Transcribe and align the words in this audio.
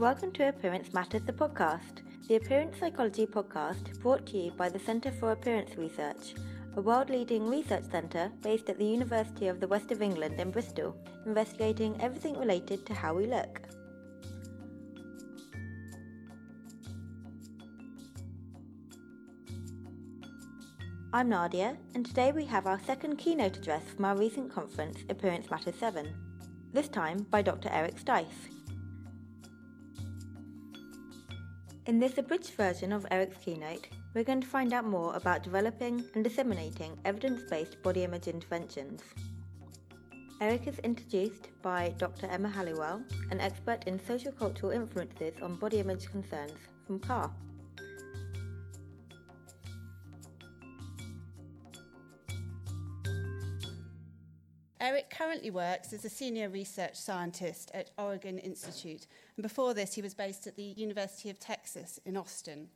Welcome 0.00 0.32
to 0.32 0.48
Appearance 0.48 0.94
Matters, 0.94 1.20
the 1.26 1.32
podcast, 1.34 2.00
the 2.26 2.36
appearance 2.36 2.78
psychology 2.80 3.26
podcast 3.26 4.00
brought 4.00 4.24
to 4.28 4.38
you 4.38 4.50
by 4.52 4.70
the 4.70 4.78
Centre 4.78 5.10
for 5.10 5.32
Appearance 5.32 5.76
Research, 5.76 6.36
a 6.74 6.80
world 6.80 7.10
leading 7.10 7.46
research 7.46 7.84
centre 7.90 8.32
based 8.40 8.70
at 8.70 8.78
the 8.78 8.86
University 8.86 9.48
of 9.48 9.60
the 9.60 9.68
West 9.68 9.92
of 9.92 10.00
England 10.00 10.40
in 10.40 10.52
Bristol, 10.52 10.96
investigating 11.26 12.00
everything 12.00 12.38
related 12.38 12.86
to 12.86 12.94
how 12.94 13.12
we 13.12 13.26
look. 13.26 13.60
I'm 21.12 21.28
Nadia, 21.28 21.76
and 21.94 22.06
today 22.06 22.32
we 22.32 22.46
have 22.46 22.66
our 22.66 22.80
second 22.86 23.18
keynote 23.18 23.58
address 23.58 23.82
from 23.94 24.06
our 24.06 24.16
recent 24.16 24.50
conference, 24.50 25.04
Appearance 25.10 25.50
Matters 25.50 25.76
7, 25.78 26.10
this 26.72 26.88
time 26.88 27.26
by 27.30 27.42
Dr. 27.42 27.68
Eric 27.70 27.96
Stice. 27.96 28.59
In 31.90 31.98
this 31.98 32.18
abridged 32.18 32.54
version 32.54 32.92
of 32.92 33.04
Eric's 33.10 33.44
keynote, 33.44 33.88
we're 34.14 34.22
going 34.22 34.40
to 34.40 34.46
find 34.46 34.72
out 34.72 34.84
more 34.84 35.12
about 35.16 35.42
developing 35.42 36.04
and 36.14 36.22
disseminating 36.22 36.96
evidence 37.04 37.42
based 37.50 37.82
body 37.82 38.04
image 38.04 38.28
interventions. 38.28 39.02
Eric 40.40 40.68
is 40.68 40.78
introduced 40.84 41.48
by 41.62 41.92
Dr. 41.98 42.28
Emma 42.28 42.48
Halliwell, 42.48 43.02
an 43.32 43.40
expert 43.40 43.88
in 43.88 43.98
social 44.06 44.30
cultural 44.30 44.70
influences 44.70 45.34
on 45.42 45.56
body 45.56 45.80
image 45.80 46.06
concerns 46.06 46.54
from 46.86 47.00
CAR. 47.00 47.28
Eric 54.90 55.08
currently 55.08 55.52
works 55.52 55.92
as 55.92 56.04
a 56.04 56.10
senior 56.10 56.48
research 56.48 56.96
scientist 56.96 57.70
at 57.72 57.92
Oregon 57.96 58.40
Institute, 58.40 59.06
and 59.36 59.42
before 59.44 59.72
this, 59.72 59.94
he 59.94 60.02
was 60.02 60.14
based 60.14 60.48
at 60.48 60.56
the 60.56 60.74
University 60.76 61.30
of 61.30 61.38
Texas 61.38 62.00
in 62.04 62.16
Austin. 62.16 62.66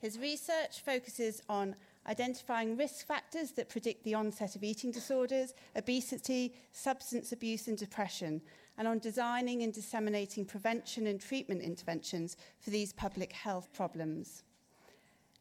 His 0.00 0.18
research 0.18 0.82
focuses 0.84 1.40
on 1.48 1.76
identifying 2.06 2.76
risk 2.76 3.06
factors 3.06 3.52
that 3.52 3.70
predict 3.70 4.04
the 4.04 4.12
onset 4.12 4.54
of 4.54 4.62
eating 4.62 4.90
disorders, 4.90 5.54
obesity, 5.74 6.56
substance 6.72 7.32
abuse, 7.32 7.68
and 7.68 7.78
depression, 7.78 8.42
and 8.76 8.86
on 8.86 8.98
designing 8.98 9.62
and 9.62 9.72
disseminating 9.72 10.44
prevention 10.44 11.06
and 11.06 11.22
treatment 11.22 11.62
interventions 11.62 12.36
for 12.60 12.68
these 12.68 12.92
public 12.92 13.32
health 13.32 13.72
problems. 13.72 14.42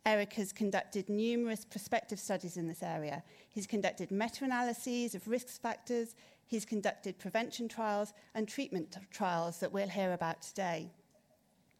Eric 0.05 0.33
has 0.33 0.51
conducted 0.51 1.07
numerous 1.07 1.63
prospective 1.63 2.19
studies 2.19 2.57
in 2.57 2.67
this 2.67 2.83
area. 2.83 3.23
He's 3.49 3.65
conducted 3.65 4.11
meta 4.11 4.43
analyses 4.43 5.15
of 5.15 5.27
risk 5.27 5.61
factors, 5.61 6.15
he's 6.45 6.65
conducted 6.65 7.17
prevention 7.19 7.69
trials 7.69 8.13
and 8.35 8.47
treatment 8.47 8.97
trials 9.11 9.59
that 9.59 9.71
we'll 9.71 9.87
hear 9.87 10.11
about 10.11 10.41
today. 10.41 10.91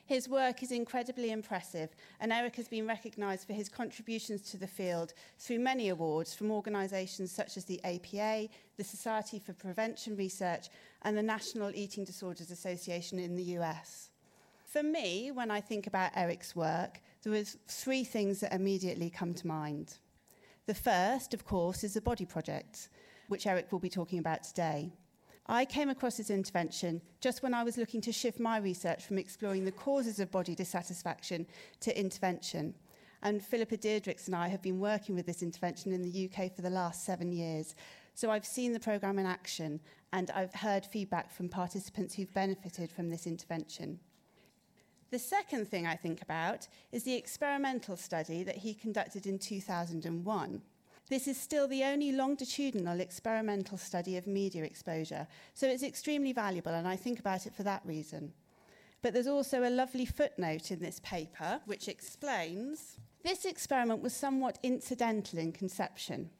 His 0.05 0.27
work 0.27 0.63
is 0.63 0.71
incredibly 0.71 1.31
impressive, 1.31 1.95
and 2.19 2.31
Eric 2.31 2.57
has 2.57 2.67
been 2.67 2.87
recognised 2.87 3.47
for 3.47 3.53
his 3.53 3.69
contributions 3.69 4.41
to 4.51 4.57
the 4.57 4.67
field 4.67 5.13
through 5.39 5.59
many 5.59 5.89
awards 5.89 6.33
from 6.33 6.51
organisations 6.51 7.31
such 7.31 7.55
as 7.55 7.65
the 7.65 7.81
APA, 7.85 8.49
the 8.77 8.83
Society 8.83 9.39
for 9.39 9.53
Prevention 9.53 10.17
Research, 10.17 10.67
and 11.03 11.17
the 11.17 11.23
National 11.23 11.71
Eating 11.73 12.03
Disorders 12.03 12.51
Association 12.51 13.17
in 13.17 13.35
the 13.35 13.57
US. 13.57 14.09
For 14.65 14.83
me, 14.83 15.31
when 15.31 15.51
I 15.51 15.61
think 15.61 15.87
about 15.87 16.11
Eric's 16.15 16.55
work, 16.55 16.99
there 17.23 17.39
are 17.39 17.45
three 17.67 18.03
things 18.03 18.41
that 18.41 18.53
immediately 18.53 19.09
come 19.09 19.33
to 19.33 19.47
mind. 19.47 19.97
The 20.65 20.73
first, 20.73 21.33
of 21.33 21.45
course, 21.45 21.83
is 21.83 21.93
the 21.93 22.01
Body 22.01 22.25
Project, 22.25 22.89
which 23.27 23.47
Eric 23.47 23.71
will 23.71 23.79
be 23.79 23.89
talking 23.89 24.19
about 24.19 24.43
today. 24.43 24.93
I 25.47 25.65
came 25.65 25.89
across 25.89 26.17
this 26.17 26.29
intervention 26.29 27.01
just 27.19 27.43
when 27.43 27.53
I 27.53 27.63
was 27.63 27.77
looking 27.77 28.01
to 28.01 28.13
shift 28.13 28.39
my 28.39 28.57
research 28.57 29.05
from 29.05 29.17
exploring 29.17 29.65
the 29.65 29.71
causes 29.71 30.19
of 30.19 30.31
body 30.31 30.55
dissatisfaction 30.55 31.45
to 31.81 31.97
intervention. 31.97 32.73
And 33.21 33.41
Phillippa 33.41 33.77
Diedrichs 33.77 34.27
and 34.27 34.35
I 34.35 34.47
have 34.49 34.61
been 34.61 34.79
working 34.79 35.15
with 35.15 35.25
this 35.25 35.43
intervention 35.43 35.91
in 35.91 36.01
the 36.01 36.29
UK 36.29 36.53
for 36.53 36.61
the 36.61 36.69
last 36.69 37.05
seven 37.05 37.31
years. 37.31 37.75
So 38.15 38.31
I've 38.31 38.45
seen 38.45 38.73
the 38.73 38.79
programme 38.79 39.19
in 39.19 39.25
action 39.25 39.79
and 40.11 40.29
I've 40.31 40.53
heard 40.53 40.85
feedback 40.85 41.31
from 41.31 41.49
participants 41.49 42.15
who've 42.15 42.33
benefited 42.33 42.91
from 42.91 43.09
this 43.09 43.27
intervention. 43.27 43.99
The 45.13 45.19
second 45.19 45.67
thing 45.67 45.85
I 45.85 45.95
think 45.95 46.23
about 46.23 46.67
is 46.91 47.03
the 47.03 47.13
experimental 47.13 47.95
study 47.95 48.41
that 48.41 48.55
he 48.55 48.73
conducted 48.73 49.27
in 49.27 49.37
2001. 49.37 50.61
This 51.07 51.27
is 51.27 51.39
still 51.39 51.67
the 51.67 51.83
only 51.83 52.11
longitudinal 52.11 52.99
experimental 52.99 53.77
study 53.77 54.17
of 54.17 54.25
media 54.25 54.63
exposure, 54.63 55.27
so 55.53 55.67
it's 55.67 55.83
extremely 55.83 56.33
valuable, 56.33 56.71
and 56.71 56.87
I 56.87 56.95
think 56.95 57.19
about 57.19 57.45
it 57.45 57.53
for 57.53 57.61
that 57.61 57.83
reason. 57.85 58.33
But 59.03 59.13
there's 59.13 59.27
also 59.27 59.61
a 59.61 59.69
lovely 59.69 60.07
footnote 60.07 60.71
in 60.71 60.79
this 60.79 60.99
paper 61.01 61.61
which 61.67 61.87
explains 61.87 62.97
this 63.23 63.45
experiment 63.45 64.01
was 64.01 64.15
somewhat 64.15 64.57
incidental 64.63 65.37
in 65.37 65.51
conception. 65.51 66.31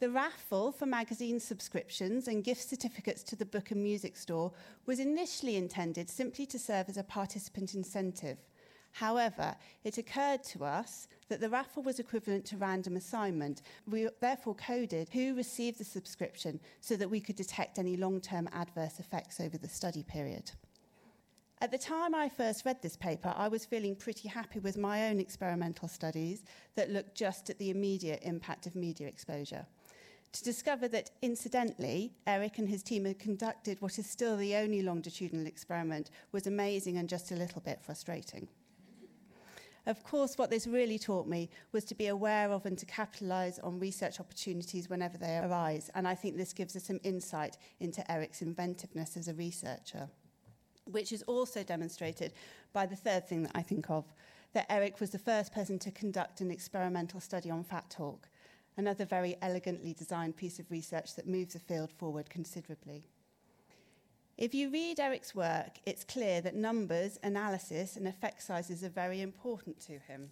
The 0.00 0.10
raffle 0.10 0.70
for 0.70 0.86
magazine 0.86 1.40
subscriptions 1.40 2.28
and 2.28 2.44
gift 2.44 2.68
certificates 2.68 3.24
to 3.24 3.34
the 3.34 3.44
book 3.44 3.72
and 3.72 3.82
music 3.82 4.16
store 4.16 4.52
was 4.86 5.00
initially 5.00 5.56
intended 5.56 6.08
simply 6.08 6.46
to 6.46 6.58
serve 6.58 6.88
as 6.88 6.98
a 6.98 7.02
participant 7.02 7.74
incentive. 7.74 8.38
However, 8.92 9.56
it 9.82 9.98
occurred 9.98 10.44
to 10.44 10.64
us 10.64 11.08
that 11.28 11.40
the 11.40 11.50
raffle 11.50 11.82
was 11.82 11.98
equivalent 11.98 12.44
to 12.46 12.56
random 12.56 12.94
assignment. 12.94 13.62
We 13.88 14.08
therefore 14.20 14.54
coded 14.54 15.08
who 15.08 15.34
received 15.34 15.78
the 15.78 15.84
subscription 15.84 16.60
so 16.80 16.94
that 16.94 17.10
we 17.10 17.20
could 17.20 17.36
detect 17.36 17.80
any 17.80 17.96
long 17.96 18.20
term 18.20 18.48
adverse 18.52 19.00
effects 19.00 19.40
over 19.40 19.58
the 19.58 19.68
study 19.68 20.04
period. 20.04 20.52
At 21.60 21.72
the 21.72 21.78
time 21.78 22.14
I 22.14 22.28
first 22.28 22.64
read 22.64 22.82
this 22.82 22.96
paper, 22.96 23.34
I 23.36 23.48
was 23.48 23.66
feeling 23.66 23.96
pretty 23.96 24.28
happy 24.28 24.60
with 24.60 24.78
my 24.78 25.08
own 25.08 25.18
experimental 25.18 25.88
studies 25.88 26.44
that 26.76 26.90
looked 26.90 27.16
just 27.16 27.50
at 27.50 27.58
the 27.58 27.70
immediate 27.70 28.20
impact 28.22 28.68
of 28.68 28.76
media 28.76 29.08
exposure 29.08 29.66
to 30.32 30.44
discover 30.44 30.88
that, 30.88 31.10
incidentally, 31.22 32.12
Eric 32.26 32.58
and 32.58 32.68
his 32.68 32.82
team 32.82 33.04
had 33.04 33.18
conducted 33.18 33.80
what 33.80 33.98
is 33.98 34.08
still 34.08 34.36
the 34.36 34.56
only 34.56 34.82
longitudinal 34.82 35.46
experiment 35.46 36.10
was 36.32 36.46
amazing 36.46 36.98
and 36.98 37.08
just 37.08 37.30
a 37.30 37.36
little 37.36 37.62
bit 37.62 37.80
frustrating. 37.82 38.48
Of 39.86 40.04
course, 40.04 40.36
what 40.36 40.50
this 40.50 40.66
really 40.66 40.98
taught 40.98 41.26
me 41.26 41.48
was 41.72 41.86
to 41.86 41.94
be 41.94 42.08
aware 42.08 42.52
of 42.52 42.66
and 42.66 42.76
to 42.76 42.84
capitalize 42.84 43.58
on 43.60 43.80
research 43.80 44.20
opportunities 44.20 44.90
whenever 44.90 45.16
they 45.16 45.38
arise, 45.38 45.90
and 45.94 46.06
I 46.06 46.14
think 46.14 46.36
this 46.36 46.52
gives 46.52 46.76
us 46.76 46.84
some 46.84 47.00
insight 47.04 47.56
into 47.80 48.08
Eric's 48.12 48.42
inventiveness 48.42 49.16
as 49.16 49.28
a 49.28 49.34
researcher, 49.34 50.10
which 50.84 51.10
is 51.10 51.22
also 51.22 51.62
demonstrated 51.62 52.34
by 52.74 52.84
the 52.84 52.96
third 52.96 53.26
thing 53.26 53.44
that 53.44 53.52
I 53.54 53.62
think 53.62 53.88
of 53.88 54.04
that 54.52 54.66
Eric 54.70 55.00
was 55.00 55.08
the 55.08 55.18
first 55.18 55.54
person 55.54 55.78
to 55.78 55.90
conduct 55.90 56.42
an 56.42 56.50
experimental 56.50 57.20
study 57.20 57.50
on 57.50 57.64
fat 57.64 57.88
talk 57.88 58.28
another 58.78 59.04
very 59.04 59.36
elegantly 59.42 59.92
designed 59.92 60.36
piece 60.36 60.58
of 60.58 60.70
research 60.70 61.14
that 61.16 61.26
moves 61.26 61.52
the 61.52 61.58
field 61.58 61.92
forward 61.92 62.30
considerably. 62.30 63.04
If 64.38 64.54
you 64.54 64.70
read 64.70 65.00
Eric's 65.00 65.34
work, 65.34 65.80
it's 65.84 66.04
clear 66.04 66.40
that 66.42 66.54
numbers, 66.54 67.18
analysis, 67.24 67.96
and 67.96 68.06
effect 68.06 68.40
sizes 68.40 68.84
are 68.84 68.88
very 68.88 69.20
important 69.20 69.80
to 69.80 69.98
him. 69.98 70.30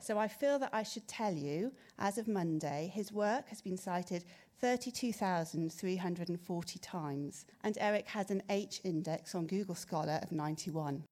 So 0.00 0.18
I 0.18 0.28
feel 0.28 0.58
that 0.58 0.70
I 0.72 0.82
should 0.82 1.06
tell 1.06 1.34
you, 1.34 1.72
as 1.98 2.16
of 2.16 2.26
Monday, 2.26 2.90
his 2.92 3.12
work 3.12 3.50
has 3.50 3.60
been 3.60 3.76
cited 3.76 4.24
32,340 4.60 6.78
times, 6.78 7.44
and 7.62 7.76
Eric 7.78 8.08
has 8.08 8.30
an 8.30 8.42
H 8.48 8.80
index 8.82 9.34
on 9.34 9.46
Google 9.46 9.74
Scholar 9.74 10.20
of 10.22 10.32
91. 10.32 11.04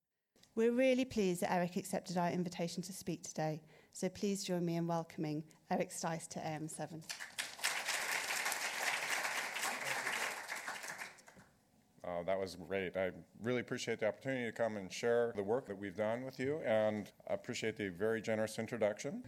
We're 0.55 0.71
really 0.71 1.05
pleased 1.05 1.41
that 1.41 1.53
Eric 1.53 1.77
accepted 1.77 2.17
our 2.17 2.31
invitation 2.31 2.81
to 2.83 2.93
speak 2.93 3.23
today, 3.23 3.61
so 3.91 4.07
please 4.09 4.43
join 4.43 4.65
me 4.65 4.77
in 4.77 4.87
welcoming 4.87 5.43
Eric 5.73 5.89
Stice 5.89 6.27
to 6.27 6.39
AM7. 6.39 7.01
Uh, 12.05 12.21
that 12.27 12.39
was 12.39 12.55
great. 12.67 12.95
I 12.95 13.09
really 13.41 13.61
appreciate 13.61 13.99
the 13.99 14.07
opportunity 14.07 14.45
to 14.45 14.51
come 14.51 14.77
and 14.77 14.91
share 14.93 15.33
the 15.35 15.41
work 15.41 15.65
that 15.65 15.75
we've 15.75 15.95
done 15.95 16.25
with 16.25 16.39
you 16.39 16.59
and 16.63 17.09
appreciate 17.25 17.75
the 17.75 17.89
very 17.89 18.21
generous 18.21 18.59
introduction. 18.59 19.23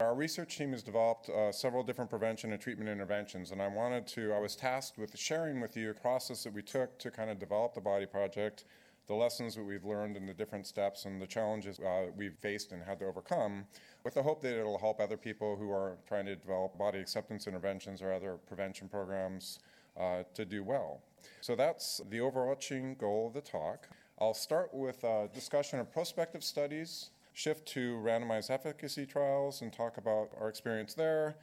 Our 0.00 0.14
research 0.14 0.56
team 0.56 0.72
has 0.72 0.82
developed 0.82 1.28
uh, 1.28 1.52
several 1.52 1.82
different 1.82 2.08
prevention 2.08 2.52
and 2.52 2.60
treatment 2.62 2.88
interventions, 2.88 3.50
and 3.50 3.60
I 3.60 3.68
wanted 3.68 4.06
to, 4.06 4.32
I 4.32 4.38
was 4.38 4.56
tasked 4.56 4.96
with 4.96 5.18
sharing 5.18 5.60
with 5.60 5.76
you 5.76 5.90
a 5.90 5.94
process 5.94 6.44
that 6.44 6.54
we 6.54 6.62
took 6.62 6.98
to 7.00 7.10
kind 7.10 7.28
of 7.28 7.38
develop 7.38 7.74
the 7.74 7.82
Body 7.82 8.06
Project 8.06 8.64
the 9.10 9.16
lessons 9.16 9.56
that 9.56 9.64
we've 9.64 9.84
learned 9.84 10.16
and 10.16 10.28
the 10.28 10.32
different 10.32 10.64
steps 10.64 11.04
and 11.04 11.20
the 11.20 11.26
challenges 11.26 11.80
uh, 11.80 12.06
we've 12.16 12.36
faced 12.40 12.70
and 12.70 12.80
had 12.80 13.00
to 13.00 13.06
overcome, 13.06 13.64
with 14.04 14.14
the 14.14 14.22
hope 14.22 14.40
that 14.40 14.56
it'll 14.56 14.78
help 14.78 15.00
other 15.00 15.16
people 15.16 15.56
who 15.56 15.68
are 15.68 15.96
trying 16.06 16.24
to 16.24 16.36
develop 16.36 16.78
body 16.78 17.00
acceptance 17.00 17.48
interventions 17.48 18.02
or 18.02 18.12
other 18.12 18.38
prevention 18.46 18.88
programs 18.88 19.58
uh, 19.98 20.22
to 20.32 20.44
do 20.44 20.62
well. 20.62 21.00
So 21.40 21.56
that's 21.56 22.00
the 22.08 22.20
overarching 22.20 22.94
goal 22.94 23.26
of 23.26 23.34
the 23.34 23.40
talk. 23.40 23.88
I'll 24.20 24.32
start 24.32 24.72
with 24.72 25.02
a 25.02 25.28
discussion 25.34 25.80
of 25.80 25.92
prospective 25.92 26.44
studies, 26.44 27.10
shift 27.32 27.66
to 27.70 27.96
randomized 27.96 28.48
efficacy 28.48 29.06
trials, 29.06 29.60
and 29.60 29.72
talk 29.72 29.96
about 29.96 30.28
our 30.40 30.48
experience 30.48 30.94
there. 30.94 31.34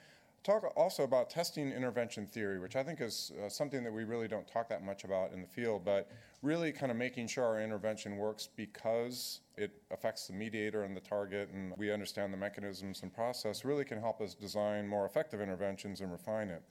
Talk 0.43 0.71
also 0.77 1.03
about 1.03 1.29
testing 1.29 1.71
intervention 1.71 2.25
theory, 2.25 2.59
which 2.59 2.75
I 2.77 2.83
think 2.83 3.01
is 3.01 3.33
uh, 3.43 3.49
something 3.49 3.83
that 3.83 3.91
we 3.91 4.05
really 4.05 4.29
don't 4.29 4.47
talk 4.47 4.69
that 4.69 4.83
much 4.83 5.03
about 5.03 5.33
in 5.33 5.41
the 5.41 5.47
field, 5.47 5.83
but 5.83 6.09
really 6.41 6.71
kind 6.71 6.91
of 6.91 6.97
making 6.97 7.27
sure 7.27 7.43
our 7.43 7.61
intervention 7.61 8.15
works 8.15 8.47
because 8.55 9.41
it 9.57 9.71
affects 9.91 10.27
the 10.27 10.33
mediator 10.33 10.83
and 10.83 10.95
the 10.95 11.01
target, 11.01 11.49
and 11.53 11.73
we 11.77 11.91
understand 11.91 12.31
the 12.31 12.37
mechanisms 12.37 13.01
and 13.03 13.13
process, 13.13 13.65
really 13.65 13.83
can 13.83 13.99
help 13.99 14.21
us 14.21 14.35
design 14.35 14.87
more 14.87 15.05
effective 15.05 15.41
interventions 15.41 15.99
and 15.99 16.11
refine 16.11 16.49
it. 16.49 16.61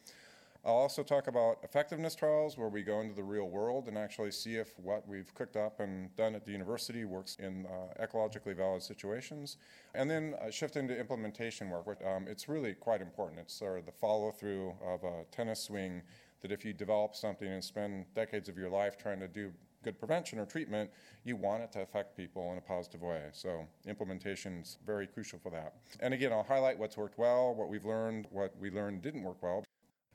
I'll 0.67 0.75
also 0.75 1.05
talk 1.05 1.29
about 1.29 1.59
effectiveness 1.63 2.17
trials 2.17 2.59
where 2.59 2.69
we 2.69 2.83
go 2.83 3.01
into 3.01 3.15
the 3.15 3.23
real 3.23 3.49
world 3.49 3.87
and 3.87 3.97
actually 3.97 4.33
see 4.33 4.57
if 4.57 4.77
what 4.81 5.07
we've 5.07 5.33
cooked 5.33 5.55
up 5.55 5.79
and 5.79 6.15
done 6.17 6.35
at 6.35 6.45
the 6.45 6.51
university 6.51 7.05
works 7.05 7.37
in 7.39 7.67
uh, 7.67 8.05
ecologically 8.05 8.57
valid 8.57 8.83
situations. 8.83 9.59
And 9.95 10.11
then 10.11 10.35
uh, 10.43 10.51
shift 10.51 10.75
into 10.75 10.99
implementation 10.99 11.71
work. 11.71 11.87
Which, 11.87 12.01
um, 12.05 12.27
it's 12.27 12.49
really 12.49 12.75
quite 12.75 13.01
important. 13.01 13.39
It's 13.39 13.55
sort 13.55 13.79
of 13.79 13.87
the 13.87 13.93
follow 13.93 14.33
through 14.33 14.75
of 14.85 15.05
a 15.05 15.23
tennis 15.31 15.63
swing 15.63 16.03
that 16.43 16.51
if 16.51 16.65
you 16.65 16.73
develop 16.73 17.15
something 17.15 17.47
and 17.47 17.63
spend 17.63 18.07
decades 18.17 18.49
of 18.49 18.59
your 18.59 18.69
life 18.69 18.99
trying 18.99 19.21
to 19.21 19.29
do 19.29 19.53
good 19.85 20.01
prevention 20.01 20.41
or 20.41 20.47
treatment, 20.47 20.91
you 21.23 21.37
want 21.37 21.63
it 21.63 21.71
to 21.71 21.81
affect 21.81 22.17
people 22.17 22.51
in 22.51 22.59
a 22.59 22.61
positive 22.61 23.03
way. 23.03 23.27
So 23.31 23.69
implementation 23.87 24.63
is 24.63 24.79
very 24.85 25.07
crucial 25.07 25.39
for 25.39 25.51
that. 25.51 25.75
And 26.01 26.13
again, 26.13 26.33
I'll 26.33 26.43
highlight 26.43 26.77
what's 26.77 26.97
worked 26.97 27.19
well, 27.19 27.55
what 27.55 27.69
we've 27.69 27.85
learned, 27.85 28.27
what 28.33 28.53
we 28.59 28.73
learned 28.73 29.03
didn't 29.03 29.23
work 29.23 29.41
well. 29.45 29.63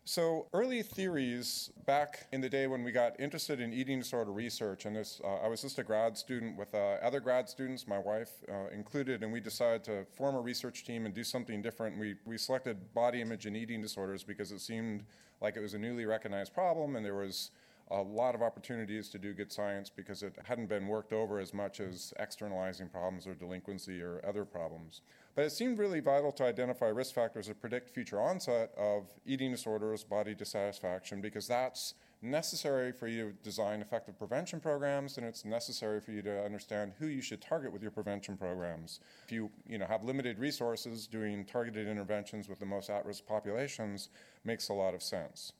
So, 0.04 0.48
early 0.52 0.82
theories 0.82 1.70
back 1.86 2.26
in 2.32 2.42
the 2.42 2.50
day 2.50 2.66
when 2.66 2.84
we 2.84 2.92
got 2.92 3.20
interested 3.20 3.60
in 3.60 3.72
eating 3.72 4.00
disorder 4.00 4.32
research, 4.32 4.86
and 4.86 4.96
this, 4.96 5.22
uh, 5.24 5.36
I 5.36 5.48
was 5.48 5.62
just 5.62 5.78
a 5.78 5.84
grad 5.84 6.18
student 6.18 6.58
with 6.58 6.74
uh, 6.74 6.98
other 7.04 7.20
grad 7.20 7.48
students, 7.48 7.88
my 7.88 8.00
wife 8.00 8.32
uh, 8.52 8.68
included, 8.74 9.22
and 9.22 9.32
we 9.32 9.40
decided 9.40 9.84
to 9.84 10.06
form 10.06 10.36
a 10.36 10.42
research 10.42 10.86
team 10.86 11.06
and 11.06 11.14
do 11.14 11.24
something 11.24 11.62
different. 11.62 12.00
We, 12.00 12.16
we 12.26 12.40
selected 12.40 12.96
body 12.96 13.22
image 13.22 13.46
and 13.46 13.56
eating 13.56 13.80
disorders 13.80 14.24
because 14.24 14.52
it 14.52 14.60
seemed 14.60 15.04
like 15.40 15.56
it 15.56 15.62
was 15.62 15.76
a 15.76 15.80
newly 15.80 16.06
recognized 16.06 16.54
problem 16.54 16.96
and 16.96 17.06
there 17.06 17.16
was 17.16 17.52
a 17.92 18.02
lot 18.02 18.34
of 18.34 18.42
opportunities 18.42 19.10
to 19.10 19.20
do 19.20 19.34
good 19.34 19.52
science 19.52 19.90
because 19.90 20.24
it 20.24 20.34
hadn't 20.46 20.68
been 20.68 20.88
worked 20.88 21.14
over 21.14 21.40
as 21.40 21.54
much 21.54 21.80
as 21.80 22.14
externalizing 22.18 22.88
problems 22.88 23.28
or 23.28 23.36
delinquency 23.36 24.02
or 24.02 24.22
other 24.26 24.46
problems. 24.46 25.02
But 25.36 25.46
it 25.46 25.52
seemed 25.52 25.80
really 25.80 26.02
vital 26.02 26.32
to 26.34 26.44
identify 26.44 26.88
risk 26.88 27.16
factors 27.16 27.48
that 27.48 27.62
predict 27.62 27.90
future 27.90 28.22
onset 28.22 28.72
of 28.78 29.08
eating 29.26 29.52
disorders, 29.52 30.04
body 30.04 30.36
dissatisfaction, 30.36 31.22
because 31.22 31.48
that's 31.48 31.94
necessary 32.22 32.92
for 32.92 33.08
you 33.08 33.30
to 33.30 33.34
design 33.44 33.82
effective 33.82 34.18
prevention 34.18 34.60
programs 34.60 35.18
and 35.18 35.26
it's 35.26 35.44
necessary 35.44 36.00
for 36.00 36.12
you 36.12 36.22
to 36.22 36.44
understand 36.44 36.94
who 37.00 37.08
you 37.08 37.22
should 37.22 37.42
target 37.42 37.72
with 37.72 37.82
your 37.82 37.92
prevention 37.92 38.38
programs. 38.38 39.00
If 39.26 39.32
you, 39.32 39.50
you 39.68 39.78
know, 39.78 39.88
have 39.88 40.04
limited 40.04 40.38
resources, 40.38 41.08
doing 41.08 41.46
targeted 41.46 41.88
interventions 41.88 42.48
with 42.48 42.60
the 42.60 42.66
most 42.66 42.90
at-risk 42.90 43.26
populations 43.26 44.10
makes 44.44 44.70
a 44.70 44.74
lot 44.74 44.94
of 44.94 45.02
sense. 45.02 45.54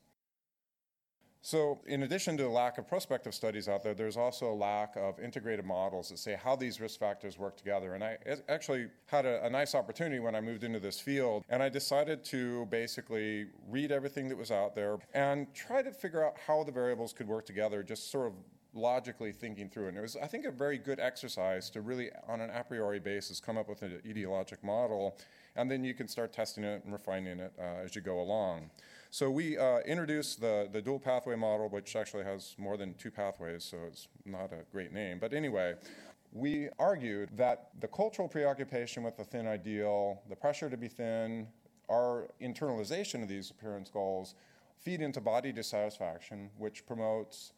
So, 1.44 1.80
in 1.88 2.04
addition 2.04 2.38
to 2.38 2.44
the 2.44 2.50
lack 2.50 2.78
of 2.78 2.88
prospective 2.88 3.34
studies 3.34 3.68
out 3.68 3.82
there, 3.82 3.96
there's 3.96 4.16
also 4.16 4.52
a 4.52 4.54
lack 4.54 4.96
of 4.96 5.20
integrated 5.20 5.66
models 5.66 6.10
that 6.10 6.20
say 6.20 6.38
how 6.42 6.56
these 6.56 6.80
risk 6.80 7.00
factors 7.00 7.40
work 7.40 7.58
together. 7.58 7.96
And 7.96 8.04
I 8.04 8.20
actually 8.48 8.90
had 9.08 9.26
a, 9.26 9.44
a, 9.44 9.50
nice 9.50 9.74
opportunity 9.74 10.20
when 10.20 10.36
I 10.36 10.42
moved 10.42 10.64
into 10.64 10.80
this 10.80 11.00
field, 11.00 11.44
and 11.50 11.64
I 11.64 11.68
decided 11.68 12.24
to 12.26 12.68
basically 12.68 13.48
read 13.68 13.92
everything 13.92 14.30
that 14.30 14.38
was 14.38 14.52
out 14.52 14.76
there 14.76 15.00
and 15.16 15.52
try 15.56 15.82
to 15.82 15.92
figure 15.92 16.24
out 16.24 16.36
how 16.46 16.64
the 16.64 16.72
variables 16.72 17.12
could 17.12 17.28
work 17.28 17.48
together, 17.48 17.82
just 17.82 18.12
sort 18.12 18.28
of 18.28 18.34
logically 18.76 19.32
thinking 19.32 19.68
through. 19.68 19.86
It. 19.86 19.90
And 19.90 19.98
it 19.98 20.02
was, 20.02 20.16
I 20.22 20.28
think, 20.28 20.46
a 20.46 20.52
very 20.52 20.78
good 20.78 21.00
exercise 21.00 21.72
to 21.72 21.82
really, 21.82 22.12
on 22.28 22.42
an 22.42 22.52
a 22.52 22.64
priori 22.64 23.00
basis, 23.00 23.40
come 23.40 23.58
up 23.58 23.68
with 23.68 23.82
an 23.82 24.00
etiologic 24.06 24.64
model, 24.64 25.18
and 25.56 25.72
then 25.72 25.84
you 25.84 25.96
can 25.96 26.08
start 26.08 26.34
testing 26.34 26.64
it 26.64 26.84
and 26.84 26.94
refining 26.94 27.40
it 27.40 27.52
uh, 27.60 27.84
as 27.84 27.96
you 27.96 28.02
go 28.02 28.22
along. 28.22 28.70
So 29.14 29.30
we 29.30 29.58
uh, 29.58 29.80
introduced 29.80 30.40
the, 30.40 30.70
the 30.72 30.82
dual 30.82 30.98
pathway 30.98 31.36
model, 31.36 31.68
which 31.68 31.98
actually 31.98 32.24
has 32.24 32.56
more 32.58 32.78
than 32.78 32.94
two 32.94 33.12
pathways, 33.12 33.66
so 33.66 33.80
it's 33.86 34.08
not 34.24 34.54
a 34.54 34.64
great 34.72 34.94
name. 34.94 35.20
But 35.20 35.34
anyway, 35.34 35.74
we 36.32 36.70
argued 36.80 37.30
that 37.36 37.72
the 37.82 37.90
cultural 37.90 38.30
preoccupation 38.30 39.04
with 39.04 39.18
the 39.18 39.26
thin 39.26 39.48
ideal, 39.48 40.22
the 40.30 40.36
pressure 40.38 40.70
to 40.70 40.78
be 40.78 40.88
thin, 40.88 41.48
our 41.90 42.30
internalization 42.42 43.22
of 43.22 43.28
these 43.28 43.52
appearance 43.52 43.90
goals 43.90 44.36
feed 44.80 45.02
into 45.02 45.20
body 45.20 45.52
dissatisfaction, 45.52 46.50
which 46.58 46.86
promotes 46.86 47.52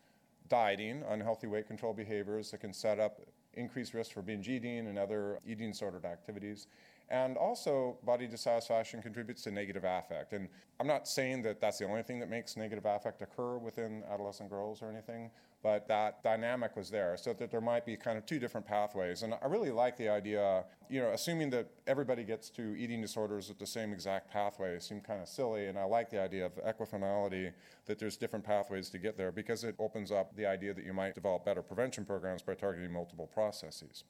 dieting, 0.49 1.03
unhealthy 1.07 1.45
weight 1.45 1.67
control 1.67 1.93
behaviors 1.93 2.49
that 2.49 2.61
can 2.61 2.73
set 2.73 2.99
up 2.99 3.21
increased 3.53 3.93
risk 3.93 4.11
for 4.11 4.23
binge 4.23 4.49
eating 4.49 4.87
and 4.87 4.97
other 4.97 5.37
eating 5.45 5.69
disordered 5.69 6.03
activities. 6.03 6.65
And 7.09 7.37
also, 7.37 7.97
body 8.03 8.27
dissatisfaction 8.27 9.01
contributes 9.01 9.43
to 9.43 9.51
negative 9.51 9.83
affect. 9.83 10.33
And 10.33 10.47
I'm 10.79 10.87
not 10.87 11.07
saying 11.07 11.43
that 11.43 11.61
that's 11.61 11.77
the 11.77 11.85
only 11.85 12.01
thing 12.01 12.19
that 12.19 12.29
makes 12.29 12.57
negative 12.57 12.85
affect 12.85 13.21
occur 13.21 13.57
within 13.57 14.03
adolescent 14.11 14.49
girls 14.49 14.81
or 14.81 14.89
anything, 14.89 15.29
but 15.61 15.87
that 15.89 16.23
dynamic 16.23 16.75
was 16.75 16.89
there, 16.89 17.15
so 17.15 17.33
that 17.33 17.51
there 17.51 17.61
might 17.61 17.85
be 17.85 17.95
kind 17.95 18.17
of 18.17 18.25
two 18.25 18.39
different 18.39 18.65
pathways. 18.65 19.21
And 19.21 19.33
I 19.33 19.45
really 19.47 19.69
like 19.69 19.95
the 19.95 20.09
idea, 20.09 20.63
you 20.89 21.01
know, 21.01 21.09
assuming 21.09 21.49
that 21.51 21.69
everybody 21.87 22.23
gets 22.23 22.49
to 22.51 22.75
eating 22.77 23.01
disorders 23.01 23.49
at 23.49 23.59
the 23.59 23.67
same 23.67 23.93
exact 23.93 24.31
pathway 24.31 24.79
seemed 24.79 25.03
kind 25.03 25.21
of 25.21 25.27
silly. 25.27 25.67
And 25.67 25.77
I 25.77 25.83
like 25.83 26.09
the 26.09 26.21
idea 26.21 26.45
of 26.45 26.53
equifinality, 26.65 27.51
that 27.85 27.99
there's 27.99 28.17
different 28.17 28.43
pathways 28.43 28.89
to 28.89 28.97
get 28.97 29.17
there, 29.17 29.31
because 29.31 29.63
it 29.63 29.75
opens 29.77 30.11
up 30.11 30.35
the 30.35 30.45
idea 30.45 30.73
that 30.73 30.83
you 30.83 30.93
might 30.93 31.15
develop 31.15 31.45
better 31.45 31.61
prevention 31.61 32.05
programs 32.05 32.41
by 32.41 32.55
targeting 32.55 32.91
multiple 32.91 33.27
processes. 33.27 34.05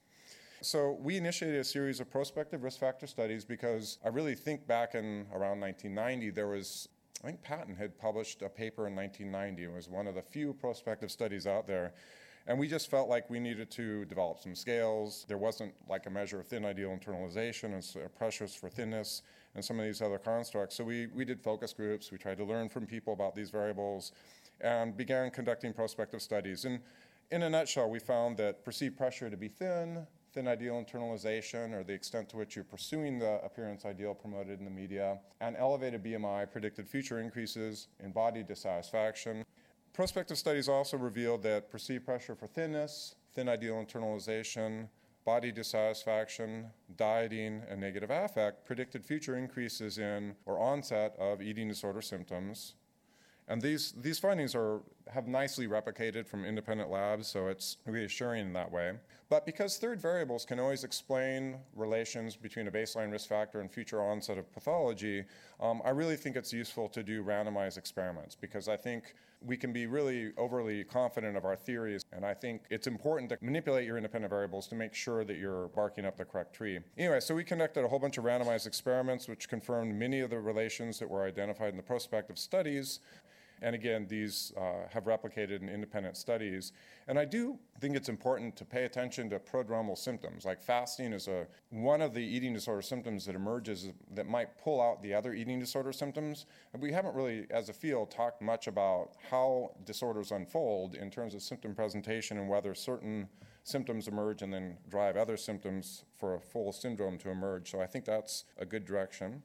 So 0.64 0.98
we 1.02 1.18
initiated 1.18 1.60
a 1.60 1.64
series 1.66 2.00
of 2.00 2.10
prospective 2.10 2.64
risk 2.64 2.80
factor 2.80 3.06
studies 3.06 3.44
because 3.44 3.98
I 4.04 4.08
really 4.08 4.34
think 4.34 4.66
back 4.66 4.96
in 4.96 5.28
around 5.34 5.60
1990 5.60 6.30
there 6.30 6.48
was 6.48 6.88
I 7.22 7.28
think 7.28 7.42
Patton 7.42 7.76
had 7.76 7.98
published 7.98 8.42
a 8.42 8.48
paper 8.48 8.88
in 8.88 8.96
1990. 8.96 9.64
It 9.64 9.76
was 9.76 9.90
one 9.90 10.08
of 10.08 10.16
the 10.16 10.22
few 10.22 10.54
prospective 10.54 11.12
studies 11.12 11.46
out 11.46 11.68
there. 11.68 11.94
And 12.48 12.58
we 12.58 12.70
just 12.70 12.90
felt 12.90 13.10
like 13.10 13.30
we 13.30 13.42
needed 13.42 13.72
to 13.72 14.06
develop 14.06 14.40
some 14.40 14.56
scales. 14.56 15.26
There 15.28 15.38
wasn't 15.38 15.74
like 15.90 16.06
a 16.06 16.10
measure 16.10 16.40
of 16.40 16.48
thin 16.48 16.64
ideal 16.64 16.98
internalization 16.98 17.74
and 17.74 18.16
pressures 18.16 18.56
for 18.56 18.70
thinness 18.70 19.22
and 19.56 19.64
some 19.64 19.80
of 19.80 19.86
these 19.86 20.02
other 20.02 20.18
constructs. 20.18 20.76
So 20.76 20.86
we, 20.86 21.08
we 21.08 21.26
did 21.26 21.42
focus 21.42 21.74
groups. 21.74 22.10
We 22.10 22.18
tried 22.18 22.38
to 22.38 22.46
learn 22.46 22.70
from 22.70 22.86
people 22.86 23.12
about 23.12 23.36
these 23.36 23.50
variables 23.50 24.14
and 24.62 24.96
began 24.96 25.30
conducting 25.30 25.74
prospective 25.74 26.22
studies. 26.22 26.64
And 26.64 26.80
in 27.32 27.44
a 27.44 27.50
nutshell, 27.50 27.90
we 27.90 28.00
found 28.00 28.38
that 28.38 28.64
perceived 28.64 28.98
pressure 28.98 29.30
to 29.30 29.38
be 29.38 29.48
thin, 29.48 30.06
thin 30.34 30.48
ideal 30.48 30.84
internalization 30.84 31.74
or 31.74 31.84
the 31.84 31.94
extent 31.94 32.28
to 32.30 32.38
which 32.38 32.56
you're 32.56 32.66
pursuing 32.66 33.20
the 33.20 33.40
appearance 33.44 33.86
ideal 33.86 34.14
promoted 34.14 34.60
in 34.60 34.66
the 34.66 34.72
media, 34.72 35.20
and 35.42 35.56
elevated 35.58 36.04
BMI 36.04 36.52
predicted 36.52 36.88
future 36.90 37.20
increases 37.20 37.88
in 38.00 38.12
body 38.12 38.42
dissatisfaction. 38.44 39.46
Prospective 39.94 40.38
studies 40.38 40.68
also 40.68 40.98
revealed 40.98 41.44
that 41.44 41.70
perceived 41.70 42.06
pressure 42.06 42.36
for 42.36 42.48
thinness, 42.48 43.16
thin 43.36 43.48
ideal 43.48 43.76
internalization, 43.76 44.88
body 45.24 45.52
dissatisfaction, 45.52 46.66
dieting, 46.98 47.62
and 47.70 47.80
negative 47.80 48.10
affect 48.10 48.66
predicted 48.66 49.06
future 49.06 49.38
increases 49.38 49.98
in 49.98 50.36
or 50.46 50.60
onset 50.60 51.16
of 51.18 51.42
eating 51.42 51.68
disorder 51.68 52.02
symptoms, 52.02 52.74
and 53.48 53.62
these, 53.62 53.94
these 54.02 54.20
findings 54.20 54.56
are, 54.56 54.82
have 55.14 55.28
nicely 55.28 55.68
replicated 55.68 56.26
from 56.26 56.46
independent 56.46 56.90
labs, 56.90 57.28
so 57.28 57.48
it's 57.48 57.78
reassuring 57.86 58.48
in 58.48 58.54
that 58.54 58.72
way. 58.72 58.94
But 59.30 59.46
because 59.46 59.78
third 59.78 60.00
variables 60.00 60.46
can 60.46 60.60
always 60.60 60.84
explain 60.84 61.58
relations 61.76 62.36
between 62.36 62.68
a 62.68 62.72
baseline 62.72 63.12
risk 63.12 63.28
factor 63.28 63.62
and 63.62 63.72
future 63.72 64.02
onset 64.02 64.38
of 64.38 64.52
pathology, 64.54 65.26
um, 65.60 65.82
I 65.84 65.90
really 65.90 66.16
think 66.16 66.36
it's 66.36 66.54
useful 66.54 66.88
to 66.90 67.04
do 67.04 67.24
randomized 67.24 67.78
experiments 67.78 68.36
because 68.40 68.68
I 68.68 68.78
think 68.78 69.16
we 69.46 69.58
can 69.58 69.74
be 69.74 69.88
really 69.88 70.32
overly 70.38 70.84
confident 70.84 71.36
of 71.36 71.46
our 71.46 71.56
theories, 71.56 72.04
and 72.14 72.26
I 72.26 72.34
think 72.34 72.62
it's 72.70 72.88
important 72.88 73.30
to 73.32 73.38
manipulate 73.42 73.86
your 73.86 73.98
independent 73.98 74.30
variables 74.30 74.68
to 74.68 74.76
make 74.76 74.94
sure 74.94 75.26
that 75.26 75.38
you're 75.38 75.68
barking 75.70 76.06
up 76.06 76.16
the 76.16 76.26
correct 76.26 76.54
tree. 76.54 76.80
Anyway, 76.98 77.20
so 77.20 77.36
we 77.36 77.44
conducted 77.44 77.84
a 77.84 77.88
whole 77.88 78.00
bunch 78.00 78.18
of 78.18 78.24
randomized 78.24 78.68
experiments 78.68 79.28
which 79.28 79.50
confirmed 79.50 79.94
many 79.96 80.22
of 80.22 80.30
the 80.30 80.40
relations 80.40 81.00
that 81.00 81.10
were 81.10 81.26
identified 81.26 81.70
in 81.70 81.78
the 81.78 81.84
prospective 81.84 82.38
studies. 82.38 83.00
And 83.64 83.76
again, 83.76 84.06
these 84.10 84.52
uh, 84.58 84.90
have 84.90 85.06
replicated 85.06 85.62
in 85.62 85.70
independent 85.70 86.18
studies. 86.18 86.74
And 87.08 87.18
I 87.18 87.24
do 87.24 87.58
think 87.80 87.96
it's 87.96 88.10
important 88.10 88.58
to 88.58 88.66
pay 88.66 88.84
attention 88.84 89.30
to 89.30 89.40
prodromal 89.40 89.98
symptoms. 89.98 90.44
Like 90.44 90.62
fasting 90.62 91.14
is 91.14 91.30
a, 91.30 91.48
one 91.70 92.02
of 92.02 92.14
the 92.14 92.20
eating 92.20 92.54
disorder 92.54 92.82
symptoms 92.82 93.26
that 93.26 93.36
emerges 93.36 93.90
that 94.16 94.28
might 94.28 94.58
pull 94.62 94.82
out 94.82 95.02
the 95.02 95.14
other 95.14 95.34
eating 95.34 95.62
disorder 95.62 95.94
symptoms. 95.94 96.46
And 96.74 96.82
we 96.82 96.92
haven't 96.92 97.16
really, 97.16 97.48
as 97.52 97.70
a 97.70 97.74
field, 97.74 98.12
talked 98.12 98.42
much 98.42 98.68
about 98.68 99.12
how 99.32 99.72
disorders 99.86 100.34
unfold 100.34 100.96
in 100.96 101.10
terms 101.10 101.34
of 101.34 101.42
symptom 101.42 101.74
presentation 101.74 102.38
and 102.38 102.50
whether 102.50 102.76
certain 102.76 103.30
symptoms 103.64 104.10
emerge 104.10 104.42
and 104.42 104.54
then 104.54 104.78
drive 104.90 105.16
other 105.16 105.38
symptoms 105.38 106.04
for 106.18 106.36
a 106.36 106.40
full 106.40 106.74
syndrome 106.74 107.18
to 107.18 107.30
emerge. 107.30 107.72
So 107.72 107.80
I 107.80 107.86
think 107.86 108.04
that's 108.04 108.44
a 108.58 108.66
good 108.66 108.84
direction. 108.84 109.42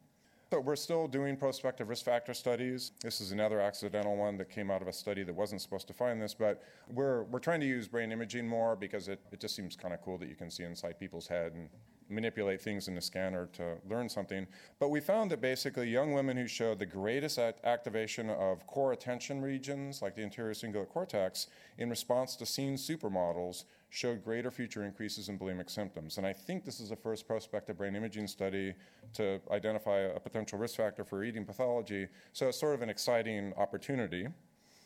So 0.51 0.61
we're 0.61 0.77
still 0.77 1.07
doing 1.07 1.37
prospective 1.37 1.91
risk 1.91 2.07
factor 2.07 2.33
studies. 2.33 2.93
This 3.03 3.21
is 3.21 3.33
another 3.33 3.61
accidental 3.61 4.17
one 4.17 4.39
that 4.39 4.49
came 4.49 4.71
out 4.71 4.81
of 4.81 4.89
a 4.89 4.93
study 4.95 5.23
that 5.25 5.35
wasn't 5.35 5.61
supposed 5.61 5.87
to 5.89 5.93
find 5.93 6.23
this, 6.23 6.33
but 6.33 6.63
we're, 6.91 7.25
we're 7.25 7.39
trying 7.39 7.61
to 7.61 7.67
use 7.67 7.87
brain 7.87 8.13
imaging 8.13 8.49
more 8.49 8.75
because 8.75 9.09
it, 9.09 9.21
it 9.31 9.41
just 9.41 9.55
seems 9.55 9.77
kind 9.77 9.93
of 9.93 10.01
cool 10.01 10.17
that 10.17 10.27
you 10.27 10.35
can 10.35 10.51
see 10.51 10.63
inside 10.63 10.99
people's 10.99 11.27
head 11.27 11.53
and 11.53 11.69
manipulate 12.09 12.63
things 12.63 12.89
in 12.89 12.95
the 12.95 13.01
scanner 13.03 13.51
to 13.53 13.77
learn 13.91 14.09
something. 14.09 14.47
But 14.79 14.89
we 14.89 15.01
found 15.01 15.31
that 15.33 15.43
basically 15.43 15.91
young 15.91 16.15
women 16.15 16.39
who 16.39 16.49
showed 16.49 16.79
the 16.79 16.87
greatest 16.87 17.39
activation 17.39 18.31
of 18.31 18.67
core 18.67 18.93
attention 18.93 19.43
regions, 19.43 20.01
like 20.01 20.15
the 20.15 20.23
anterior 20.23 20.55
cingulate 20.55 20.89
cortex, 20.89 21.49
in 21.77 21.91
response 21.91 22.37
to 22.37 22.47
seen 22.47 22.77
supermodels, 22.77 23.65
showed 23.91 24.23
greater 24.23 24.51
future 24.51 24.85
increases 24.85 25.29
in 25.29 25.39
bulimic 25.39 25.71
symptoms. 25.71 26.19
And 26.19 26.27
I 26.27 26.33
think 26.33 26.65
this 26.65 26.81
is 26.81 26.91
the 26.91 26.97
first 26.97 27.27
prospective 27.27 27.79
brain 27.79 27.97
imaging 27.97 28.27
study 28.27 28.75
to 29.15 29.41
identify 29.51 29.99
a 29.99 30.21
potential 30.21 30.59
risk 30.59 30.77
factor 30.77 31.05
for 31.05 31.25
eating 31.25 31.45
pathology. 31.45 32.09
So 32.33 32.49
it's 32.49 32.61
sort 32.61 32.75
of 32.75 32.83
an 32.83 32.91
exciting 32.91 33.55
opportunity. 33.57 34.29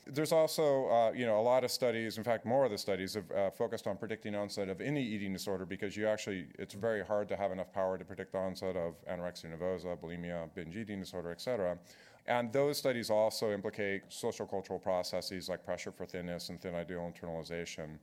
There's 0.05 0.33
also, 0.33 0.89
uh, 0.89 1.13
you 1.13 1.27
know, 1.27 1.39
a 1.39 1.43
lot 1.43 1.63
of 1.63 1.71
studies. 1.71 2.19
In 2.19 2.25
fact, 2.25 2.45
more 2.45 2.65
of 2.65 2.73
the 2.73 2.79
studies 2.79 3.15
have 3.15 3.31
uh, 3.31 3.51
focused 3.51 3.87
on 3.87 3.97
predicting 3.97 4.35
onset 4.35 4.69
of 4.69 4.81
any 4.81 5.03
eating 5.03 5.33
disorder 5.33 5.65
because 5.65 5.97
you 5.97 6.09
actually, 6.09 6.47
it's 6.59 6.75
very 6.75 7.05
hard 7.05 7.29
to 7.29 7.37
have 7.37 7.53
enough 7.53 7.73
power 7.73 7.97
to 7.97 8.05
predict 8.05 8.33
the 8.33 8.39
onset 8.39 8.77
of 8.77 8.95
anorexia 9.07 9.57
nervosa, 9.57 9.97
bulimia, 9.97 10.53
binge 10.55 10.77
eating 10.77 10.99
disorder, 10.99 11.31
et 11.31 11.41
cetera. 11.41 11.79
And 12.27 12.53
those 12.53 12.79
studies 12.79 13.11
also 13.11 13.53
implicate 13.53 14.03
social 14.09 14.47
cultural 14.47 14.79
processes 14.79 15.49
like 15.49 15.65
pressure 15.65 15.91
for 15.91 16.07
thinness 16.07 16.51
and 16.51 16.61
thin 16.61 16.75
ideal 16.75 17.13
internalization. 17.13 17.99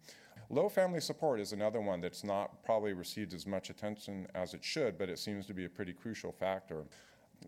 Low 0.52 0.68
family 0.68 1.00
support 1.00 1.40
is 1.40 1.54
another 1.54 1.80
one 1.80 2.02
that's 2.02 2.24
not 2.24 2.64
probably 2.64 2.94
received 2.94 3.36
as 3.36 3.46
much 3.46 3.70
attention 3.70 4.28
as 4.34 4.56
it 4.56 4.64
should, 4.64 4.98
but 4.98 5.08
it 5.08 5.20
seems 5.20 5.46
to 5.46 5.54
be 5.54 5.66
a 5.66 5.70
pretty 5.70 5.94
crucial 5.94 6.32
factor. 6.32 6.86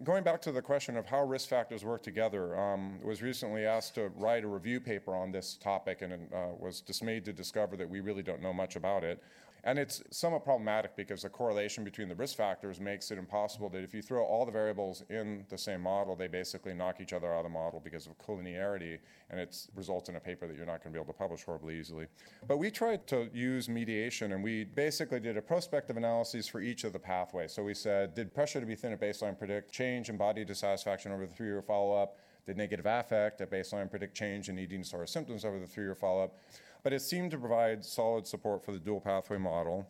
Going 0.04 0.24
back 0.24 0.40
to 0.44 0.52
the 0.52 0.62
question 0.62 0.96
of 0.96 1.08
how 1.08 1.24
risk 1.24 1.50
factors 1.50 1.84
work 1.84 2.04
together, 2.04 2.58
um, 2.58 3.02
was 3.04 3.24
recently 3.24 3.66
asked 3.66 3.96
to 3.96 4.10
write 4.10 4.44
a 4.44 4.48
review 4.48 4.80
paper 4.80 5.16
on 5.16 5.32
this 5.32 5.56
topic 5.56 6.04
and 6.04 6.14
uh, 6.14 6.50
was 6.60 6.80
dismayed 6.80 7.26
to 7.26 7.34
discover 7.34 7.76
that 7.76 7.90
we 7.90 8.02
really 8.02 8.22
don't 8.22 8.42
know 8.42 8.54
much 8.54 8.76
about 8.76 9.04
it. 9.04 9.22
And 9.64 9.78
it's 9.78 10.02
somewhat 10.10 10.44
problematic 10.44 10.96
because 10.96 11.22
the 11.22 11.30
correlation 11.30 11.84
between 11.84 12.10
the 12.10 12.16
risk 12.16 12.36
factors 12.36 12.80
makes 12.80 13.12
it 13.12 13.20
impossible 13.20 13.70
that 13.70 13.84
if 13.84 13.94
you 13.94 14.02
throw 14.02 14.24
all 14.26 14.44
the 14.44 14.52
variables 14.52 15.04
in 15.10 15.46
the 15.50 15.58
same 15.58 15.82
model, 15.82 16.16
they 16.16 16.28
basically 16.28 16.74
knock 16.74 17.00
each 17.00 17.14
other 17.14 17.32
out 17.32 17.40
of 17.40 17.44
the 17.44 17.50
model 17.50 17.80
because 17.80 18.08
of 18.08 18.18
collinearity, 18.18 18.98
and 19.30 19.40
it 19.40 19.68
results 19.76 20.10
in 20.10 20.16
a 20.16 20.20
paper 20.20 20.48
that 20.48 20.58
you're 20.58 20.66
not 20.66 20.84
going 20.84 20.92
to 20.92 20.98
be 20.98 21.02
able 21.02 21.14
to 21.14 21.18
publish 21.18 21.44
horribly 21.44 21.80
easily. 21.80 22.08
But 22.48 22.58
we 22.58 22.72
tried 22.72 23.06
to 23.08 23.30
use 23.34 23.70
mediation, 23.70 24.32
and 24.32 24.44
we 24.44 24.64
basically 24.64 25.20
did 25.20 25.38
a 25.38 25.42
prospective 25.42 25.96
analysis 25.96 26.48
for 26.48 26.60
each 26.60 26.84
of 26.84 26.92
the 26.92 27.00
pathways. 27.00 27.54
So 27.54 27.62
we 27.62 27.76
said, 27.76 28.16
did 28.16 28.34
pressure 28.34 28.60
to 28.60 28.66
be 28.66 28.76
thin 28.76 28.94
at 28.94 29.00
baseline 29.00 29.38
predict 29.38 29.72
change 29.72 30.10
in 30.10 30.18
body 30.18 30.44
dissatisfaction 30.44 31.12
over 31.12 31.28
the 31.28 31.34
three-year 31.34 31.62
follow-up? 31.62 32.18
Did 32.48 32.58
negative 32.58 32.88
affect 32.88 33.40
at 33.42 33.52
baseline 33.52 33.92
predict 33.92 34.16
change 34.16 34.50
in 34.50 34.58
eating 34.58 34.82
disorder 34.82 35.06
symptoms 35.06 35.46
over 35.46 35.60
the 35.60 35.68
three-year 35.68 35.94
follow-up? 35.94 36.36
But 36.84 36.94
it 36.94 37.02
seemed 37.02 37.32
to 37.32 37.38
provide 37.38 37.84
solid 37.84 38.26
support 38.28 38.64
for 38.64 38.72
the 38.72 38.80
dual 38.80 39.02
pathway 39.02 39.38
model. 39.38 39.88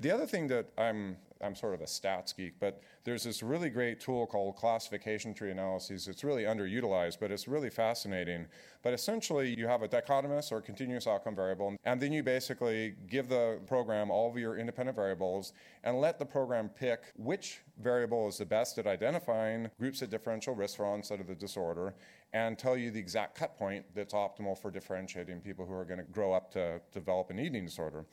The 0.00 0.10
other 0.10 0.26
thing 0.26 0.46
that 0.48 0.66
I'm 0.78 1.16
I'm 1.42 1.56
sort 1.56 1.74
of 1.74 1.80
a 1.80 1.84
stats 1.84 2.34
geek, 2.36 2.54
but 2.60 2.80
there's 3.04 3.24
this 3.24 3.42
really 3.42 3.68
great 3.68 4.00
tool 4.00 4.26
called 4.26 4.56
classification 4.56 5.34
tree 5.34 5.50
analyses. 5.50 6.06
It's 6.06 6.22
really 6.22 6.44
underutilized, 6.44 7.18
but 7.18 7.32
it's 7.32 7.48
really 7.48 7.68
fascinating. 7.68 8.46
But 8.82 8.94
essentially, 8.94 9.54
you 9.58 9.66
have 9.66 9.82
a 9.82 9.88
dichotomous 9.88 10.52
or 10.52 10.60
continuous 10.60 11.06
outcome 11.06 11.34
variable, 11.34 11.76
and 11.84 12.00
then 12.00 12.12
you 12.12 12.22
basically 12.22 12.94
give 13.08 13.28
the 13.28 13.58
program 13.66 14.10
all 14.10 14.30
of 14.30 14.38
your 14.38 14.56
independent 14.56 14.96
variables 14.96 15.52
and 15.82 16.00
let 16.00 16.18
the 16.18 16.26
program 16.26 16.68
pick 16.68 17.00
which 17.16 17.60
variable 17.82 18.28
is 18.28 18.38
the 18.38 18.46
best 18.46 18.78
at 18.78 18.86
identifying 18.86 19.68
groups 19.78 20.00
at 20.02 20.10
differential 20.10 20.54
risk 20.54 20.76
for 20.76 20.86
onset 20.86 21.20
of 21.20 21.26
the 21.26 21.34
disorder 21.34 21.94
and 22.32 22.58
tell 22.58 22.76
you 22.76 22.90
the 22.90 22.98
exact 22.98 23.36
cut 23.36 23.56
point 23.58 23.84
that's 23.94 24.14
optimal 24.14 24.56
for 24.58 24.70
differentiating 24.70 25.40
people 25.40 25.66
who 25.66 25.74
are 25.74 25.84
going 25.84 25.98
to 25.98 26.04
grow 26.04 26.32
up 26.32 26.50
to 26.52 26.80
develop 26.92 27.30
an 27.30 27.38
eating 27.38 27.64
disorder. 27.64 28.06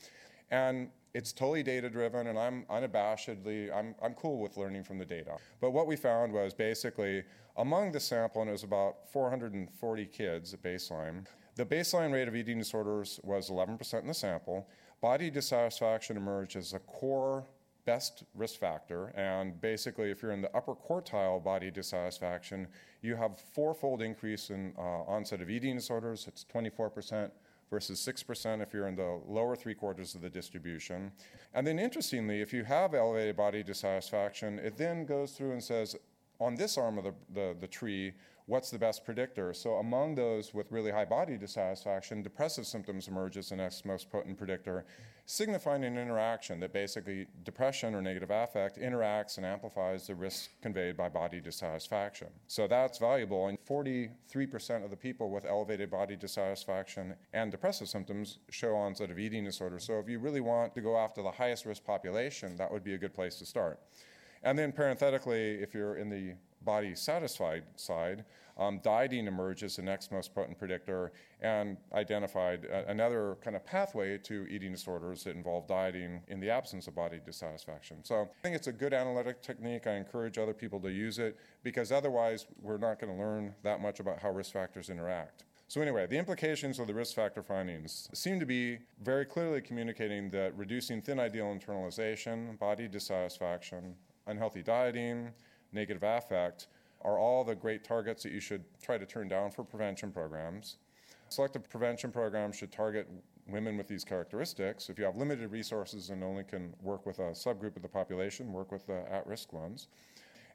And 0.51 0.89
it's 1.13 1.31
totally 1.31 1.63
data 1.63 1.89
driven, 1.89 2.27
and 2.27 2.38
I'm 2.38 2.65
unabashedly, 2.69 3.75
I'm, 3.75 3.95
I'm 4.01 4.13
cool 4.13 4.39
with 4.39 4.57
learning 4.57 4.83
from 4.83 4.97
the 4.97 5.05
data. 5.05 5.38
But 5.61 5.71
what 5.71 5.88
we 5.88 5.95
found 5.95 6.33
was 6.33 6.53
basically 6.53 7.23
among 7.57 7.91
the 7.91 7.99
sample, 7.99 8.41
and 8.41 8.49
it 8.49 8.53
was 8.53 8.63
about 8.63 9.09
440 9.11 10.05
kids 10.05 10.53
at 10.53 10.61
baseline, 10.61 11.25
the 11.55 11.65
baseline 11.65 12.13
rate 12.13 12.27
of 12.27 12.35
eating 12.35 12.57
disorders 12.57 13.19
was 13.23 13.49
11% 13.49 14.01
in 14.01 14.07
the 14.07 14.13
sample. 14.13 14.69
Body 15.01 15.29
dissatisfaction 15.29 16.15
emerged 16.15 16.55
as 16.55 16.73
a 16.73 16.79
core 16.79 17.45
best 17.89 18.24
risk 18.36 18.60
factor. 18.60 19.12
And 19.15 19.60
basically, 19.60 20.12
if 20.12 20.22
you're 20.22 20.31
in 20.31 20.43
the 20.43 20.55
upper 20.55 20.75
quartile 20.75 21.43
body 21.43 21.72
dissatisfaction, 21.72 22.67
you 23.01 23.15
have 23.15 23.39
fourfold 23.39 24.03
increase 24.03 24.51
in 24.51 24.74
uh, 24.77 25.15
onset 25.15 25.41
of 25.41 25.50
eating 25.50 25.75
disorders. 25.75 26.27
It's 26.27 26.46
24% 26.53 27.31
versus 27.72 28.00
6% 28.00 28.62
if 28.62 28.74
you're 28.74 28.88
in 28.88 28.96
the 28.96 29.19
lower 29.27 29.55
three 29.55 29.74
quarters 29.74 30.13
of 30.13 30.22
the 30.22 30.29
distribution. 30.29 31.12
And 31.55 31.65
then 31.65 31.79
interestingly, 31.79 32.41
if 32.41 32.53
you 32.53 32.63
have 32.63 32.93
elevated 32.93 33.36
body 33.36 33.63
dissatisfaction, 33.63 34.60
it 34.60 34.77
then 34.77 35.05
goes 35.05 35.31
through 35.31 35.53
and 35.53 35.63
says, 35.63 35.96
on 36.39 36.53
this 36.53 36.77
arm 36.77 37.00
of 37.00 37.05
the, 37.05 37.13
the, 37.34 37.55
the 37.60 37.67
tree, 37.67 38.13
what's 38.50 38.72
the 38.72 38.79
best 38.79 39.06
predictor? 39.06 39.53
So 39.53 39.75
among 39.75 40.15
those 40.15 40.56
with 40.56 40.72
really 40.72 40.89
high 40.89 41.06
body 41.06 41.38
dissatisfaction, 41.38 42.24
depressive 42.24 42.65
symptoms 42.65 43.08
emerge 43.08 43.38
as 43.38 43.50
the 43.50 43.56
next 43.56 43.86
most 43.86 44.10
potent 44.10 44.39
predictor, 44.39 44.86
signifying 45.27 45.84
an 45.84 46.00
interaction 46.00 46.60
that 46.62 46.74
basically 46.74 47.27
depression 47.44 47.94
or 47.94 48.01
negative 48.01 48.32
affect 48.32 48.79
interacts 48.79 49.38
and 49.38 49.46
amplifies 49.46 50.08
the 50.08 50.15
risk 50.15 50.50
conveyed 50.63 50.98
by 50.98 51.08
body 51.08 51.39
dissatisfaction. 51.39 52.29
So 52.48 52.68
that's 52.68 52.98
valuable. 52.98 53.48
And 53.48 53.58
43% 53.70 54.84
of 54.84 54.89
the 54.89 54.98
people 54.98 55.29
with 55.29 55.46
elevated 55.46 55.91
body 55.91 56.15
dissatisfaction 56.15 57.13
and 57.34 57.51
depressive 57.51 57.88
symptoms 57.88 58.39
show 58.50 58.75
onset 58.75 59.12
of 59.12 59.20
eating 59.20 59.44
disorder. 59.44 59.77
So 59.77 60.00
if 60.00 60.10
you 60.10 60.18
really 60.18 60.41
want 60.41 60.74
to 60.74 60.82
go 60.82 60.98
after 60.98 61.22
the 61.22 61.32
highest 61.32 61.68
risk 61.68 61.84
population, 61.84 62.56
that 62.58 62.72
would 62.72 62.84
be 62.84 62.96
a 62.96 62.98
good 62.98 63.13
place 63.13 63.36
to 63.36 63.46
start. 63.46 63.79
And 64.41 64.58
then 64.58 64.72
parenthetically, 64.72 65.56
if 65.62 65.75
you're 65.75 65.98
in 65.98 66.10
the 66.10 66.34
body 66.61 66.95
satisfied 66.95 67.63
side, 67.75 68.25
um, 68.57 68.79
dieting 68.83 69.27
emerged 69.27 69.63
as 69.63 69.77
the 69.77 69.81
next 69.81 70.11
most 70.11 70.35
potent 70.35 70.57
predictor 70.57 71.13
and 71.41 71.77
identified 71.93 72.65
a, 72.65 72.89
another 72.89 73.37
kind 73.41 73.55
of 73.55 73.65
pathway 73.65 74.17
to 74.17 74.45
eating 74.49 74.71
disorders 74.71 75.23
that 75.23 75.35
involve 75.35 75.65
dieting 75.67 76.21
in 76.27 76.39
the 76.39 76.49
absence 76.49 76.87
of 76.87 76.95
body 76.95 77.19
dissatisfaction. 77.25 78.03
So 78.03 78.23
I 78.23 78.41
think 78.43 78.55
it's 78.55 78.67
a 78.67 78.73
good 78.73 78.93
analytic 78.93 79.41
technique. 79.41 79.87
I 79.87 79.95
encourage 79.95 80.37
other 80.37 80.53
people 80.53 80.79
to 80.81 80.91
use 80.91 81.19
it 81.19 81.37
because 81.63 81.91
otherwise 81.91 82.47
we're 82.61 82.77
not 82.77 82.99
going 82.99 83.13
to 83.13 83.19
learn 83.19 83.55
that 83.63 83.81
much 83.81 83.99
about 84.01 84.19
how 84.19 84.31
risk 84.31 84.51
factors 84.51 84.89
interact. 84.89 85.45
So, 85.69 85.81
anyway, 85.81 86.07
the 86.07 86.17
implications 86.17 86.79
of 86.79 86.87
the 86.87 86.95
risk 86.95 87.15
factor 87.15 87.43
findings 87.43 88.09
seem 88.11 88.39
to 88.39 88.45
be 88.47 88.79
very 89.03 89.23
clearly 89.23 89.61
communicating 89.61 90.31
that 90.31 90.57
reducing 90.57 90.99
thin 90.99 91.19
ideal 91.19 91.45
internalization, 91.45 92.57
body 92.57 92.87
dissatisfaction, 92.87 93.93
unhealthy 94.25 94.63
dieting, 94.63 95.31
negative 95.71 96.03
affect 96.03 96.67
are 97.01 97.17
all 97.17 97.43
the 97.43 97.55
great 97.55 97.83
targets 97.83 98.23
that 98.23 98.31
you 98.31 98.39
should 98.39 98.63
try 98.81 98.97
to 98.97 99.05
turn 99.05 99.27
down 99.27 99.51
for 99.51 99.63
prevention 99.63 100.11
programs. 100.11 100.77
Selective 101.29 101.69
prevention 101.69 102.11
programs 102.11 102.55
should 102.55 102.71
target 102.71 103.07
women 103.47 103.77
with 103.77 103.88
these 103.88 104.03
characteristics. 104.03 104.89
If 104.89 104.97
you 104.97 105.05
have 105.05 105.15
limited 105.15 105.51
resources 105.51 106.09
and 106.09 106.23
only 106.23 106.43
can 106.43 106.73
work 106.81 107.05
with 107.05 107.19
a 107.19 107.31
subgroup 107.31 107.75
of 107.75 107.81
the 107.81 107.88
population, 107.88 108.51
work 108.51 108.71
with 108.71 108.85
the 108.88 109.05
at 109.11 109.25
risk 109.25 109.53
ones. 109.53 109.88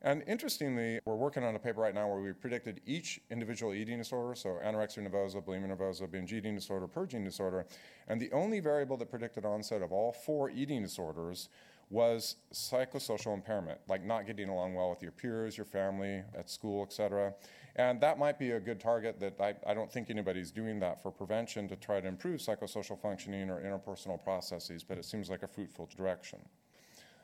And 0.02 0.22
interestingly, 0.26 1.00
we're 1.06 1.16
working 1.16 1.44
on 1.44 1.56
a 1.56 1.58
paper 1.58 1.80
right 1.80 1.94
now 1.94 2.06
where 2.06 2.20
we 2.20 2.30
predicted 2.34 2.82
each 2.84 3.22
individual 3.30 3.72
eating 3.72 3.96
disorder, 3.96 4.34
so 4.34 4.58
anorexia 4.62 4.98
nervosa, 4.98 5.42
bulimia 5.42 5.74
nervosa, 5.74 6.10
binge 6.10 6.30
eating 6.34 6.54
disorder, 6.54 6.86
purging 6.86 7.24
disorder, 7.24 7.64
and 8.06 8.20
the 8.20 8.30
only 8.32 8.60
variable 8.60 8.98
that 8.98 9.08
predicted 9.08 9.46
onset 9.46 9.80
of 9.80 9.92
all 9.92 10.12
four 10.12 10.50
eating 10.50 10.82
disorders 10.82 11.48
was 11.90 12.36
psychosocial 12.52 13.34
impairment, 13.34 13.78
like 13.88 14.04
not 14.04 14.26
getting 14.26 14.48
along 14.48 14.74
well 14.74 14.90
with 14.90 15.02
your 15.02 15.12
peers, 15.12 15.56
your 15.56 15.66
family, 15.66 16.22
at 16.36 16.50
school, 16.50 16.82
etc. 16.84 17.34
And 17.76 18.00
that 18.00 18.18
might 18.18 18.38
be 18.38 18.52
a 18.52 18.60
good 18.60 18.80
target 18.80 19.18
that 19.20 19.40
I, 19.40 19.54
I 19.66 19.74
don't 19.74 19.90
think 19.90 20.10
anybody's 20.10 20.50
doing 20.50 20.78
that 20.80 21.02
for 21.02 21.10
prevention 21.10 21.68
to 21.68 21.76
try 21.76 22.00
to 22.00 22.06
improve 22.06 22.40
psychosocial 22.40 23.00
functioning 23.00 23.50
or 23.50 23.60
interpersonal 23.60 24.22
processes, 24.22 24.84
but 24.84 24.98
it 24.98 25.04
seems 25.04 25.28
like 25.28 25.42
a 25.42 25.48
fruitful 25.48 25.88
direction. 25.96 26.38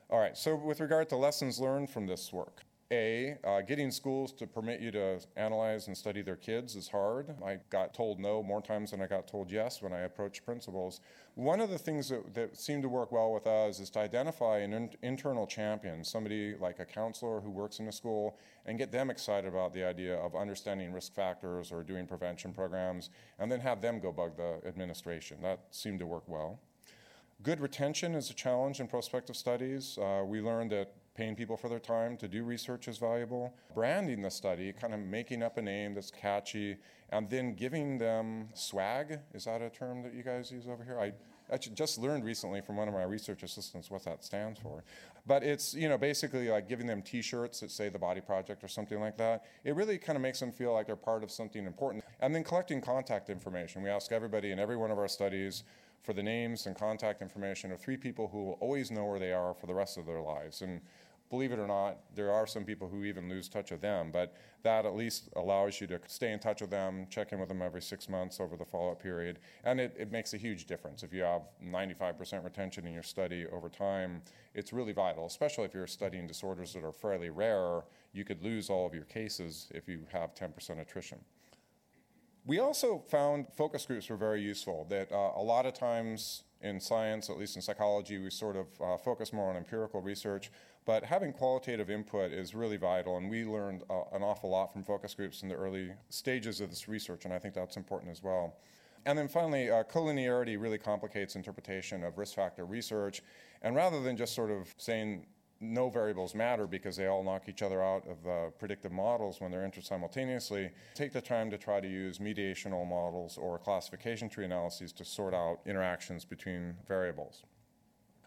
All 0.08 0.18
right, 0.18 0.36
so 0.36 0.56
with 0.56 0.80
regard 0.80 1.08
to 1.10 1.16
lessons 1.16 1.60
learned 1.60 1.88
from 1.88 2.06
this 2.06 2.32
work, 2.32 2.62
a, 2.92 3.36
uh, 3.44 3.60
getting 3.60 3.90
schools 3.92 4.32
to 4.32 4.46
permit 4.46 4.80
you 4.80 4.90
to 4.90 5.20
analyze 5.36 5.86
and 5.86 5.96
study 5.96 6.22
their 6.22 6.36
kids 6.36 6.74
is 6.74 6.88
hard. 6.88 7.34
I 7.44 7.58
got 7.70 7.94
told 7.94 8.18
no 8.18 8.42
more 8.42 8.60
times 8.60 8.90
than 8.90 9.00
I 9.00 9.06
got 9.06 9.28
told 9.28 9.52
yes 9.52 9.80
when 9.80 9.92
I 9.92 10.00
approached 10.00 10.44
principals. 10.44 11.00
One 11.36 11.60
of 11.60 11.70
the 11.70 11.78
things 11.78 12.08
that, 12.08 12.34
that 12.34 12.56
seemed 12.56 12.82
to 12.82 12.88
work 12.88 13.12
well 13.12 13.32
with 13.32 13.46
us 13.46 13.78
is 13.78 13.90
to 13.90 14.00
identify 14.00 14.58
an 14.58 14.72
in- 14.72 14.90
internal 15.02 15.46
champion, 15.46 16.02
somebody 16.02 16.56
like 16.56 16.80
a 16.80 16.84
counselor 16.84 17.40
who 17.40 17.50
works 17.50 17.78
in 17.78 17.86
a 17.86 17.92
school, 17.92 18.36
and 18.66 18.76
get 18.76 18.90
them 18.90 19.08
excited 19.08 19.46
about 19.46 19.72
the 19.72 19.84
idea 19.84 20.16
of 20.16 20.34
understanding 20.34 20.92
risk 20.92 21.14
factors 21.14 21.70
or 21.70 21.84
doing 21.84 22.06
prevention 22.06 22.52
programs, 22.52 23.10
and 23.38 23.52
then 23.52 23.60
have 23.60 23.80
them 23.80 24.00
go 24.00 24.10
bug 24.10 24.36
the 24.36 24.60
administration. 24.66 25.36
That 25.42 25.60
seemed 25.70 26.00
to 26.00 26.06
work 26.06 26.24
well. 26.26 26.58
Good 27.42 27.60
retention 27.60 28.14
is 28.14 28.30
a 28.30 28.34
challenge 28.34 28.80
in 28.80 28.88
prospective 28.88 29.36
studies. 29.36 29.96
Uh, 29.96 30.24
we 30.26 30.42
learned 30.42 30.72
that 30.72 30.92
paying 31.20 31.36
people 31.36 31.56
for 31.56 31.68
their 31.68 31.78
time 31.78 32.16
to 32.16 32.26
do 32.26 32.42
research 32.44 32.88
is 32.88 32.96
valuable. 32.96 33.54
Branding 33.74 34.22
the 34.22 34.30
study, 34.30 34.72
kind 34.72 34.94
of 34.94 35.00
making 35.00 35.42
up 35.42 35.58
a 35.58 35.62
name 35.62 35.94
that's 35.94 36.10
catchy, 36.10 36.78
and 37.10 37.28
then 37.28 37.54
giving 37.54 37.98
them 37.98 38.48
swag. 38.54 39.18
Is 39.34 39.44
that 39.44 39.60
a 39.60 39.68
term 39.68 40.02
that 40.02 40.14
you 40.14 40.22
guys 40.22 40.50
use 40.50 40.66
over 40.66 40.82
here? 40.82 40.98
I, 40.98 41.12
actually 41.52 41.74
just 41.74 41.98
learned 41.98 42.24
recently 42.24 42.60
from 42.60 42.76
one 42.76 42.86
of 42.86 42.94
my 42.94 43.02
research 43.02 43.42
assistants 43.42 43.90
what 43.90 44.04
that 44.04 44.24
stands 44.24 44.60
for. 44.60 44.84
But 45.26 45.42
it's, 45.42 45.74
you 45.74 45.88
know, 45.88 45.98
basically 45.98 46.48
like 46.48 46.68
giving 46.68 46.86
them 46.86 47.02
t-shirts 47.02 47.60
that 47.60 47.70
say 47.70 47.88
the 47.88 47.98
Body 47.98 48.20
Project 48.20 48.62
or 48.62 48.68
something 48.68 49.00
like 49.00 49.16
that. 49.18 49.44
It 49.64 49.74
really 49.74 49.98
kind 49.98 50.16
of 50.16 50.22
makes 50.22 50.40
them 50.40 50.52
feel 50.52 50.72
like 50.72 50.86
they're 50.86 50.96
part 50.96 51.24
of 51.24 51.30
something 51.30 51.66
important. 51.66 52.04
And 52.20 52.34
then 52.34 52.44
collecting 52.44 52.80
contact 52.80 53.28
information. 53.28 53.82
We 53.82 53.90
ask 53.90 54.12
everybody 54.12 54.52
in 54.52 54.58
every 54.58 54.76
one 54.76 54.90
of 54.90 54.98
our 54.98 55.08
studies 55.08 55.64
for 56.02 56.12
the 56.12 56.22
names 56.22 56.66
and 56.66 56.74
contact 56.76 57.20
information 57.20 57.72
of 57.72 57.80
three 57.80 57.96
people 57.96 58.28
who 58.28 58.44
will 58.44 58.58
always 58.60 58.90
know 58.90 59.04
where 59.04 59.18
they 59.18 59.32
are 59.32 59.52
for 59.52 59.66
the 59.66 59.74
rest 59.74 59.98
of 59.98 60.06
their 60.06 60.20
lives. 60.20 60.62
And 60.62 60.80
believe 61.30 61.52
it 61.52 61.60
or 61.60 61.66
not, 61.66 61.98
there 62.14 62.32
are 62.32 62.46
some 62.46 62.64
people 62.64 62.88
who 62.88 63.04
even 63.04 63.28
lose 63.28 63.48
touch 63.48 63.70
of 63.70 63.80
them, 63.80 64.10
but 64.12 64.34
that 64.64 64.84
at 64.84 64.96
least 64.96 65.28
allows 65.36 65.80
you 65.80 65.86
to 65.86 66.00
stay 66.08 66.32
in 66.32 66.40
touch 66.40 66.60
with 66.60 66.70
them, 66.70 67.06
check 67.08 67.32
in 67.32 67.38
with 67.38 67.48
them 67.48 67.62
every 67.62 67.80
six 67.80 68.08
months 68.08 68.40
over 68.40 68.56
the 68.56 68.64
follow 68.64 68.90
up 68.90 69.00
period. 69.00 69.38
And 69.62 69.80
it, 69.80 69.94
it 69.96 70.10
makes 70.10 70.34
a 70.34 70.36
huge 70.36 70.66
difference. 70.66 71.04
If 71.04 71.12
you 71.12 71.22
have 71.22 71.42
95% 71.64 72.44
retention 72.44 72.84
in 72.84 72.92
your 72.92 73.04
study 73.04 73.46
over 73.46 73.68
time, 73.68 74.22
it's 74.54 74.72
really 74.72 74.92
vital, 74.92 75.24
especially 75.24 75.64
if 75.64 75.72
you're 75.72 75.86
studying 75.86 76.26
disorders 76.26 76.74
that 76.74 76.84
are 76.84 76.92
fairly 76.92 77.30
rare. 77.30 77.82
You 78.12 78.24
could 78.24 78.42
lose 78.42 78.68
all 78.68 78.84
of 78.84 78.92
your 78.92 79.04
cases 79.04 79.68
if 79.72 79.88
you 79.88 80.00
have 80.12 80.34
10% 80.34 80.80
attrition. 80.80 81.20
We 82.44 82.58
also 82.58 83.04
found 83.08 83.46
focus 83.56 83.86
groups 83.86 84.08
were 84.08 84.16
very 84.16 84.42
useful, 84.42 84.84
that 84.90 85.12
uh, 85.12 85.32
a 85.36 85.42
lot 85.42 85.64
of 85.64 85.74
times 85.74 86.42
in 86.60 86.80
science, 86.80 87.30
at 87.30 87.38
least 87.38 87.56
in 87.56 87.62
psychology, 87.62 88.18
we 88.18 88.30
sort 88.30 88.56
of 88.56 88.66
uh, 88.80 88.96
focus 88.96 89.32
more 89.32 89.50
on 89.50 89.56
empirical 89.56 90.00
research. 90.00 90.50
But 90.84 91.04
having 91.04 91.32
qualitative 91.32 91.90
input 91.90 92.32
is 92.32 92.54
really 92.54 92.76
vital, 92.76 93.16
and 93.16 93.30
we 93.30 93.44
learned 93.44 93.82
uh, 93.90 94.02
an 94.12 94.22
awful 94.22 94.50
lot 94.50 94.72
from 94.72 94.82
focus 94.82 95.14
groups 95.14 95.42
in 95.42 95.48
the 95.48 95.54
early 95.54 95.92
stages 96.08 96.60
of 96.60 96.70
this 96.70 96.88
research, 96.88 97.24
and 97.24 97.34
I 97.34 97.38
think 97.38 97.54
that's 97.54 97.76
important 97.76 98.10
as 98.10 98.22
well. 98.22 98.56
And 99.06 99.18
then 99.18 99.28
finally, 99.28 99.70
uh, 99.70 99.82
collinearity 99.84 100.60
really 100.60 100.78
complicates 100.78 101.36
interpretation 101.36 102.04
of 102.04 102.18
risk 102.18 102.34
factor 102.34 102.66
research. 102.66 103.22
And 103.62 103.74
rather 103.74 104.02
than 104.02 104.16
just 104.16 104.34
sort 104.34 104.50
of 104.50 104.74
saying 104.76 105.26
no 105.60 105.90
variables 105.90 106.34
matter 106.34 106.66
because 106.66 106.96
they 106.96 107.06
all 107.06 107.22
knock 107.22 107.48
each 107.48 107.62
other 107.62 107.82
out 107.82 108.02
of 108.08 108.26
uh, 108.26 108.50
predictive 108.58 108.92
models 108.92 109.40
when 109.40 109.50
they're 109.50 109.64
entered 109.64 109.84
simultaneously, 109.84 110.70
take 110.94 111.12
the 111.12 111.20
time 111.20 111.50
to 111.50 111.58
try 111.58 111.80
to 111.80 111.88
use 111.88 112.18
mediational 112.18 112.88
models 112.88 113.36
or 113.36 113.58
classification 113.58 114.28
tree 114.28 114.44
analyses 114.44 114.92
to 114.92 115.04
sort 115.04 115.34
out 115.34 115.58
interactions 115.66 116.24
between 116.24 116.74
variables. 116.88 117.42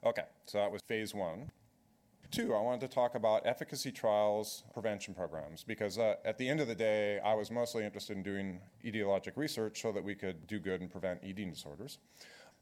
Okay, 0.05 0.25
so 0.45 0.59
that 0.59 0.71
was 0.71 0.81
phase 0.87 1.15
one. 1.15 1.49
Two, 2.29 2.55
I 2.55 2.61
wanted 2.61 2.81
to 2.81 2.87
talk 2.87 3.13
about 3.13 3.45
efficacy 3.45 3.91
trials, 3.91 4.63
prevention 4.73 5.13
programs, 5.13 5.63
because 5.63 5.99
uh, 5.99 6.15
at 6.25 6.37
the 6.39 6.49
end 6.49 6.59
of 6.59 6.67
the 6.67 6.75
day, 6.75 7.19
I 7.19 7.35
was 7.35 7.51
mostly 7.51 7.85
interested 7.85 8.17
in 8.17 8.23
doing 8.23 8.59
etiologic 8.83 9.33
research 9.35 9.81
so 9.81 9.91
that 9.91 10.03
we 10.03 10.15
could 10.15 10.47
do 10.47 10.59
good 10.59 10.81
and 10.81 10.89
prevent 10.89 11.19
eating 11.23 11.51
disorders. 11.51 11.99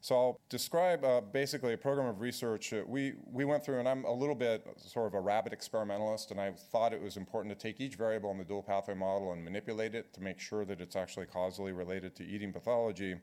So 0.02 0.16
I'll 0.16 0.40
describe 0.48 1.04
uh, 1.04 1.20
basically 1.20 1.74
a 1.74 1.78
program 1.78 2.08
of 2.08 2.20
research 2.20 2.74
we, 2.88 3.12
we 3.30 3.44
went 3.44 3.64
through, 3.64 3.78
and 3.78 3.88
I'm 3.88 4.04
a 4.04 4.12
little 4.12 4.34
bit 4.34 4.66
sort 4.76 5.06
of 5.06 5.14
a 5.14 5.20
rabbit 5.20 5.52
experimentalist, 5.52 6.32
and 6.32 6.40
I 6.40 6.50
thought 6.50 6.92
it 6.92 7.00
was 7.00 7.16
important 7.16 7.56
to 7.56 7.62
take 7.62 7.80
each 7.80 7.94
variable 7.94 8.32
in 8.32 8.38
the 8.38 8.44
dual 8.44 8.64
pathway 8.64 8.94
model 8.94 9.30
and 9.30 9.44
manipulate 9.44 9.94
it 9.94 10.12
to 10.14 10.20
make 10.20 10.40
sure 10.40 10.64
that 10.64 10.80
it's 10.80 10.96
actually 10.96 11.26
causally 11.26 11.70
related 11.70 12.16
to 12.16 12.24
eating 12.24 12.52
pathology. 12.52 13.14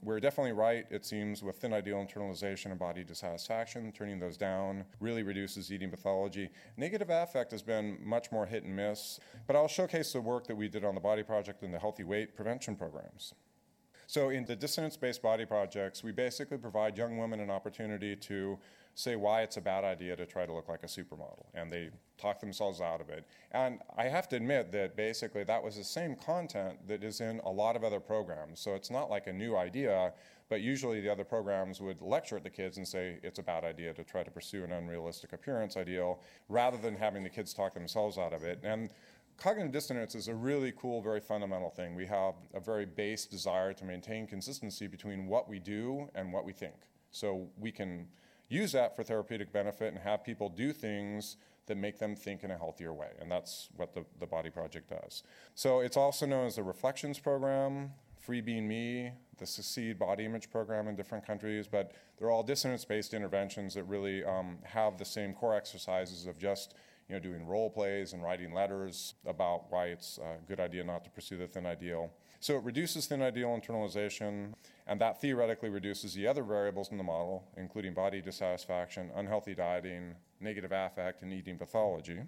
We're 0.00 0.20
definitely 0.20 0.52
right, 0.52 0.86
it 0.90 1.04
seems, 1.04 1.42
with 1.42 1.56
thin 1.56 1.72
ideal 1.72 1.96
internalization 1.96 2.66
and 2.66 2.78
body 2.78 3.02
dissatisfaction. 3.02 3.90
Turning 3.90 4.20
those 4.20 4.36
down 4.36 4.84
really 5.00 5.24
reduces 5.24 5.72
eating 5.72 5.90
pathology. 5.90 6.50
Negative 6.76 7.10
affect 7.10 7.50
has 7.50 7.64
been 7.64 7.98
much 8.00 8.30
more 8.30 8.46
hit 8.46 8.62
and 8.62 8.76
miss, 8.76 9.18
but 9.48 9.56
I'll 9.56 9.66
showcase 9.66 10.12
the 10.12 10.20
work 10.20 10.46
that 10.46 10.56
we 10.56 10.68
did 10.68 10.84
on 10.84 10.94
the 10.94 11.00
Body 11.00 11.24
Project 11.24 11.64
and 11.64 11.74
the 11.74 11.80
healthy 11.80 12.04
weight 12.04 12.36
prevention 12.36 12.76
programs. 12.76 13.34
So, 14.08 14.30
in 14.30 14.46
the 14.46 14.56
dissonance 14.56 14.96
based 14.96 15.20
body 15.20 15.44
projects, 15.44 16.02
we 16.02 16.12
basically 16.12 16.56
provide 16.56 16.96
young 16.96 17.18
women 17.18 17.40
an 17.40 17.50
opportunity 17.50 18.16
to 18.16 18.58
say 18.94 19.16
why 19.16 19.42
it's 19.42 19.58
a 19.58 19.60
bad 19.60 19.84
idea 19.84 20.16
to 20.16 20.24
try 20.24 20.46
to 20.46 20.52
look 20.52 20.66
like 20.66 20.82
a 20.82 20.86
supermodel, 20.86 21.44
and 21.52 21.70
they 21.70 21.90
talk 22.16 22.40
themselves 22.40 22.80
out 22.80 23.02
of 23.02 23.10
it. 23.10 23.26
And 23.52 23.80
I 23.98 24.04
have 24.04 24.26
to 24.30 24.36
admit 24.36 24.72
that 24.72 24.96
basically 24.96 25.44
that 25.44 25.62
was 25.62 25.76
the 25.76 25.84
same 25.84 26.16
content 26.16 26.88
that 26.88 27.04
is 27.04 27.20
in 27.20 27.42
a 27.44 27.50
lot 27.50 27.76
of 27.76 27.84
other 27.84 28.00
programs. 28.00 28.60
So, 28.60 28.74
it's 28.74 28.90
not 28.90 29.10
like 29.10 29.26
a 29.26 29.32
new 29.32 29.58
idea, 29.58 30.14
but 30.48 30.62
usually 30.62 31.02
the 31.02 31.12
other 31.12 31.24
programs 31.24 31.78
would 31.82 32.00
lecture 32.00 32.38
at 32.38 32.44
the 32.44 32.50
kids 32.50 32.78
and 32.78 32.88
say 32.88 33.18
it's 33.22 33.38
a 33.38 33.42
bad 33.42 33.62
idea 33.62 33.92
to 33.92 34.04
try 34.04 34.22
to 34.22 34.30
pursue 34.30 34.64
an 34.64 34.72
unrealistic 34.72 35.34
appearance 35.34 35.76
ideal 35.76 36.20
rather 36.48 36.78
than 36.78 36.96
having 36.96 37.24
the 37.24 37.28
kids 37.28 37.52
talk 37.52 37.74
themselves 37.74 38.16
out 38.16 38.32
of 38.32 38.42
it. 38.42 38.60
And 38.62 38.88
cognitive 39.38 39.72
dissonance 39.72 40.14
is 40.14 40.28
a 40.28 40.34
really 40.34 40.72
cool, 40.76 41.00
very 41.00 41.20
fundamental 41.20 41.70
thing. 41.70 41.94
We 41.94 42.06
have 42.06 42.34
a 42.52 42.60
very 42.60 42.84
base 42.84 43.24
desire 43.24 43.72
to 43.72 43.84
maintain 43.84 44.26
consistency 44.26 44.86
between 44.86 45.26
what 45.26 45.48
we 45.48 45.58
do 45.58 46.08
and 46.14 46.32
what 46.32 46.44
we 46.44 46.52
think. 46.52 46.74
So 47.10 47.48
we 47.56 47.70
can 47.70 48.08
use 48.48 48.72
that 48.72 48.96
for 48.96 49.02
therapeutic 49.02 49.52
benefit 49.52 49.94
and 49.94 49.98
have 49.98 50.24
people 50.24 50.48
do 50.48 50.72
things 50.72 51.36
that 51.66 51.76
make 51.76 51.98
them 51.98 52.16
think 52.16 52.42
in 52.42 52.50
a 52.50 52.56
healthier 52.56 52.92
way. 52.92 53.10
And 53.20 53.30
that's 53.30 53.68
what 53.76 53.94
the, 53.94 54.04
the 54.18 54.26
Body 54.26 54.50
Project 54.50 54.90
does. 54.90 55.22
So 55.54 55.80
it's 55.80 55.96
also 55.96 56.26
known 56.26 56.46
as 56.46 56.56
the 56.56 56.62
Reflections 56.62 57.18
Program, 57.18 57.92
Free 58.18 58.40
Being 58.40 58.66
Me, 58.66 59.12
the 59.36 59.46
Succeed 59.46 59.98
Body 59.98 60.24
Image 60.24 60.50
Program 60.50 60.88
in 60.88 60.96
different 60.96 61.26
countries, 61.26 61.68
but 61.68 61.92
they're 62.18 62.30
all 62.30 62.42
dissonance 62.42 62.84
based 62.84 63.14
interventions 63.14 63.74
that 63.74 63.84
really 63.84 64.24
um, 64.24 64.58
have 64.64 64.98
the 64.98 65.04
same 65.04 65.32
core 65.32 65.54
exercises 65.54 66.26
of 66.26 66.38
just 66.38 66.74
you 67.08 67.14
know, 67.14 67.20
doing 67.20 67.46
role 67.46 67.70
plays 67.70 68.12
and 68.12 68.22
writing 68.22 68.52
letters 68.52 69.14
about 69.26 69.70
why 69.70 69.86
it's 69.86 70.18
a 70.18 70.36
good 70.46 70.60
idea 70.60 70.84
not 70.84 71.04
to 71.04 71.10
pursue 71.10 71.38
the 71.38 71.46
thin 71.46 71.64
ideal. 71.64 72.10
So 72.40 72.56
it 72.56 72.62
reduces 72.62 73.06
thin 73.06 73.22
ideal 73.22 73.48
internalization, 73.48 74.52
and 74.86 75.00
that 75.00 75.20
theoretically 75.20 75.70
reduces 75.70 76.14
the 76.14 76.26
other 76.26 76.42
variables 76.42 76.90
in 76.90 76.98
the 76.98 77.02
model, 77.02 77.48
including 77.56 77.94
body 77.94 78.20
dissatisfaction, 78.20 79.10
unhealthy 79.16 79.54
dieting, 79.54 80.14
negative 80.40 80.70
affect, 80.72 81.22
and 81.22 81.32
eating 81.32 81.58
pathology. 81.58 82.20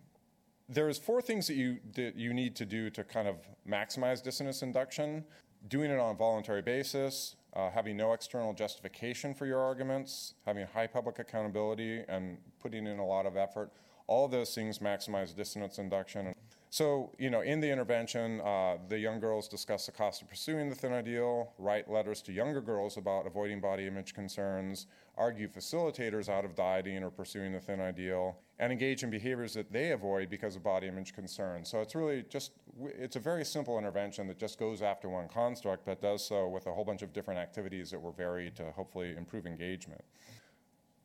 There's 0.68 0.98
four 0.98 1.20
things 1.20 1.46
that 1.46 1.54
you, 1.54 1.78
that 1.94 2.16
you 2.16 2.32
need 2.32 2.56
to 2.56 2.64
do 2.64 2.90
to 2.90 3.04
kind 3.04 3.28
of 3.28 3.36
maximize 3.68 4.22
dissonance 4.22 4.62
induction. 4.62 5.24
Doing 5.68 5.90
it 5.90 5.98
on 5.98 6.14
a 6.14 6.16
voluntary 6.16 6.62
basis, 6.62 7.36
uh, 7.54 7.70
having 7.70 7.96
no 7.96 8.14
external 8.14 8.54
justification 8.54 9.34
for 9.34 9.46
your 9.46 9.60
arguments, 9.60 10.34
having 10.46 10.66
high 10.66 10.86
public 10.86 11.18
accountability, 11.18 12.02
and 12.08 12.38
putting 12.62 12.86
in 12.86 12.98
a 12.98 13.06
lot 13.06 13.26
of 13.26 13.36
effort 13.36 13.70
all 14.10 14.26
those 14.26 14.52
things 14.52 14.80
maximize 14.80 15.34
dissonance 15.34 15.78
induction. 15.78 16.34
So, 16.72 17.10
you 17.18 17.30
know, 17.30 17.40
in 17.40 17.60
the 17.60 17.70
intervention, 17.70 18.40
uh, 18.40 18.76
the 18.88 18.98
young 18.98 19.20
girls 19.20 19.48
discuss 19.48 19.86
the 19.86 19.92
cost 19.92 20.20
of 20.22 20.28
pursuing 20.28 20.68
the 20.68 20.74
thin 20.74 20.92
ideal, 20.92 21.52
write 21.58 21.90
letters 21.90 22.20
to 22.22 22.32
younger 22.32 22.60
girls 22.60 22.96
about 22.96 23.26
avoiding 23.26 23.60
body 23.60 23.86
image 23.86 24.12
concerns, 24.14 24.86
argue 25.16 25.48
facilitators 25.48 26.28
out 26.28 26.44
of 26.44 26.54
dieting 26.56 27.02
or 27.02 27.10
pursuing 27.10 27.52
the 27.52 27.60
thin 27.60 27.80
ideal, 27.80 28.36
and 28.58 28.72
engage 28.72 29.02
in 29.04 29.10
behaviors 29.10 29.54
that 29.54 29.72
they 29.72 29.92
avoid 29.92 30.28
because 30.28 30.54
of 30.56 30.62
body 30.62 30.88
image 30.88 31.12
concerns. 31.12 31.68
So 31.68 31.80
it's 31.80 31.94
really 31.94 32.24
just, 32.28 32.52
it's 32.84 33.16
a 33.16 33.20
very 33.20 33.44
simple 33.44 33.78
intervention 33.78 34.26
that 34.26 34.38
just 34.38 34.58
goes 34.58 34.82
after 34.82 35.08
one 35.08 35.28
construct, 35.28 35.86
but 35.86 36.00
does 36.00 36.24
so 36.24 36.48
with 36.48 36.66
a 36.66 36.72
whole 36.72 36.84
bunch 36.84 37.02
of 37.02 37.12
different 37.12 37.38
activities 37.38 37.90
that 37.90 38.00
were 38.00 38.12
varied 38.12 38.54
to 38.56 38.70
hopefully 38.72 39.14
improve 39.16 39.46
engagement. 39.46 40.02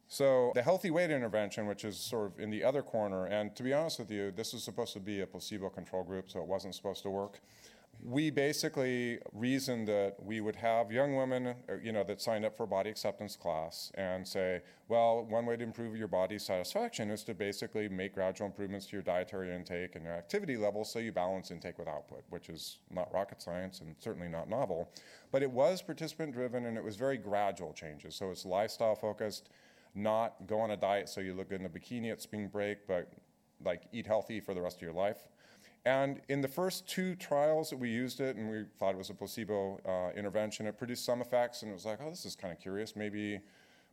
So 0.08 0.52
the 0.54 0.62
healthy 0.62 0.92
weight 0.92 1.10
intervention, 1.10 1.66
which 1.66 1.84
is 1.84 1.98
sort 1.98 2.28
of 2.28 2.40
in 2.40 2.50
the 2.52 2.64
other 2.64 2.82
corner, 2.82 3.26
and 3.26 3.56
to 3.56 3.64
be 3.64 3.74
honest 3.74 4.00
with 4.00 4.12
you, 4.12 4.32
this 4.32 4.54
was 4.54 4.64
supposed 4.64 4.94
to 4.94 5.00
be 5.00 5.22
a 5.22 5.28
placebo 5.28 5.70
control 5.70 6.04
group, 6.04 6.30
so 6.30 6.40
it 6.40 6.48
wasn't 6.48 6.76
supposed 6.76 7.04
to 7.04 7.10
work. 7.10 7.40
We 8.04 8.30
basically 8.30 9.20
reasoned 9.32 9.88
that 9.88 10.18
we 10.22 10.42
would 10.42 10.58
have 10.58 10.92
young 10.92 11.16
women, 11.16 11.48
uh, 11.48 11.78
you 11.82 11.94
know, 11.94 12.04
that 12.04 12.22
signed 12.22 12.46
up 12.46 12.56
for 12.56 12.68
body 12.68 12.90
acceptance 12.90 13.38
class 13.38 13.90
and 13.96 14.28
say, 14.28 14.62
well, 14.90 15.24
one 15.24 15.46
way 15.46 15.56
to 15.56 15.64
improve 15.64 15.96
your 15.96 16.10
body 16.10 16.38
satisfaction 16.38 17.10
is 17.10 17.24
to 17.24 17.34
basically 17.34 17.88
make 17.88 18.14
gradual 18.14 18.48
improvements 18.48 18.86
to 18.88 18.98
your 18.98 19.02
dietary 19.02 19.56
intake 19.56 19.96
and 19.96 20.04
your 20.04 20.14
activity 20.14 20.58
levels 20.58 20.92
so 20.92 21.00
you 21.00 21.14
balance 21.14 21.52
intake 21.52 21.80
with 21.80 21.88
output, 21.88 22.24
which 22.30 22.50
is 22.50 22.80
not 22.92 23.12
rocket 23.14 23.42
science 23.42 23.80
and 23.80 23.96
certainly 23.98 24.28
not 24.28 24.50
novel. 24.50 24.92
But 25.32 25.42
it 25.42 25.50
was 25.50 25.82
participant 25.82 26.34
driven 26.34 26.66
and 26.66 26.78
it 26.78 26.84
was 26.84 26.98
very 26.98 27.18
gradual 27.18 27.72
changes. 27.72 28.14
So 28.16 28.30
it's 28.30 28.46
lifestyle 28.46 28.96
focused 28.96 29.50
not 29.96 30.46
go 30.46 30.60
on 30.60 30.72
a 30.72 30.78
diet 30.78 31.10
so 31.10 31.22
you 31.22 31.34
look 31.34 31.50
good 31.50 31.62
in 31.62 31.66
a 31.66 31.70
bikini 31.70 32.12
at 32.12 32.22
spring 32.22 32.48
break, 32.48 32.88
but 32.88 33.14
like 33.64 33.84
eat 33.92 34.06
healthy 34.06 34.40
for 34.40 34.54
the 34.54 34.62
rest 34.62 34.78
of 34.78 34.82
your 34.82 34.94
life. 34.94 35.28
And 35.86 36.20
in 36.30 36.42
the 36.42 36.48
first 36.48 36.88
two 36.88 37.16
trials 37.16 37.70
that 37.70 37.78
we 37.78 37.90
used 37.90 38.20
it, 38.20 38.36
and 38.36 38.50
we 38.50 38.64
thought 38.80 38.96
it 38.96 38.98
was 38.98 39.12
a 39.12 39.14
placebo 39.14 39.80
uh, 39.86 40.18
intervention, 40.18 40.66
it 40.66 40.78
produced 40.78 41.06
some 41.06 41.22
effects, 41.22 41.62
and 41.62 41.70
it 41.70 41.76
was 41.76 41.86
like, 41.86 42.00
oh, 42.02 42.10
this 42.10 42.26
is 42.26 42.36
kind 42.36 42.52
of 42.52 42.60
curious. 42.60 42.96
Maybe 42.96 43.40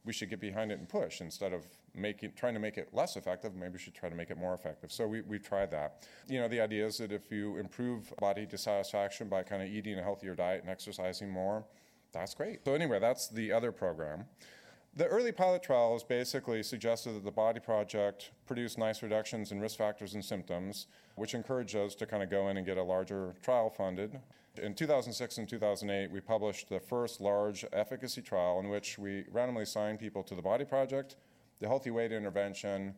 we 0.04 0.12
should 0.12 0.30
get 0.30 0.40
behind 0.40 0.72
it 0.72 0.78
and 0.78 0.88
push 0.88 1.20
instead 1.20 1.52
of 1.52 1.66
making 1.94 2.32
trying 2.34 2.54
to 2.54 2.60
make 2.60 2.78
it 2.78 2.88
less 2.92 3.16
effective. 3.16 3.54
Maybe 3.54 3.74
we 3.74 3.78
should 3.78 3.94
try 3.94 4.08
to 4.08 4.14
make 4.14 4.30
it 4.30 4.38
more 4.38 4.54
effective. 4.54 4.90
So 4.90 5.06
we 5.06 5.20
we 5.20 5.38
tried 5.38 5.70
that. 5.72 6.08
You 6.28 6.40
know, 6.40 6.48
the 6.48 6.60
idea 6.60 6.86
is 6.86 6.98
that 6.98 7.12
if 7.12 7.30
you 7.30 7.58
improve 7.58 8.12
body 8.18 8.46
dissatisfaction 8.46 9.28
by 9.28 9.42
kind 9.42 9.62
of 9.62 9.68
eating 9.68 9.98
a 9.98 10.02
healthier 10.02 10.34
diet 10.34 10.62
and 10.62 10.70
exercising 10.70 11.30
more, 11.30 11.64
that's 12.12 12.34
great. 12.34 12.64
So 12.64 12.74
anyway, 12.74 12.98
that's 12.98 13.28
the 13.28 13.52
other 13.52 13.70
program. 13.70 14.24
The 14.94 15.06
early 15.06 15.32
pilot 15.32 15.62
trials 15.62 16.04
basically 16.04 16.62
suggested 16.62 17.14
that 17.14 17.24
the 17.24 17.30
Body 17.30 17.60
Project 17.60 18.30
produced 18.44 18.76
nice 18.76 19.02
reductions 19.02 19.50
in 19.50 19.58
risk 19.58 19.78
factors 19.78 20.12
and 20.12 20.22
symptoms, 20.22 20.86
which 21.14 21.32
encouraged 21.32 21.74
us 21.76 21.94
to 21.94 22.04
kind 22.04 22.22
of 22.22 22.28
go 22.28 22.48
in 22.48 22.58
and 22.58 22.66
get 22.66 22.76
a 22.76 22.82
larger 22.82 23.34
trial 23.42 23.70
funded. 23.70 24.20
In 24.62 24.74
2006 24.74 25.38
and 25.38 25.48
2008, 25.48 26.10
we 26.10 26.20
published 26.20 26.68
the 26.68 26.78
first 26.78 27.22
large 27.22 27.64
efficacy 27.72 28.20
trial 28.20 28.60
in 28.60 28.68
which 28.68 28.98
we 28.98 29.24
randomly 29.32 29.62
assigned 29.62 29.98
people 29.98 30.22
to 30.24 30.34
the 30.34 30.42
Body 30.42 30.66
Project, 30.66 31.16
the 31.60 31.68
Healthy 31.68 31.90
Weight 31.90 32.12
Intervention, 32.12 32.94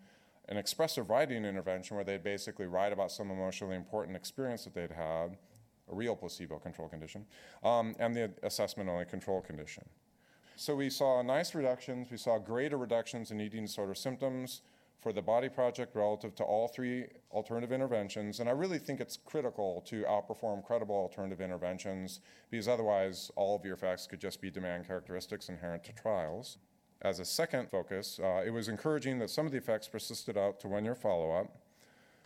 an 0.49 0.57
expressive 0.57 1.09
writing 1.11 1.45
intervention 1.45 1.95
where 1.95 2.05
they'd 2.05 2.25
basically 2.25 2.67
write 2.67 2.93
about 2.93 3.13
some 3.13 3.31
emotionally 3.31 3.77
important 3.77 4.17
experience 4.17 4.65
that 4.65 4.75
they'd 4.75 4.91
had, 4.91 5.37
a 5.89 5.95
real 5.95 6.17
placebo 6.17 6.59
control 6.59 6.89
condition, 6.89 7.25
um, 7.63 7.95
and 8.01 8.17
the 8.17 8.33
assessment 8.43 8.91
only 8.91 9.05
control 9.05 9.41
condition. 9.41 9.85
So 10.57 10.77
we 10.77 10.89
saw 10.89 11.21
nice 11.23 11.55
reductions. 11.55 12.11
We 12.11 12.17
saw 12.17 12.39
greater 12.39 12.77
reductions 12.77 13.31
in 13.33 13.41
eating 13.41 13.65
disorder 13.65 13.95
symptoms 13.95 14.63
for 15.01 15.13
the 15.13 15.21
Body 15.21 15.49
Project 15.49 15.97
relative 15.97 16.35
to 16.37 16.45
all 16.45 16.69
three 16.69 17.07
alternative 17.33 17.73
interventions. 17.73 18.41
And 18.41 18.49
I 18.49 18.53
really 18.53 18.79
think 18.79 19.01
it's 19.01 19.19
critical 19.25 19.83
to 19.89 20.05
outperform 20.05 20.65
credible 20.65 20.95
alternative 20.95 21.41
interventions 21.41 22.21
because 22.51 22.69
otherwise 22.69 23.31
all 23.37 23.57
of 23.57 23.65
your 23.65 23.75
effects 23.75 24.07
could 24.07 24.21
just 24.21 24.41
be 24.41 24.51
demand 24.51 24.87
characteristics 24.87 25.49
inherent 25.49 25.85
to 25.85 25.93
trials. 25.93 26.59
As 27.03 27.19
a 27.19 27.25
second 27.25 27.69
focus, 27.69 28.21
uh, 28.23 28.43
it 28.47 28.51
was 28.51 28.69
encouraging 28.69 29.19
that 29.19 29.31
some 29.31 29.47
of 29.47 29.53
the 29.53 29.59
effects 29.59 29.89
persisted 29.89 30.39
out 30.39 30.61
to 30.61 30.69
one 30.69 30.85
year 30.85 30.95
follow 30.95 31.33
up. 31.33 31.55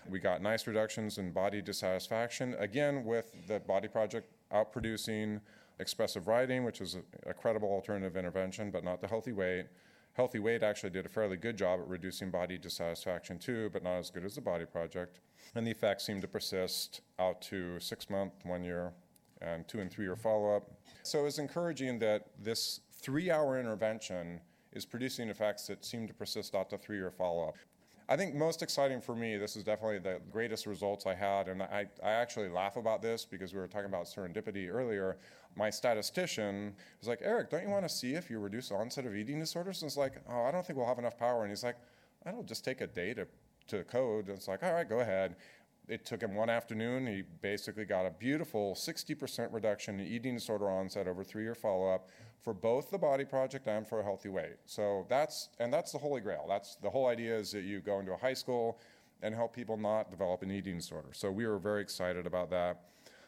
We 0.09 0.21
got 0.21 0.43
nice 0.43 0.67
reductions 0.67 1.19
in 1.19 1.33
body 1.33 1.61
dissatisfaction, 1.61 2.55
again, 2.59 3.05
with 3.05 3.33
the 3.49 3.59
Body 3.59 3.89
Project 3.89 4.29
outproducing 4.53 5.41
expressive 5.81 6.27
writing, 6.27 6.65
which 6.65 6.81
is 6.81 6.97
a, 6.97 7.31
a, 7.31 7.35
credible 7.35 7.69
alternative 7.69 8.17
intervention, 8.17 8.71
but 8.71 8.85
not 8.85 9.01
the 9.01 9.07
healthy 9.07 9.33
weight. 9.33 9.67
Healthy 10.15 10.41
weight 10.41 10.63
actually 10.63 10.91
did 10.91 11.07
a 11.07 11.09
fairly 11.09 11.37
good 11.37 11.57
job 11.57 11.81
at 11.81 11.89
reducing 11.89 12.31
body 12.31 12.59
dissatisfaction 12.59 13.39
too, 13.39 13.71
but 13.73 13.85
not 13.85 13.99
as 13.99 14.11
good 14.11 14.25
as 14.25 14.35
the 14.35 14.41
Body 14.41 14.65
Project. 14.65 15.21
And 15.55 15.67
the 15.67 15.71
effects 15.71 16.05
seem 16.05 16.21
to 16.21 16.29
persist 16.29 17.03
out 17.19 17.41
to 17.43 17.79
six 17.79 18.11
month, 18.11 18.33
one 18.45 18.65
year, 18.65 18.93
and 19.41 19.67
two 19.69 19.81
and 19.81 19.91
three 19.91 20.05
year 20.05 20.17
follow 20.17 20.57
up. 20.57 20.71
So 21.05 21.27
it's 21.27 21.39
encouraging 21.39 22.01
that 22.01 22.27
this 22.43 22.81
three 22.93 23.31
hour 23.31 23.61
intervention 23.61 24.41
is 24.73 24.85
producing 24.85 25.29
effects 25.29 25.67
that 25.69 25.85
seem 25.85 26.07
to 26.09 26.15
persist 26.15 26.55
out 26.55 26.71
to 26.71 26.79
three 26.79 26.97
year 26.97 27.11
follow 27.11 27.49
up. 27.49 27.57
I 28.11 28.17
think 28.17 28.35
most 28.35 28.63
exciting 28.63 29.03
for 29.03 29.15
me, 29.15 29.37
this 29.37 29.55
is 29.55 29.63
definitely 29.63 29.99
the 29.99 30.21
greatest 30.33 30.67
results 30.67 31.05
I 31.05 31.15
had, 31.15 31.47
and 31.49 31.63
I, 31.63 31.87
I 32.03 32.11
actually 32.11 32.49
laugh 32.49 32.77
about 32.77 33.03
this 33.03 33.27
because 33.27 33.53
we 33.53 33.61
were 33.61 33.69
talking 33.69 33.89
about 33.89 34.07
serendipity 34.07 34.73
earlier. 34.73 35.19
My 35.57 35.69
statistician 35.69 36.75
was 37.01 37.09
like, 37.09 37.21
Eric, 37.23 37.51
don't 37.51 37.63
you 37.63 37.69
want 37.69 37.87
to 37.87 37.95
see 37.95 38.15
if 38.15 38.31
you 38.31 38.39
reduce 38.39 38.71
onset 38.71 39.05
of 39.05 39.15
eating 39.15 39.39
disorders? 39.39 39.83
And 39.83 39.89
it's 39.89 39.99
like, 39.99 40.15
oh, 40.31 40.45
I 40.45 40.51
don't 40.51 40.67
think 40.67 40.79
we'll 40.79 40.87
have 40.89 40.99
enough 40.99 41.19
power. 41.19 41.43
And 41.43 41.51
he's 41.51 41.63
like, 41.63 41.77
I 42.25 42.31
don't 42.31 42.47
just 42.47 42.65
take 42.65 42.81
a 42.81 42.87
day 42.87 43.13
to, 43.13 43.27
to 43.69 43.85
code. 43.85 44.29
And 44.29 44.39
it's 44.39 44.49
like, 44.49 44.63
all 44.63 44.73
right, 44.73 44.89
go 44.89 45.01
ahead. 45.01 45.37
It 45.87 46.07
took 46.07 46.23
him 46.23 46.35
one 46.35 46.49
afternoon. 46.49 47.07
He 47.07 47.23
basically 47.43 47.85
got 47.85 48.07
a 48.07 48.11
beautiful 48.11 48.75
60% 48.75 49.53
reduction 49.53 50.01
in 50.01 50.07
eating 50.07 50.35
disorder 50.35 50.71
onset 50.71 51.09
over 51.09 51.25
three 51.25 51.43
year 51.43 51.55
follow 51.55 51.93
up 51.93 52.09
for 52.43 52.55
both 52.55 52.91
the 52.91 52.99
Body 52.99 53.25
Project 53.25 53.67
and 53.67 53.87
for 53.87 54.01
a 54.01 54.05
healthy 54.05 54.29
weight. 54.29 54.57
So 54.67 55.07
that's, 55.09 55.49
and 55.59 55.73
that's 55.73 55.93
the 55.93 55.99
holy 55.99 56.21
grail. 56.21 56.45
That's 56.49 56.77
the 56.77 56.91
whole 56.91 57.07
idea 57.07 57.37
is 57.37 57.53
that 57.53 57.65
you 57.65 57.81
go 57.81 58.01
into 58.01 58.13
a 58.13 58.17
high 58.17 58.35
school 58.35 58.81
and 59.23 59.35
help 59.35 59.55
people 59.55 59.77
not 59.77 60.11
develop 60.11 60.43
an 60.43 60.51
eating 60.51 60.77
disorder. 60.77 61.09
So 61.13 61.31
we 61.31 61.47
were 61.47 61.59
very 61.59 61.83
excited 61.83 62.27
about 62.27 62.51
that. 62.51 62.81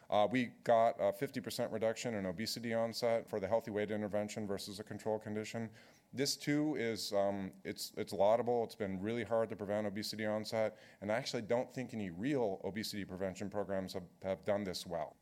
Uh, 0.09 0.27
we 0.29 0.49
got 0.65 0.95
a 0.99 1.13
50% 1.13 1.71
reduction 1.71 2.15
in 2.15 2.25
obesity 2.25 2.73
onset 2.73 3.29
for 3.29 3.39
the 3.39 3.47
healthy 3.47 3.71
weight 3.71 3.91
intervention 3.91 4.45
versus 4.45 4.79
a 4.79 4.83
control 4.83 5.17
condition. 5.17 5.69
This 6.13 6.35
too 6.35 6.75
is 6.77 7.13
um, 7.13 7.51
it's 7.63 7.93
it's 7.95 8.11
laudable. 8.11 8.65
It's 8.65 8.75
been 8.75 9.01
really 9.01 9.23
hard 9.23 9.49
to 9.49 9.55
prevent 9.55 9.87
obesity 9.87 10.25
onset, 10.25 10.77
and 11.01 11.09
I 11.09 11.15
actually 11.15 11.43
don't 11.43 11.73
think 11.73 11.93
any 11.93 12.09
real 12.09 12.59
obesity 12.65 13.05
prevention 13.05 13.49
programs 13.49 13.93
have, 13.93 14.03
have 14.21 14.43
done 14.43 14.65
this 14.65 14.85
well. 14.85 15.15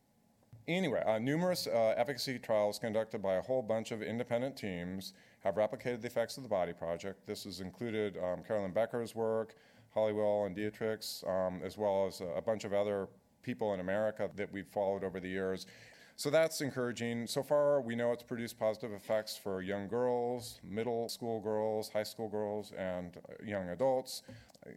Anyway, 0.70 1.02
uh, 1.04 1.18
numerous 1.18 1.66
uh, 1.66 1.94
efficacy 1.96 2.38
trials 2.38 2.78
conducted 2.78 3.20
by 3.20 3.34
a 3.34 3.42
whole 3.42 3.60
bunch 3.60 3.90
of 3.90 4.02
independent 4.02 4.56
teams 4.56 5.14
have 5.42 5.56
replicated 5.56 6.00
the 6.00 6.06
effects 6.06 6.36
of 6.36 6.44
the 6.44 6.48
Body 6.48 6.72
Project. 6.72 7.26
This 7.26 7.42
has 7.42 7.58
included 7.58 8.16
um, 8.18 8.44
Carolyn 8.44 8.70
Becker's 8.70 9.12
work, 9.12 9.56
Halliwell 9.94 10.44
and 10.44 10.54
Diedrichs', 10.54 11.24
um, 11.28 11.60
as 11.64 11.76
well 11.76 12.06
as 12.06 12.20
a, 12.20 12.40
bunch 12.40 12.62
of 12.62 12.72
other 12.72 13.08
people 13.42 13.74
in 13.74 13.80
America 13.80 14.30
that 14.36 14.52
we've 14.52 14.68
followed 14.68 15.02
over 15.02 15.18
the 15.18 15.28
years. 15.28 15.66
So 16.14 16.30
that's 16.30 16.60
encouraging. 16.60 17.26
So 17.26 17.42
far, 17.42 17.80
we 17.80 17.96
know 17.96 18.12
it's 18.12 18.22
produced 18.22 18.56
positive 18.56 18.92
effects 18.92 19.36
for 19.36 19.62
young 19.62 19.88
girls, 19.88 20.60
middle 20.62 21.08
school 21.08 21.40
girls, 21.40 21.88
high 21.88 22.04
school 22.04 22.28
girls, 22.28 22.72
and 22.78 23.16
uh, 23.16 23.44
young 23.44 23.70
adults. 23.70 24.22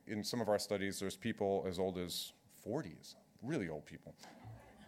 In 0.08 0.24
some 0.24 0.42
of 0.42 0.50
our 0.50 0.58
studies, 0.58 1.00
there's 1.00 1.18
people 1.18 1.64
as 1.70 1.78
old 1.78 2.00
as 2.00 2.34
40s, 2.68 3.14
really 3.44 3.70
old 3.70 3.86
people. 3.86 4.16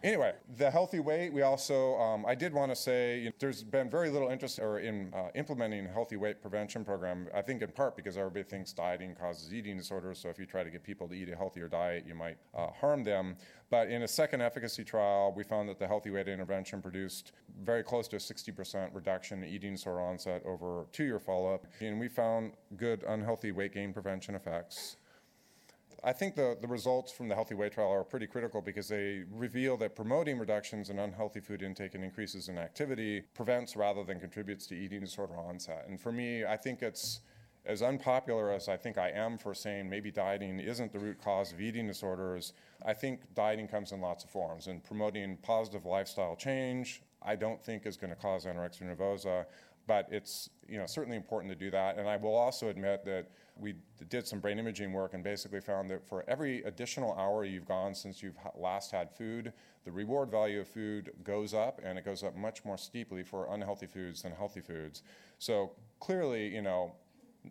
Anyway, 0.06 0.32
the 0.56 0.70
healthy 0.70 1.00
weight, 1.00 1.32
we 1.32 1.42
also, 1.42 1.96
um, 1.96 2.24
I 2.24 2.36
did 2.36 2.54
want 2.54 2.70
to 2.70 2.76
say 2.76 3.18
you 3.18 3.24
know, 3.24 3.32
there's 3.40 3.64
been 3.64 3.90
very 3.90 4.08
little 4.08 4.28
interest 4.28 4.60
or 4.60 4.78
in 4.78 5.12
uh, 5.12 5.30
implementing 5.34 5.84
a 5.84 5.88
healthy 5.88 6.14
weight 6.14 6.40
prevention 6.40 6.84
program, 6.84 7.26
I 7.34 7.42
think 7.42 7.60
in 7.60 7.72
part 7.72 7.96
because 7.96 8.16
everybody 8.16 8.44
thinks 8.44 8.72
dieting 8.72 9.16
causes 9.16 9.52
eating 9.52 9.76
disorders. 9.76 10.20
So 10.20 10.28
if 10.28 10.38
you 10.38 10.46
try 10.46 10.62
to 10.62 10.70
get 10.70 10.84
people 10.84 11.08
to 11.08 11.14
eat 11.14 11.28
a 11.28 11.34
healthier 11.34 11.66
diet, 11.66 12.04
you 12.06 12.14
might 12.14 12.36
uh, 12.56 12.68
harm 12.68 13.02
them. 13.02 13.34
But 13.68 13.88
in 13.90 14.02
a 14.02 14.08
second 14.08 14.42
efficacy 14.42 14.84
trial, 14.84 15.34
we 15.36 15.42
found 15.42 15.68
that 15.70 15.80
the 15.80 15.88
healthy 15.88 16.10
weight 16.10 16.28
intervention 16.28 16.80
produced 16.80 17.32
very 17.64 17.82
close 17.82 18.06
to 18.06 18.14
a 18.14 18.20
60% 18.20 18.94
reduction 18.94 19.42
in 19.42 19.48
eating 19.48 19.72
disorder 19.72 20.02
onset 20.02 20.40
over 20.46 20.86
two 20.92 21.02
year 21.02 21.18
follow 21.18 21.52
up. 21.52 21.66
And 21.80 21.98
we 21.98 22.06
found 22.06 22.52
good 22.76 23.02
unhealthy 23.08 23.50
weight 23.50 23.74
gain 23.74 23.92
prevention 23.92 24.36
effects. 24.36 24.98
I 26.06 26.12
think 26.12 26.36
the, 26.36 26.56
the 26.60 26.68
results 26.68 27.10
from 27.10 27.26
the 27.26 27.34
healthy 27.34 27.56
weight 27.56 27.72
trial 27.72 27.90
are 27.90 28.04
pretty 28.04 28.28
critical 28.28 28.62
because 28.62 28.86
they 28.86 29.24
reveal 29.28 29.76
that 29.78 29.96
promoting 29.96 30.38
reductions 30.38 30.88
in 30.88 31.00
unhealthy 31.00 31.40
food 31.40 31.62
intake 31.62 31.96
and 31.96 32.04
increases 32.04 32.48
in 32.48 32.58
activity 32.58 33.24
prevents 33.34 33.74
rather 33.74 34.04
than 34.04 34.20
contributes 34.20 34.68
to 34.68 34.76
eating 34.76 35.00
disorder 35.00 35.36
onset. 35.36 35.84
And 35.88 36.00
for 36.00 36.12
me, 36.12 36.44
I 36.44 36.56
think 36.56 36.80
it's 36.80 37.22
as 37.64 37.82
unpopular 37.82 38.52
as 38.52 38.68
I 38.68 38.76
think 38.76 38.98
I 38.98 39.10
am 39.10 39.36
for 39.36 39.52
saying 39.52 39.90
maybe 39.90 40.12
dieting 40.12 40.60
isn't 40.60 40.92
the 40.92 41.00
root 41.00 41.20
cause 41.20 41.52
of 41.52 41.60
eating 41.60 41.88
disorders. 41.88 42.52
I 42.84 42.94
think 42.94 43.22
dieting 43.34 43.66
comes 43.66 43.90
in 43.90 44.00
lots 44.00 44.22
of 44.22 44.30
forms, 44.30 44.68
and 44.68 44.84
promoting 44.84 45.36
positive 45.38 45.86
lifestyle 45.86 46.36
change, 46.36 47.02
I 47.20 47.34
don't 47.34 47.60
think 47.60 47.84
is 47.84 47.96
going 47.96 48.10
to 48.10 48.16
cause 48.16 48.44
anorexia 48.44 48.82
nervosa, 48.82 49.46
but 49.88 50.06
it's 50.12 50.50
you 50.68 50.78
know 50.78 50.86
certainly 50.86 51.16
important 51.16 51.52
to 51.52 51.58
do 51.58 51.68
that. 51.72 51.98
And 51.98 52.08
I 52.08 52.16
will 52.16 52.36
also 52.36 52.68
admit 52.68 53.04
that 53.06 53.26
we 53.58 53.74
did 54.08 54.26
some 54.26 54.38
brain 54.38 54.58
imaging 54.58 54.92
work 54.92 55.14
and 55.14 55.24
basically 55.24 55.60
found 55.60 55.90
that 55.90 56.06
for 56.06 56.24
every 56.28 56.62
additional 56.64 57.14
hour 57.14 57.44
you've 57.44 57.66
gone 57.66 57.94
since 57.94 58.22
you've 58.22 58.36
last 58.54 58.90
had 58.90 59.10
food, 59.10 59.52
the 59.84 59.90
reward 59.90 60.30
value 60.30 60.60
of 60.60 60.68
food 60.68 61.12
goes 61.24 61.54
up, 61.54 61.80
and 61.82 61.98
it 61.98 62.04
goes 62.04 62.22
up 62.22 62.36
much 62.36 62.64
more 62.64 62.76
steeply 62.76 63.22
for 63.22 63.52
unhealthy 63.54 63.86
foods 63.86 64.22
than 64.22 64.32
healthy 64.32 64.60
foods. 64.60 65.02
So 65.38 65.72
clearly, 66.00 66.48
you 66.48 66.62
know, 66.62 66.92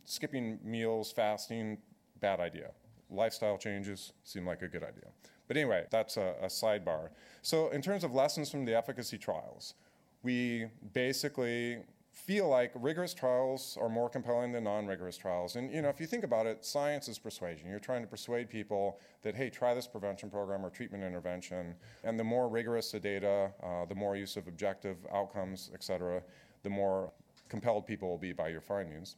skipping 0.04 0.60
meals, 0.64 1.12
fasting, 1.12 1.78
bad 2.20 2.40
idea. 2.40 2.72
Lifestyle 3.10 3.58
changes 3.58 4.14
seem 4.24 4.46
like 4.46 4.62
a 4.62 4.68
good 4.68 4.84
idea. 4.84 5.10
But 5.48 5.58
anyway, 5.58 5.86
that's 5.92 6.18
a, 6.18 6.36
a 6.42 6.48
sidebar. 6.48 7.10
So, 7.42 7.70
in 7.70 7.82
terms 7.82 8.04
of 8.04 8.14
lessons 8.14 8.50
from 8.50 8.66
the 8.66 8.76
efficacy 8.76 9.18
trials, 9.18 9.76
we 10.24 10.66
basically 10.94 11.80
feel 12.16 12.48
like 12.48 12.72
rigorous 12.76 13.14
trials 13.14 13.78
are 13.80 13.90
more 13.90 14.10
compelling 14.10 14.54
than 14.54 14.64
non-rigorous 14.64 15.18
trials. 15.18 15.58
And 15.58 15.70
you 15.72 15.82
know, 15.82 15.90
if 15.90 16.00
you 16.00 16.08
think 16.08 16.24
about 16.24 16.46
it, 16.46 16.64
science 16.64 17.10
is 17.10 17.20
persuasion. 17.20 17.70
You're 17.70 17.78
trying 17.78 18.02
to 18.02 18.08
persuade 18.08 18.50
people 18.50 19.00
that 19.22 19.36
hey, 19.36 19.50
try 19.50 19.74
this 19.74 19.86
prevention 19.86 20.30
program 20.30 20.66
or 20.66 20.70
treatment 20.70 21.04
intervention. 21.04 21.76
And 22.06 22.18
the 22.18 22.24
more 22.24 22.48
rigorous 22.48 22.92
the 22.92 23.02
data, 23.02 23.52
uh, 23.62 23.86
the 23.86 23.96
more 23.96 24.16
use 24.16 24.38
of 24.38 24.48
objective 24.48 24.96
outcomes, 25.14 25.70
et 25.74 25.84
cetera, 25.84 26.24
the 26.64 26.70
more 26.70 27.12
compelled 27.50 27.86
people 27.86 28.10
will 28.10 28.18
be 28.18 28.32
by 28.32 28.48
your 28.48 28.62
findings. 28.62 29.18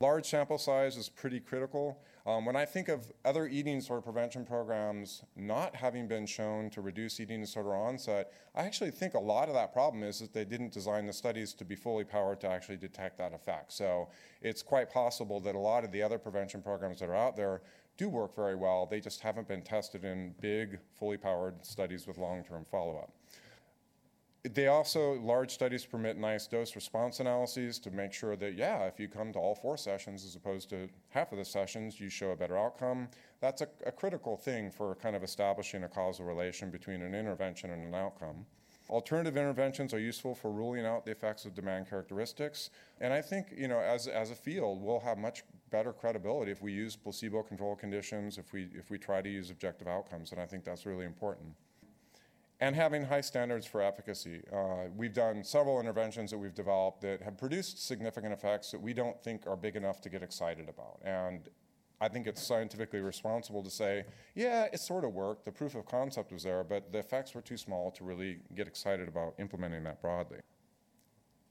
Large 0.00 0.26
sample 0.26 0.58
size 0.58 0.96
is 0.96 1.08
pretty 1.08 1.38
critical. 1.38 2.02
Um, 2.24 2.44
when 2.44 2.54
I 2.54 2.64
think 2.64 2.88
of 2.88 3.10
other 3.24 3.48
eating 3.48 3.80
disorder 3.80 4.00
prevention 4.00 4.44
programs 4.44 5.24
not 5.34 5.74
having 5.74 6.06
been 6.06 6.24
shown 6.24 6.70
to 6.70 6.80
reduce 6.80 7.18
eating 7.18 7.40
disorder 7.40 7.74
onset, 7.74 8.32
I 8.54 8.62
actually 8.62 8.92
think 8.92 9.14
a 9.14 9.18
lot 9.18 9.48
of 9.48 9.54
that 9.54 9.72
problem 9.72 10.04
is 10.04 10.20
that 10.20 10.32
they 10.32 10.44
didn't 10.44 10.72
design 10.72 11.06
the 11.06 11.12
studies 11.12 11.52
to 11.54 11.64
be 11.64 11.74
fully 11.74 12.04
powered 12.04 12.40
to 12.42 12.48
actually 12.48 12.76
detect 12.76 13.18
that 13.18 13.34
effect. 13.34 13.72
So 13.72 14.08
it's 14.40 14.62
quite 14.62 14.88
possible 14.88 15.40
that 15.40 15.56
a 15.56 15.58
lot 15.58 15.82
of 15.84 15.90
the 15.90 16.02
other 16.02 16.18
prevention 16.18 16.62
programs 16.62 17.00
that 17.00 17.08
are 17.08 17.16
out 17.16 17.36
there 17.36 17.62
do 17.96 18.08
work 18.08 18.36
very 18.36 18.54
well. 18.54 18.86
They 18.86 19.00
just 19.00 19.20
haven't 19.20 19.48
been 19.48 19.62
tested 19.62 20.04
in 20.04 20.34
big, 20.40 20.78
fully 20.94 21.16
powered 21.16 21.66
studies 21.66 22.06
with 22.06 22.18
long 22.18 22.44
term 22.44 22.64
follow 22.64 22.98
up. 22.98 23.12
They 24.44 24.66
also, 24.66 25.20
large 25.20 25.52
studies 25.52 25.86
permit 25.86 26.18
nice 26.18 26.48
dose 26.48 26.74
response 26.74 27.20
analyses 27.20 27.78
to 27.78 27.92
make 27.92 28.12
sure 28.12 28.34
that, 28.34 28.54
yeah, 28.54 28.86
if 28.86 28.98
you 28.98 29.06
come 29.06 29.32
to 29.34 29.38
all 29.38 29.54
four 29.54 29.76
sessions 29.76 30.24
as 30.24 30.34
opposed 30.34 30.68
to 30.70 30.88
half 31.10 31.30
of 31.30 31.38
the 31.38 31.44
sessions, 31.44 32.00
you 32.00 32.08
show 32.08 32.32
a 32.32 32.36
better 32.36 32.58
outcome. 32.58 33.06
That's 33.40 33.62
a, 33.62 33.68
a 33.86 33.92
critical 33.92 34.36
thing 34.36 34.72
for 34.72 34.96
kind 34.96 35.14
of 35.14 35.22
establishing 35.22 35.84
a 35.84 35.88
causal 35.88 36.24
relation 36.24 36.72
between 36.72 37.02
an 37.02 37.14
intervention 37.14 37.70
and 37.70 37.86
an 37.86 37.94
outcome. 37.94 38.44
Alternative 38.90 39.36
interventions 39.36 39.94
are 39.94 40.00
useful 40.00 40.34
for 40.34 40.50
ruling 40.50 40.84
out 40.84 41.04
the 41.04 41.12
effects 41.12 41.44
of 41.44 41.54
demand 41.54 41.88
characteristics. 41.88 42.70
And 43.00 43.12
I 43.12 43.22
think, 43.22 43.54
you 43.56 43.68
know, 43.68 43.78
as, 43.78 44.08
as 44.08 44.32
a 44.32 44.34
field, 44.34 44.82
we'll 44.82 44.98
have 44.98 45.18
much 45.18 45.44
better 45.70 45.92
credibility 45.92 46.50
if 46.50 46.60
we 46.60 46.72
use 46.72 46.96
placebo 46.96 47.44
control 47.44 47.76
conditions, 47.76 48.38
if 48.38 48.52
we, 48.52 48.70
if 48.74 48.90
we 48.90 48.98
try 48.98 49.22
to 49.22 49.28
use 49.28 49.50
objective 49.50 49.86
outcomes. 49.86 50.32
And 50.32 50.40
I 50.40 50.46
think 50.46 50.64
that's 50.64 50.84
really 50.84 51.04
important. 51.04 51.54
And 52.62 52.76
having 52.76 53.02
high 53.02 53.22
standards 53.22 53.66
for 53.66 53.82
efficacy. 53.82 54.40
Uh, 54.52 54.86
we've 54.96 55.12
done 55.12 55.42
several 55.42 55.80
interventions 55.80 56.30
that 56.30 56.38
we've 56.38 56.54
developed 56.54 57.00
that 57.00 57.20
have 57.20 57.36
produced 57.36 57.84
significant 57.84 58.32
effects 58.32 58.70
that 58.70 58.80
we 58.80 58.94
don't 58.94 59.20
think 59.20 59.48
are 59.48 59.56
big 59.56 59.74
enough 59.74 60.00
to 60.02 60.08
get 60.08 60.22
excited 60.22 60.68
about. 60.68 61.00
And 61.02 61.48
I 62.00 62.06
think 62.06 62.28
it's 62.28 62.40
scientifically 62.40 63.00
responsible 63.00 63.64
to 63.64 63.70
say, 63.70 64.04
yeah, 64.36 64.68
it 64.72 64.78
sort 64.78 65.04
of 65.04 65.12
worked. 65.12 65.44
The 65.44 65.50
proof 65.50 65.74
of 65.74 65.86
concept 65.86 66.30
was 66.30 66.44
there, 66.44 66.62
but 66.62 66.92
the 66.92 66.98
effects 66.98 67.34
were 67.34 67.42
too 67.42 67.56
small 67.56 67.90
to 67.90 68.04
really 68.04 68.38
get 68.54 68.68
excited 68.68 69.08
about 69.08 69.34
implementing 69.40 69.82
that 69.82 70.00
broadly. 70.00 70.38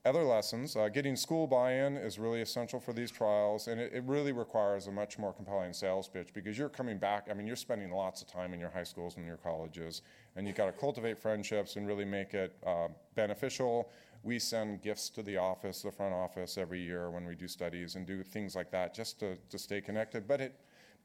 Other 0.04 0.24
lessons 0.24 0.74
uh, 0.74 0.88
getting 0.88 1.14
school 1.14 1.46
buy 1.46 1.74
in 1.74 1.96
is 1.96 2.18
really 2.18 2.40
essential 2.40 2.80
for 2.80 2.92
these 2.92 3.12
trials, 3.12 3.68
and 3.68 3.80
it, 3.80 3.92
it, 3.94 4.02
really 4.02 4.32
requires 4.32 4.88
a 4.88 4.90
much 4.90 5.16
more 5.16 5.32
compelling 5.32 5.72
sales 5.72 6.08
pitch 6.08 6.30
because 6.34 6.58
you're 6.58 6.68
coming 6.68 6.98
back. 6.98 7.28
I 7.30 7.34
mean, 7.34 7.46
you're 7.46 7.54
spending 7.54 7.92
lots 7.92 8.20
of 8.20 8.26
time 8.26 8.52
in 8.52 8.58
your 8.58 8.70
high 8.70 8.82
schools 8.82 9.16
and 9.16 9.24
your 9.24 9.36
colleges, 9.36 10.02
and 10.34 10.44
you've 10.44 10.56
got 10.56 10.66
to 10.66 10.72
cultivate 10.72 11.20
friendships 11.20 11.76
and 11.76 11.86
really 11.86 12.04
make 12.04 12.34
it 12.34 12.52
uh, 12.66 12.88
beneficial 13.14 13.92
we 14.22 14.38
send 14.38 14.82
gifts 14.82 15.08
to 15.10 15.22
the 15.22 15.36
office, 15.36 15.82
the 15.82 15.90
front 15.90 16.14
office, 16.14 16.56
every 16.56 16.80
year 16.80 17.10
when 17.10 17.26
we 17.26 17.34
do 17.34 17.48
studies 17.48 17.96
and 17.96 18.06
do 18.06 18.22
things 18.22 18.54
like 18.54 18.70
that 18.70 18.94
just 18.94 19.18
to, 19.20 19.36
to 19.50 19.58
stay 19.58 19.80
connected. 19.80 20.28
But 20.28 20.40
it, 20.40 20.60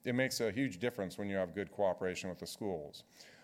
it 0.06 0.14
makes 0.14 0.40
a 0.40 0.52
huge 0.52 0.80
difference 0.80 1.18
when 1.18 1.28
you 1.28 1.36
have 1.36 1.56
good 1.56 1.72
cooperation 1.72 2.30
with 2.30 2.40
the 2.40 2.48
schools. 2.48 3.04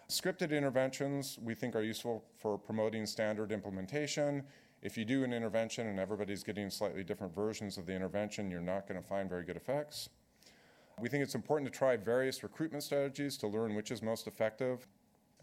Scripted 0.09 0.55
interventions 0.55 1.39
we 1.41 1.55
think 1.55 1.75
are 1.75 1.81
useful 1.81 2.23
for 2.37 2.57
promoting 2.57 3.05
standard 3.05 3.51
implementation. 3.51 4.43
If 4.83 4.97
you 4.97 5.05
do 5.05 5.23
an 5.23 5.33
intervention 5.33 5.87
and 5.87 5.99
everybody's 5.99 6.43
getting 6.43 6.69
slightly 6.69 7.03
different 7.03 7.33
versions 7.33 7.77
of 7.77 7.87
the 7.87 7.93
intervention, 7.93 8.51
you're 8.51 8.61
not 8.61 8.87
going 8.87 9.01
to 9.01 9.07
find 9.07 9.27
very 9.27 9.43
good 9.43 9.55
effects. 9.55 10.09
We 10.99 11.09
think 11.09 11.23
it's 11.23 11.33
important 11.33 11.71
to 11.71 11.75
try 11.75 11.97
various 11.97 12.43
recruitment 12.43 12.83
strategies 12.83 13.37
to 13.37 13.47
learn 13.47 13.73
which 13.73 13.89
is 13.89 14.03
most 14.03 14.27
effective 14.27 14.85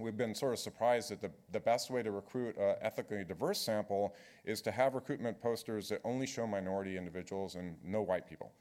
we've 0.00 0.16
been 0.16 0.35
sort 0.35 0.53
of 0.53 0.59
surprised 0.59 1.11
that 1.11 1.20
the, 1.20 1.31
the 1.53 1.61
best 1.61 1.90
way 1.90 2.03
to 2.03 2.11
recruit 2.11 2.57
an 2.57 2.76
ethically 2.81 3.24
diverse 3.24 3.61
sample 3.61 4.14
is 4.44 4.61
to 4.62 4.70
have 4.70 4.94
recruitment 4.94 5.40
posters 5.40 5.88
that 5.90 6.00
only 6.05 6.26
show 6.26 6.46
minority 6.46 6.96
individuals 6.96 7.55
and 7.55 7.76
no 7.85 8.03
white 8.03 8.29
people. 8.29 8.53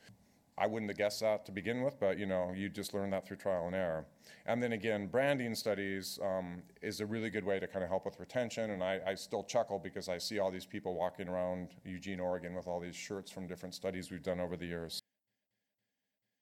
I 0.59 0.67
wouldn't 0.67 0.91
have 0.91 0.97
guessed 0.97 1.21
that 1.21 1.45
to 1.45 1.51
begin 1.51 1.83
with, 1.83 1.99
but 1.99 2.19
you 2.19 2.25
know, 2.25 2.51
you 2.53 2.67
just 2.67 2.93
learn 2.93 3.09
that 3.11 3.25
through 3.25 3.37
trial 3.37 3.67
and 3.67 3.75
error. 3.75 4.05
And 4.45 4.61
then 4.61 4.73
again, 4.73 5.07
branding 5.07 5.55
studies 5.55 6.19
um, 6.21 6.61
is 6.81 6.99
a 6.99 7.05
really 7.05 7.29
good 7.29 7.45
way 7.45 7.59
to 7.59 7.67
kind 7.67 7.83
of 7.83 7.89
help 7.89 8.05
with 8.05 8.19
retention. 8.19 8.71
And 8.71 8.83
I, 8.83 8.99
I, 9.07 9.15
still 9.15 9.43
chuckle 9.43 9.79
because 9.79 10.09
I 10.09 10.17
see 10.17 10.39
all 10.39 10.51
these 10.51 10.65
people 10.65 10.95
walking 10.95 11.29
around 11.29 11.69
Eugene, 11.85 12.19
Oregon 12.19 12.55
with 12.55 12.67
all 12.67 12.79
these 12.79 12.95
shirts 12.95 13.31
from 13.31 13.47
different 13.47 13.73
studies 13.73 14.11
we've 14.11 14.23
done 14.23 14.39
over 14.39 14.57
the 14.57 14.65
years. 14.65 15.01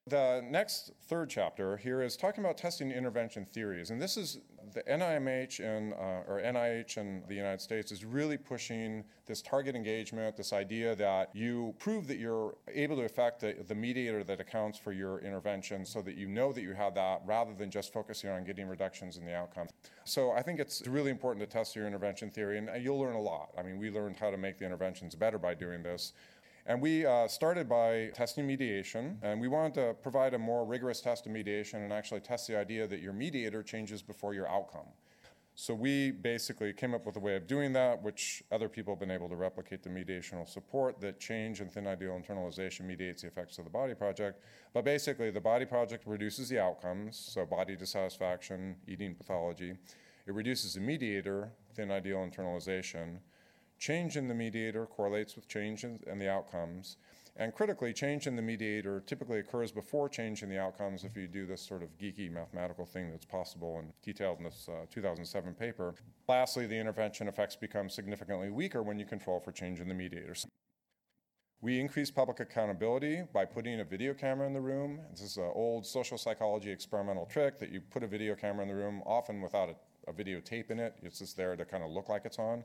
The 0.07 0.41
next 0.49 0.93
third 1.09 1.29
chapter 1.29 1.75
here 1.75 2.01
is 2.01 2.15
talking 2.15 2.41
about 2.41 2.57
testing 2.57 2.91
intervention 2.91 3.45
theories, 3.45 3.89
and 3.89 4.01
this 4.01 4.15
is 4.15 4.39
the 4.73 4.81
NIMH 4.83 5.59
uh, 5.59 6.31
or 6.31 6.41
NIH 6.41 6.97
in 6.97 7.23
the 7.27 7.35
United 7.35 7.59
States 7.59 7.91
is 7.91 8.05
really 8.05 8.37
pushing 8.37 9.03
this 9.25 9.41
target 9.41 9.75
engagement, 9.75 10.37
this 10.37 10.53
idea 10.53 10.95
that 10.95 11.29
you 11.33 11.73
prove 11.79 12.07
that 12.07 12.19
you're 12.19 12.55
able 12.73 12.95
to 12.95 13.03
affect 13.03 13.41
the, 13.41 13.55
the 13.67 13.75
mediator 13.75 14.23
that 14.23 14.39
accounts 14.39 14.77
for 14.77 14.93
your 14.93 15.19
intervention, 15.19 15.85
so 15.85 16.01
that 16.01 16.15
you 16.15 16.27
know 16.27 16.53
that 16.53 16.61
you 16.61 16.73
have 16.73 16.93
that, 16.95 17.21
rather 17.25 17.53
than 17.53 17.69
just 17.69 17.91
focusing 17.91 18.29
on 18.29 18.45
getting 18.45 18.67
reductions 18.67 19.17
in 19.17 19.25
the 19.25 19.35
outcome. 19.35 19.67
So 20.05 20.31
I 20.31 20.41
think 20.41 20.59
it's 20.59 20.87
really 20.87 21.11
important 21.11 21.49
to 21.49 21.51
test 21.51 21.75
your 21.75 21.85
intervention 21.85 22.29
theory, 22.29 22.57
and 22.57 22.69
you'll 22.81 22.99
learn 22.99 23.15
a 23.15 23.21
lot. 23.21 23.49
I 23.57 23.63
mean, 23.63 23.77
we 23.77 23.89
learned 23.89 24.15
how 24.17 24.31
to 24.31 24.37
make 24.37 24.57
the 24.57 24.65
interventions 24.65 25.15
better 25.15 25.37
by 25.37 25.53
doing 25.53 25.83
this. 25.83 26.13
And 26.67 26.81
we 26.81 27.05
uh, 27.05 27.29
started 27.29 27.69
by 27.69 28.11
testing 28.13 28.45
mediation, 28.45 29.17
and 29.21 29.39
we 29.39 29.47
wanted 29.47 29.73
to 29.75 29.95
provide 30.03 30.33
a 30.33 30.37
more 30.37 30.65
rigorous 30.65 30.99
test 30.99 31.25
of 31.25 31.31
mediation 31.31 31.81
and 31.81 31.93
actually 31.93 32.19
test 32.19 32.45
the 32.45 32.57
idea 32.57 32.85
that 32.85 32.99
your 32.99 33.13
mediator 33.13 33.63
changes 33.63 34.01
before 34.01 34.33
your 34.33 34.49
outcome. 34.49 34.87
So 35.55 35.73
we 35.73 36.11
basically 36.11 36.73
came 36.73 36.93
up 36.93 37.05
with 37.05 37.15
a 37.15 37.21
way 37.21 37.37
of 37.37 37.47
doing 37.47 37.71
that, 37.71 38.03
which 38.03 38.43
other 38.51 38.67
people 38.67 38.93
have 38.93 38.99
been 38.99 39.09
able 39.09 39.29
to 39.29 39.37
replicate 39.37 39.81
the 39.81 39.89
mediational 39.89 40.47
support 40.47 40.99
that 40.99 41.21
change 41.21 41.61
and 41.61 41.71
thin 41.71 41.87
ideal 41.87 42.21
internalization 42.21 42.81
mediates 42.81 43.21
the 43.21 43.29
effects 43.29 43.57
of 43.57 43.63
the 43.63 43.71
body 43.71 43.93
project. 43.93 44.43
But 44.73 44.83
basically, 44.83 45.31
the 45.31 45.39
body 45.39 45.65
project 45.65 46.03
reduces 46.05 46.49
the 46.49 46.59
outcomes, 46.59 47.17
so 47.17 47.45
body 47.45 47.77
dissatisfaction, 47.77 48.75
eating 48.89 49.15
pathology. 49.15 49.73
It 50.27 50.33
reduces 50.33 50.73
the 50.73 50.81
mediator, 50.81 51.49
thin 51.73 51.91
ideal 51.91 52.17
internalization, 52.17 53.19
Change 53.79 54.17
in 54.17 54.27
the 54.27 54.33
mediator 54.33 54.85
correlates 54.85 55.35
with 55.35 55.47
change 55.47 55.83
in, 55.83 55.99
in, 56.07 56.17
the 56.17 56.29
outcomes. 56.29 56.97
And 57.35 57.53
critically, 57.53 57.93
change 57.93 58.25
in 58.25 58.35
the 58.35 58.41
mediator 58.41 59.01
typically 59.05 59.39
occurs 59.39 59.71
before 59.71 60.09
change 60.09 60.41
in 60.41 60.49
the 60.49 60.59
outcomes 60.59 61.03
if 61.03 61.15
you 61.15 61.27
do 61.27 61.45
this 61.45 61.61
sort 61.61 61.83
of 61.83 61.95
geeky 61.99 62.31
mathematical 62.31 62.85
thing 62.85 63.11
that's 63.11 63.25
possible 63.25 63.77
and 63.77 63.93
detailed 64.01 64.39
in 64.39 64.45
this 64.45 64.67
uh, 64.67 64.85
2007 64.91 65.53
paper. 65.53 65.93
Lastly, 66.27 66.65
the 66.65 66.75
intervention 66.75 67.27
effects 67.27 67.55
become 67.55 67.87
significantly 67.87 68.49
weaker 68.49 68.81
when 68.81 68.97
you 68.97 69.05
control 69.05 69.39
for 69.39 69.51
change 69.51 69.79
in 69.79 69.87
the 69.87 69.93
mediator. 69.93 70.33
We 71.61 71.79
increase 71.79 72.09
public 72.09 72.39
accountability 72.39 73.23
by 73.33 73.45
putting 73.45 73.79
a 73.79 73.83
video 73.83 74.13
camera 74.13 74.47
in 74.47 74.53
the 74.53 74.61
room. 74.61 74.99
This 75.11 75.21
is 75.21 75.37
an 75.37 75.51
old 75.53 75.85
social 75.85 76.17
psychology 76.17 76.71
experimental 76.71 77.25
trick 77.25 77.59
that 77.59 77.71
you 77.71 77.81
put 77.81 78.03
a 78.03 78.07
video 78.07 78.35
camera 78.35 78.63
in 78.63 78.69
the 78.69 78.75
room, 78.75 79.03
often 79.05 79.41
without 79.41 79.69
a 79.69 79.75
a 80.07 80.13
videotape 80.13 80.71
in 80.71 80.79
it. 80.79 80.95
It's 81.03 81.19
just 81.19 81.35
there 81.37 81.55
to 81.55 81.65
kind 81.65 81.83
of 81.83 81.91
look 81.91 82.09
like 82.09 82.25
it's 82.25 82.39
on. 82.39 82.63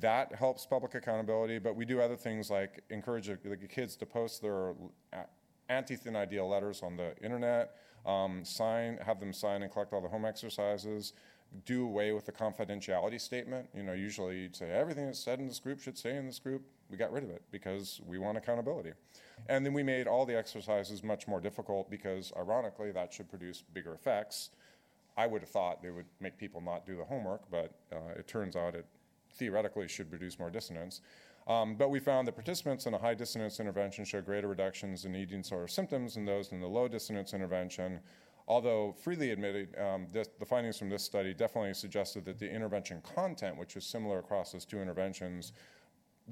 That 0.00 0.34
helps 0.34 0.66
public 0.66 0.94
accountability, 0.94 1.58
but 1.58 1.76
we 1.76 1.84
do 1.84 2.00
other 2.00 2.16
things 2.16 2.50
like 2.50 2.82
encourage 2.90 3.26
the 3.26 3.56
kids 3.68 3.96
to 3.96 4.06
post 4.06 4.42
their 4.42 4.74
anti-thin 5.68 6.14
ideal 6.14 6.48
letters 6.48 6.82
on 6.82 6.96
the 6.96 7.16
internet, 7.22 7.76
um, 8.06 8.44
sign, 8.44 8.98
have 9.04 9.18
them 9.20 9.32
sign 9.32 9.62
and 9.62 9.72
collect 9.72 9.92
all 9.92 10.00
the 10.00 10.08
home 10.08 10.24
exercises, 10.24 11.14
do 11.64 11.84
away 11.86 12.12
with 12.12 12.26
the 12.26 12.32
confidentiality 12.32 13.20
statement. 13.20 13.68
You 13.74 13.82
know, 13.82 13.92
usually 13.92 14.38
you'd 14.38 14.56
say 14.56 14.70
everything 14.70 15.06
that's 15.06 15.18
said 15.18 15.38
in 15.38 15.48
this 15.48 15.60
group 15.60 15.80
should 15.80 15.96
stay 15.96 16.16
in 16.16 16.26
this 16.26 16.38
group. 16.38 16.62
We 16.90 16.96
got 16.98 17.12
rid 17.12 17.24
of 17.24 17.30
it 17.30 17.42
because 17.50 18.00
we 18.06 18.18
want 18.18 18.36
accountability. 18.36 18.92
And 19.48 19.64
then 19.64 19.72
we 19.72 19.82
made 19.82 20.06
all 20.06 20.26
the 20.26 20.36
exercises 20.36 21.02
much 21.02 21.26
more 21.26 21.40
difficult 21.40 21.90
because, 21.90 22.32
ironically, 22.36 22.92
that 22.92 23.12
should 23.12 23.28
produce 23.28 23.62
bigger 23.72 23.94
effects. 23.94 24.50
I 25.16 25.26
would 25.26 25.42
have 25.42 25.50
thought 25.50 25.82
they 25.82 25.90
would 25.90 26.06
make 26.20 26.36
people 26.36 26.60
not 26.60 26.86
do 26.86 26.96
the 26.96 27.04
homework, 27.04 27.42
but 27.50 27.72
uh, 27.92 28.18
it 28.18 28.26
turns 28.26 28.56
out 28.56 28.74
it 28.74 28.86
theoretically 29.32 29.88
should 29.88 30.10
reduce 30.10 30.38
more 30.38 30.50
dissonance. 30.50 31.00
Um, 31.46 31.74
but 31.74 31.90
we 31.90 32.00
found 32.00 32.26
that 32.26 32.32
participants 32.32 32.86
in 32.86 32.94
a 32.94 32.98
high 32.98 33.14
dissonance 33.14 33.60
intervention 33.60 34.04
show 34.04 34.20
greater 34.20 34.48
reductions 34.48 35.04
in 35.04 35.14
eating 35.14 35.42
disorder 35.42 35.68
symptoms 35.68 36.14
than 36.14 36.24
those 36.24 36.52
in 36.52 36.60
the 36.60 36.66
low 36.66 36.88
dissonance 36.88 37.34
intervention. 37.34 38.00
Although 38.46 38.94
freely 39.02 39.30
admitted, 39.30 39.74
um, 39.78 40.06
this, 40.12 40.28
the 40.38 40.44
findings 40.44 40.78
from 40.78 40.90
this 40.90 41.02
study 41.02 41.32
definitely 41.32 41.74
suggested 41.74 42.24
that 42.26 42.38
the 42.38 42.50
intervention 42.50 43.02
content, 43.14 43.56
which 43.56 43.76
is 43.76 43.86
similar 43.86 44.18
across 44.18 44.52
those 44.52 44.64
two 44.64 44.80
interventions, 44.80 45.52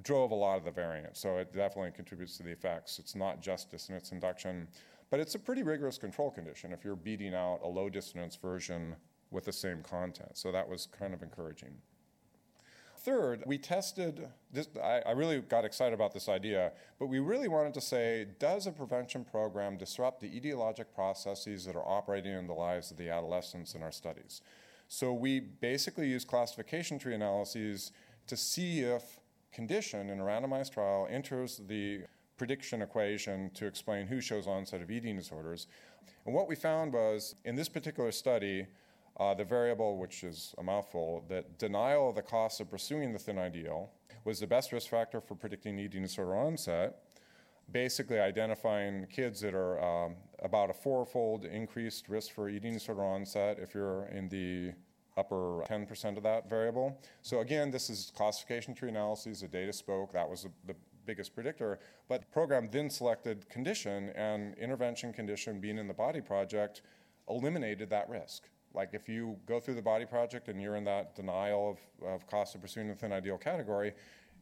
drove 0.02 0.30
a 0.30 0.34
lot 0.34 0.56
of 0.56 0.64
the 0.64 0.70
variance. 0.70 1.20
So 1.20 1.38
it 1.38 1.54
definitely 1.54 1.92
contributes 1.92 2.36
to 2.38 2.42
the 2.42 2.50
effects. 2.50 2.98
It's 2.98 3.14
not 3.14 3.42
just 3.42 3.70
dissonance 3.70 4.12
induction. 4.12 4.68
But 5.12 5.20
it's 5.20 5.34
a 5.34 5.38
pretty 5.38 5.62
rigorous 5.62 5.98
control 5.98 6.30
condition 6.30 6.72
if 6.72 6.86
you're 6.86 6.96
beating 6.96 7.34
out 7.34 7.60
a 7.62 7.68
low 7.68 7.90
dissonance 7.90 8.34
version 8.34 8.96
with 9.30 9.44
the 9.44 9.52
same 9.52 9.82
content. 9.82 10.30
So 10.38 10.50
that 10.50 10.66
was 10.66 10.86
kind 10.86 11.12
of 11.12 11.22
encouraging. 11.22 11.74
Third, 12.96 13.42
we 13.44 13.58
tested 13.58 14.26
this. 14.50 14.70
I, 14.82 15.02
I, 15.04 15.10
really 15.10 15.42
got 15.42 15.66
excited 15.66 15.92
about 15.92 16.14
this 16.14 16.30
idea, 16.30 16.72
but 16.98 17.08
we 17.08 17.18
really 17.18 17.48
wanted 17.48 17.74
to 17.74 17.80
say 17.82 18.26
does 18.38 18.66
a 18.66 18.72
prevention 18.72 19.22
program 19.22 19.76
disrupt 19.76 20.22
the 20.22 20.30
etiologic 20.30 20.86
processes 20.94 21.66
that 21.66 21.76
are 21.76 21.86
operating 21.86 22.32
in 22.32 22.46
the 22.46 22.54
lives 22.54 22.90
of 22.90 22.96
the 22.96 23.10
adolescents 23.10 23.74
in 23.74 23.82
our 23.82 23.92
studies? 23.92 24.40
So 24.88 25.12
we 25.12 25.40
basically 25.40 26.08
use 26.08 26.24
classification 26.24 26.98
tree 26.98 27.14
analyses 27.14 27.92
to 28.28 28.36
see 28.36 28.80
if 28.80 29.20
condition 29.52 30.08
in 30.08 30.20
a 30.20 30.22
randomized 30.22 30.72
trial 30.72 31.06
enters 31.10 31.60
the 31.68 32.04
prediction 32.36 32.82
equation 32.82 33.50
to 33.54 33.66
explain 33.66 34.06
who 34.06 34.20
shows 34.20 34.46
onset 34.46 34.82
of 34.82 34.90
eating 34.90 35.16
disorders. 35.16 35.66
And 36.26 36.34
what 36.34 36.48
we 36.48 36.54
found 36.54 36.92
was 36.92 37.34
in 37.44 37.56
this 37.56 37.68
particular 37.68 38.12
study, 38.12 38.66
uh, 39.18 39.34
the 39.34 39.44
variable, 39.44 39.98
which 39.98 40.24
is 40.24 40.54
a 40.58 40.62
mouthful, 40.62 41.24
that 41.28 41.58
denial 41.58 42.08
of 42.08 42.16
the 42.16 42.22
cost 42.22 42.60
of 42.60 42.70
pursuing 42.70 43.12
the 43.12 43.18
thin 43.18 43.38
ideal 43.38 43.90
was 44.24 44.40
the 44.40 44.46
best 44.46 44.72
risk 44.72 44.88
factor 44.88 45.20
for 45.20 45.34
predicting 45.34 45.78
eating 45.78 46.02
disorder 46.02 46.36
onset. 46.36 47.02
Basically, 47.70 48.18
identifying 48.18 49.06
kids 49.06 49.40
that 49.40 49.54
are 49.54 49.82
um, 49.82 50.14
about 50.42 50.70
a 50.70 50.74
fourfold 50.74 51.44
increased 51.44 52.08
risk 52.08 52.32
for 52.32 52.48
eating 52.48 52.74
disorder 52.74 53.04
onset 53.04 53.58
if 53.60 53.74
you're 53.74 54.06
in 54.06 54.28
the 54.28 54.72
upper 55.16 55.64
10% 55.68 56.16
of 56.16 56.22
that 56.22 56.48
variable. 56.48 56.98
So, 57.22 57.40
again, 57.40 57.70
this 57.70 57.90
is 57.90 58.12
classification 58.14 58.74
tree 58.74 58.88
analyses. 58.88 59.40
The 59.40 59.48
data 59.48 59.72
spoke. 59.72 60.12
That 60.12 60.28
was 60.28 60.42
the, 60.42 60.50
the 60.66 60.74
biggest 61.06 61.34
predictor. 61.34 61.78
But 62.08 62.20
the 62.22 62.26
program 62.28 62.68
then 62.70 62.90
selected 62.90 63.48
condition, 63.48 64.10
and 64.10 64.54
intervention 64.56 65.12
condition 65.12 65.60
being 65.60 65.78
in 65.78 65.88
the 65.88 65.94
body 65.94 66.20
project 66.20 66.82
eliminated 67.28 67.90
that 67.90 68.08
risk. 68.08 68.48
like 68.74 68.90
if 68.94 69.08
you 69.08 69.36
go 69.46 69.60
through 69.60 69.74
the 69.74 69.82
body 69.82 70.04
project 70.04 70.48
and 70.48 70.60
you're 70.60 70.76
in 70.76 70.84
that 70.84 71.14
denial 71.14 71.70
of, 72.02 72.08
of 72.08 72.26
cost 72.26 72.54
of 72.54 72.60
pursuing 72.60 72.88
the 72.88 72.94
thin 72.94 73.12
ideal 73.12 73.38
category, 73.38 73.92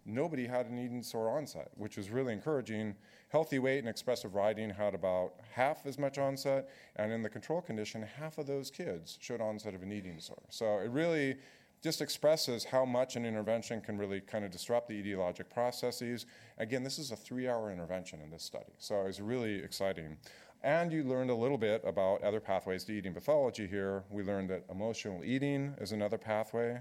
nobody 0.06 0.46
had 0.46 0.66
an 0.66 0.78
eating 0.78 1.02
sore 1.02 1.36
onset, 1.36 1.68
which 1.76 1.96
was 1.96 2.10
really 2.10 2.32
encouraging. 2.32 2.94
Healthy 3.28 3.58
weight 3.58 3.78
and 3.78 3.88
expressive 3.88 4.34
writing 4.34 4.70
had 4.70 4.94
about 4.94 5.34
half 5.52 5.86
as 5.86 5.98
much 5.98 6.18
onset, 6.18 6.68
and 6.96 7.12
in 7.12 7.22
the 7.22 7.28
control 7.28 7.60
condition, 7.60 8.02
half 8.02 8.38
of 8.38 8.46
those 8.46 8.70
kids 8.70 9.18
showed 9.20 9.40
onset 9.40 9.74
of 9.74 9.82
an 9.82 9.92
eating 9.92 10.16
disorder. 10.16 10.42
So 10.48 10.78
it 10.78 10.90
really 10.90 11.36
just 11.82 12.00
expresses 12.00 12.64
how 12.64 12.84
much 12.84 13.16
an 13.16 13.24
intervention 13.24 13.80
can 13.80 13.96
really 13.96 14.20
kind 14.20 14.44
of 14.44 14.50
disrupt 14.50 14.88
the 14.88 15.02
etiologic 15.02 15.48
processes. 15.48 16.26
Again, 16.58 16.82
this 16.82 16.98
is 16.98 17.10
a 17.10 17.16
three 17.16 17.48
hour 17.48 17.72
intervention 17.72 18.20
in 18.20 18.30
this 18.30 18.42
study, 18.42 18.72
so 18.78 19.06
it's 19.06 19.20
really 19.20 19.56
exciting. 19.56 20.16
And 20.62 20.92
you 20.92 21.04
learned 21.04 21.30
a 21.30 21.34
little 21.34 21.56
bit 21.56 21.82
about 21.86 22.22
other 22.22 22.40
pathways 22.40 22.84
to 22.84 22.92
eating 22.92 23.14
pathology 23.14 23.66
here. 23.66 24.04
We 24.10 24.22
learned 24.22 24.50
that 24.50 24.64
emotional 24.70 25.24
eating 25.24 25.74
is 25.80 25.92
another 25.92 26.18
pathway, 26.18 26.80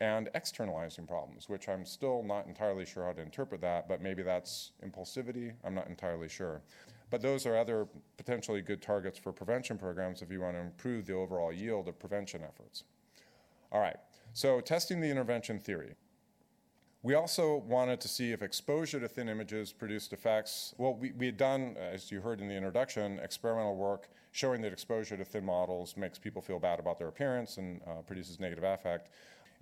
and 0.00 0.30
externalizing 0.34 1.06
problems, 1.06 1.48
which 1.48 1.68
I'm 1.68 1.84
still 1.84 2.22
not 2.22 2.46
entirely 2.46 2.86
sure 2.86 3.04
how 3.04 3.12
to 3.12 3.20
interpret 3.20 3.60
that, 3.60 3.86
but 3.86 4.00
maybe 4.00 4.22
that's 4.22 4.72
impulsivity. 4.84 5.52
I'm 5.62 5.74
not 5.74 5.88
entirely 5.88 6.28
sure. 6.28 6.62
But 7.10 7.20
those 7.20 7.44
are 7.44 7.56
other 7.56 7.86
potentially 8.16 8.62
good 8.62 8.80
targets 8.80 9.18
for 9.18 9.32
prevention 9.32 9.76
programs 9.76 10.22
if 10.22 10.30
you 10.30 10.40
want 10.40 10.56
to 10.56 10.60
improve 10.60 11.06
the 11.06 11.12
overall 11.12 11.52
yield 11.52 11.86
of 11.86 11.98
prevention 11.98 12.42
efforts. 12.42 12.84
All 13.72 13.80
right, 13.80 13.96
so 14.32 14.60
testing 14.60 15.00
the 15.00 15.08
intervention 15.08 15.58
theory. 15.58 15.94
We 17.02 17.14
also 17.14 17.56
wanted 17.56 18.00
to 18.02 18.08
see 18.08 18.32
if 18.32 18.42
exposure 18.42 19.00
to 19.00 19.08
thin 19.08 19.30
images 19.30 19.72
produced 19.72 20.12
effects. 20.12 20.74
Well, 20.76 20.94
we, 20.94 21.12
we 21.12 21.26
had 21.26 21.38
done, 21.38 21.76
as 21.78 22.10
you 22.10 22.20
heard 22.20 22.40
in 22.42 22.48
the 22.48 22.54
introduction, 22.54 23.18
experimental 23.20 23.76
work 23.76 24.10
showing 24.32 24.60
that 24.62 24.72
exposure 24.72 25.16
to 25.16 25.24
thin 25.24 25.44
models 25.44 25.96
makes 25.96 26.18
people 26.18 26.42
feel 26.42 26.58
bad 26.58 26.78
about 26.78 26.98
their 26.98 27.08
appearance 27.08 27.56
and 27.56 27.80
uh, 27.86 28.02
produces 28.02 28.38
negative 28.38 28.64
affect. 28.64 29.08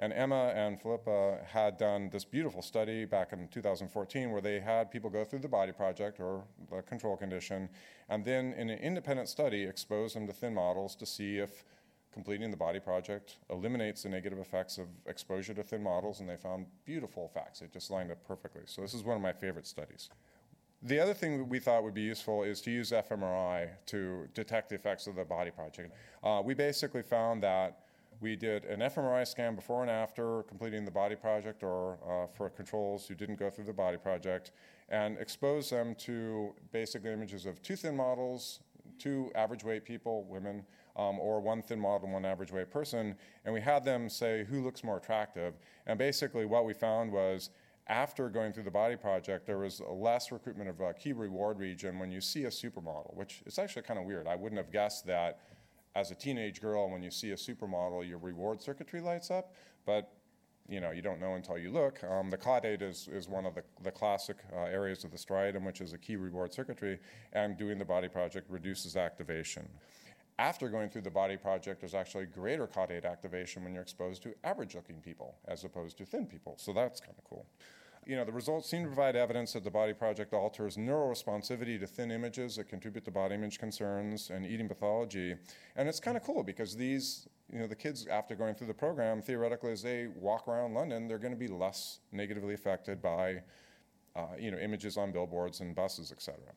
And 0.00 0.12
Emma 0.12 0.52
and 0.54 0.80
Phillippa 0.80 1.44
had 1.44 1.76
done 1.76 2.08
this 2.10 2.24
beautiful 2.24 2.62
study 2.62 3.04
back 3.04 3.32
in 3.32 3.48
2014 3.48 4.30
where 4.30 4.40
they 4.40 4.60
had 4.60 4.90
people 4.90 5.10
go 5.10 5.24
through 5.24 5.40
the 5.40 5.48
body 5.48 5.72
project 5.72 6.20
or 6.20 6.44
the 6.70 6.82
control 6.82 7.16
condition, 7.16 7.68
and 8.08 8.24
then 8.24 8.52
in 8.54 8.70
an 8.70 8.78
independent 8.78 9.28
study 9.28 9.64
expose 9.64 10.14
them 10.14 10.26
to 10.26 10.32
thin 10.32 10.54
models 10.54 10.94
to 10.96 11.06
see 11.06 11.38
if 11.38 11.64
completing 12.12 12.50
the 12.50 12.56
body 12.56 12.80
project 12.80 13.36
eliminates 13.50 14.02
the 14.02 14.08
negative 14.08 14.38
effects 14.38 14.78
of 14.78 14.86
exposure 15.06 15.54
to 15.54 15.62
thin 15.62 15.82
models, 15.82 16.20
and 16.20 16.28
they 16.28 16.36
found 16.36 16.66
beautiful 16.84 17.30
effects. 17.32 17.62
It 17.62 17.72
just 17.72 17.90
lined 17.90 18.10
up 18.10 18.22
perfectly. 18.26 18.62
So 18.66 18.82
this 18.82 18.94
is 18.94 19.04
one 19.04 19.16
of 19.16 19.22
my 19.22 19.32
favorite 19.32 19.66
studies. 19.66 20.08
The 20.82 21.00
other 21.00 21.14
thing 21.14 21.38
that 21.38 21.44
we 21.44 21.58
thought 21.58 21.82
would 21.82 21.94
be 21.94 22.02
useful 22.02 22.44
is 22.44 22.60
to 22.62 22.70
use 22.70 22.92
fMRI 22.92 23.68
to 23.86 24.28
detect 24.34 24.68
the 24.68 24.76
effects 24.76 25.08
of 25.08 25.16
the 25.16 25.24
body 25.24 25.50
project. 25.50 25.92
Uh, 26.22 26.40
we 26.44 26.54
basically 26.54 27.02
found 27.02 27.42
that 27.42 27.80
we 28.20 28.36
did 28.36 28.64
an 28.64 28.80
fMRI 28.80 29.26
scan 29.26 29.54
before 29.54 29.82
and 29.82 29.90
after 29.90 30.42
completing 30.44 30.84
the 30.84 30.90
body 30.90 31.14
project 31.14 31.62
or 31.62 31.98
uh, 32.08 32.26
for 32.26 32.48
controls 32.50 33.06
who 33.06 33.14
didn't 33.14 33.38
go 33.38 33.50
through 33.50 33.64
the 33.64 33.72
body 33.72 33.96
project 33.96 34.52
and 34.88 35.18
exposed 35.18 35.70
them 35.70 35.94
to 35.96 36.54
basically 36.72 37.12
images 37.12 37.46
of 37.46 37.62
two 37.62 37.76
thin 37.76 37.96
models, 37.96 38.60
two 38.98 39.30
average 39.34 39.64
weight 39.64 39.84
people, 39.84 40.24
women, 40.24 40.64
um, 40.98 41.18
or 41.18 41.40
one 41.40 41.62
thin 41.62 41.80
model 41.80 42.04
and 42.04 42.12
one 42.12 42.24
average 42.24 42.52
weight 42.52 42.70
person. 42.70 43.14
And 43.44 43.54
we 43.54 43.60
had 43.60 43.84
them 43.84 44.08
say 44.08 44.44
who 44.44 44.62
looks 44.62 44.84
more 44.84 44.98
attractive. 44.98 45.54
And 45.86 45.98
basically, 45.98 46.44
what 46.44 46.64
we 46.64 46.74
found 46.74 47.12
was 47.12 47.50
after 47.86 48.28
going 48.28 48.52
through 48.52 48.64
the 48.64 48.70
body 48.70 48.96
project, 48.96 49.46
there 49.46 49.58
was 49.58 49.80
less 49.88 50.30
recruitment 50.30 50.68
of 50.68 50.80
a 50.80 50.92
key 50.92 51.12
reward 51.12 51.58
region 51.58 51.98
when 51.98 52.10
you 52.10 52.20
see 52.20 52.44
a 52.44 52.50
supermodel, 52.50 53.14
which 53.14 53.42
is 53.46 53.58
actually 53.58 53.82
kind 53.82 53.98
of 53.98 54.04
weird. 54.04 54.26
I 54.26 54.34
wouldn't 54.34 54.58
have 54.58 54.70
guessed 54.70 55.06
that 55.06 55.40
as 55.94 56.10
a 56.10 56.14
teenage 56.14 56.60
girl, 56.60 56.90
when 56.90 57.02
you 57.02 57.10
see 57.10 57.30
a 57.30 57.34
supermodel, 57.34 58.06
your 58.06 58.18
reward 58.18 58.60
circuitry 58.60 59.00
lights 59.00 59.30
up, 59.30 59.54
but 59.86 60.12
you 60.68 60.80
know, 60.80 60.90
you 60.90 61.00
don't 61.00 61.18
know 61.18 61.34
until 61.34 61.56
you 61.56 61.70
look. 61.70 62.04
Um, 62.04 62.28
the 62.28 62.36
caudate 62.36 62.82
is, 62.82 63.08
is 63.10 63.26
one 63.26 63.46
of 63.46 63.54
the, 63.54 63.62
the 63.82 63.90
classic 63.90 64.36
uh, 64.54 64.64
areas 64.64 65.02
of 65.02 65.10
the 65.10 65.16
striatum, 65.16 65.64
which 65.64 65.80
is 65.80 65.94
a 65.94 65.98
key 65.98 66.16
reward 66.16 66.52
circuitry, 66.52 66.98
and 67.32 67.56
doing 67.56 67.78
the 67.78 67.86
body 67.86 68.08
project 68.08 68.50
reduces 68.50 68.94
activation. 68.94 69.66
After 70.38 70.68
going 70.68 70.88
through 70.88 71.02
the 71.02 71.10
body 71.10 71.36
project, 71.36 71.80
there's 71.80 71.94
actually 71.94 72.26
greater 72.26 72.66
caudate 72.66 73.04
activation 73.04 73.64
when 73.64 73.72
you're 73.72 73.82
exposed 73.82 74.22
to 74.22 74.34
average 74.44 74.74
looking 74.74 75.00
people 75.00 75.36
as 75.48 75.64
opposed 75.64 75.98
to 75.98 76.04
thin 76.04 76.26
people. 76.26 76.54
So 76.58 76.72
that's 76.72 77.00
kind 77.00 77.14
of 77.18 77.24
cool 77.24 77.46
you 78.08 78.16
know, 78.16 78.24
the 78.24 78.32
results 78.32 78.68
seem 78.68 78.82
to 78.82 78.88
provide 78.88 79.16
evidence 79.16 79.52
that 79.52 79.62
the 79.62 79.70
body 79.70 79.92
project 79.92 80.32
alters 80.32 80.78
neuroresponsivity 80.78 81.78
to 81.78 81.86
thin 81.86 82.10
images 82.10 82.56
that 82.56 82.66
contribute 82.66 83.04
to 83.04 83.10
body 83.10 83.34
image 83.34 83.58
concerns 83.58 84.30
and 84.30 84.46
eating 84.46 84.66
pathology. 84.66 85.34
And 85.76 85.86
it's 85.86 86.00
kind 86.00 86.16
of 86.16 86.22
cool 86.22 86.42
because 86.42 86.74
these, 86.74 87.28
you 87.52 87.58
know, 87.58 87.66
the 87.66 87.76
kids 87.76 88.06
after 88.06 88.34
going 88.34 88.54
through 88.54 88.68
the 88.68 88.74
program, 88.74 89.20
theoretically, 89.20 89.72
as 89.72 89.82
they 89.82 90.06
walk 90.06 90.48
around 90.48 90.72
London, 90.72 91.06
they're 91.06 91.18
going 91.18 91.34
to 91.34 91.38
be 91.38 91.48
less 91.48 92.00
negatively 92.10 92.54
affected 92.54 93.02
by, 93.02 93.42
uh, 94.16 94.28
you 94.38 94.50
know, 94.50 94.58
images 94.58 94.96
on 94.96 95.12
billboards 95.12 95.60
and 95.60 95.74
buses, 95.74 96.10
et 96.10 96.22
cetera. 96.22 96.54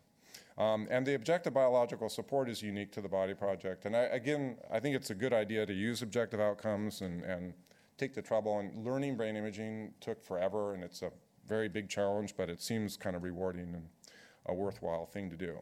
Um, 0.58 0.88
and 0.92 1.06
the 1.06 1.16
objective 1.16 1.54
biological 1.54 2.10
support 2.10 2.50
is 2.50 2.62
unique 2.62 2.92
to 2.94 3.02
the 3.02 3.08
body 3.08 3.34
project. 3.34 3.86
And 3.86 3.96
I, 3.96 4.02
again, 4.02 4.58
I 4.72 4.80
think 4.80 4.96
it's 4.96 5.10
a 5.10 5.16
good 5.16 5.34
idea 5.34 5.66
to 5.66 5.74
use 5.74 6.02
objective 6.02 6.40
outcomes 6.40 7.02
and, 7.02 7.24
and 7.24 7.54
take 7.98 8.14
the 8.14 8.22
trouble. 8.22 8.60
And 8.60 8.86
learning 8.86 9.18
brain 9.18 9.36
imaging 9.36 9.94
took 10.02 10.24
forever, 10.24 10.74
and 10.74 10.84
it's 10.84 11.02
a 11.02 11.12
very 11.48 11.70
big 11.70 11.90
challenge, 11.90 12.36
but 12.36 12.50
it 12.50 12.62
seems 12.62 12.98
kind 12.98 13.16
of 13.16 13.24
rewarding 13.24 13.74
and 13.74 13.88
a 14.48 14.54
worthwhile 14.54 15.06
thing 15.06 15.30
to 15.30 15.38
do. 15.38 15.58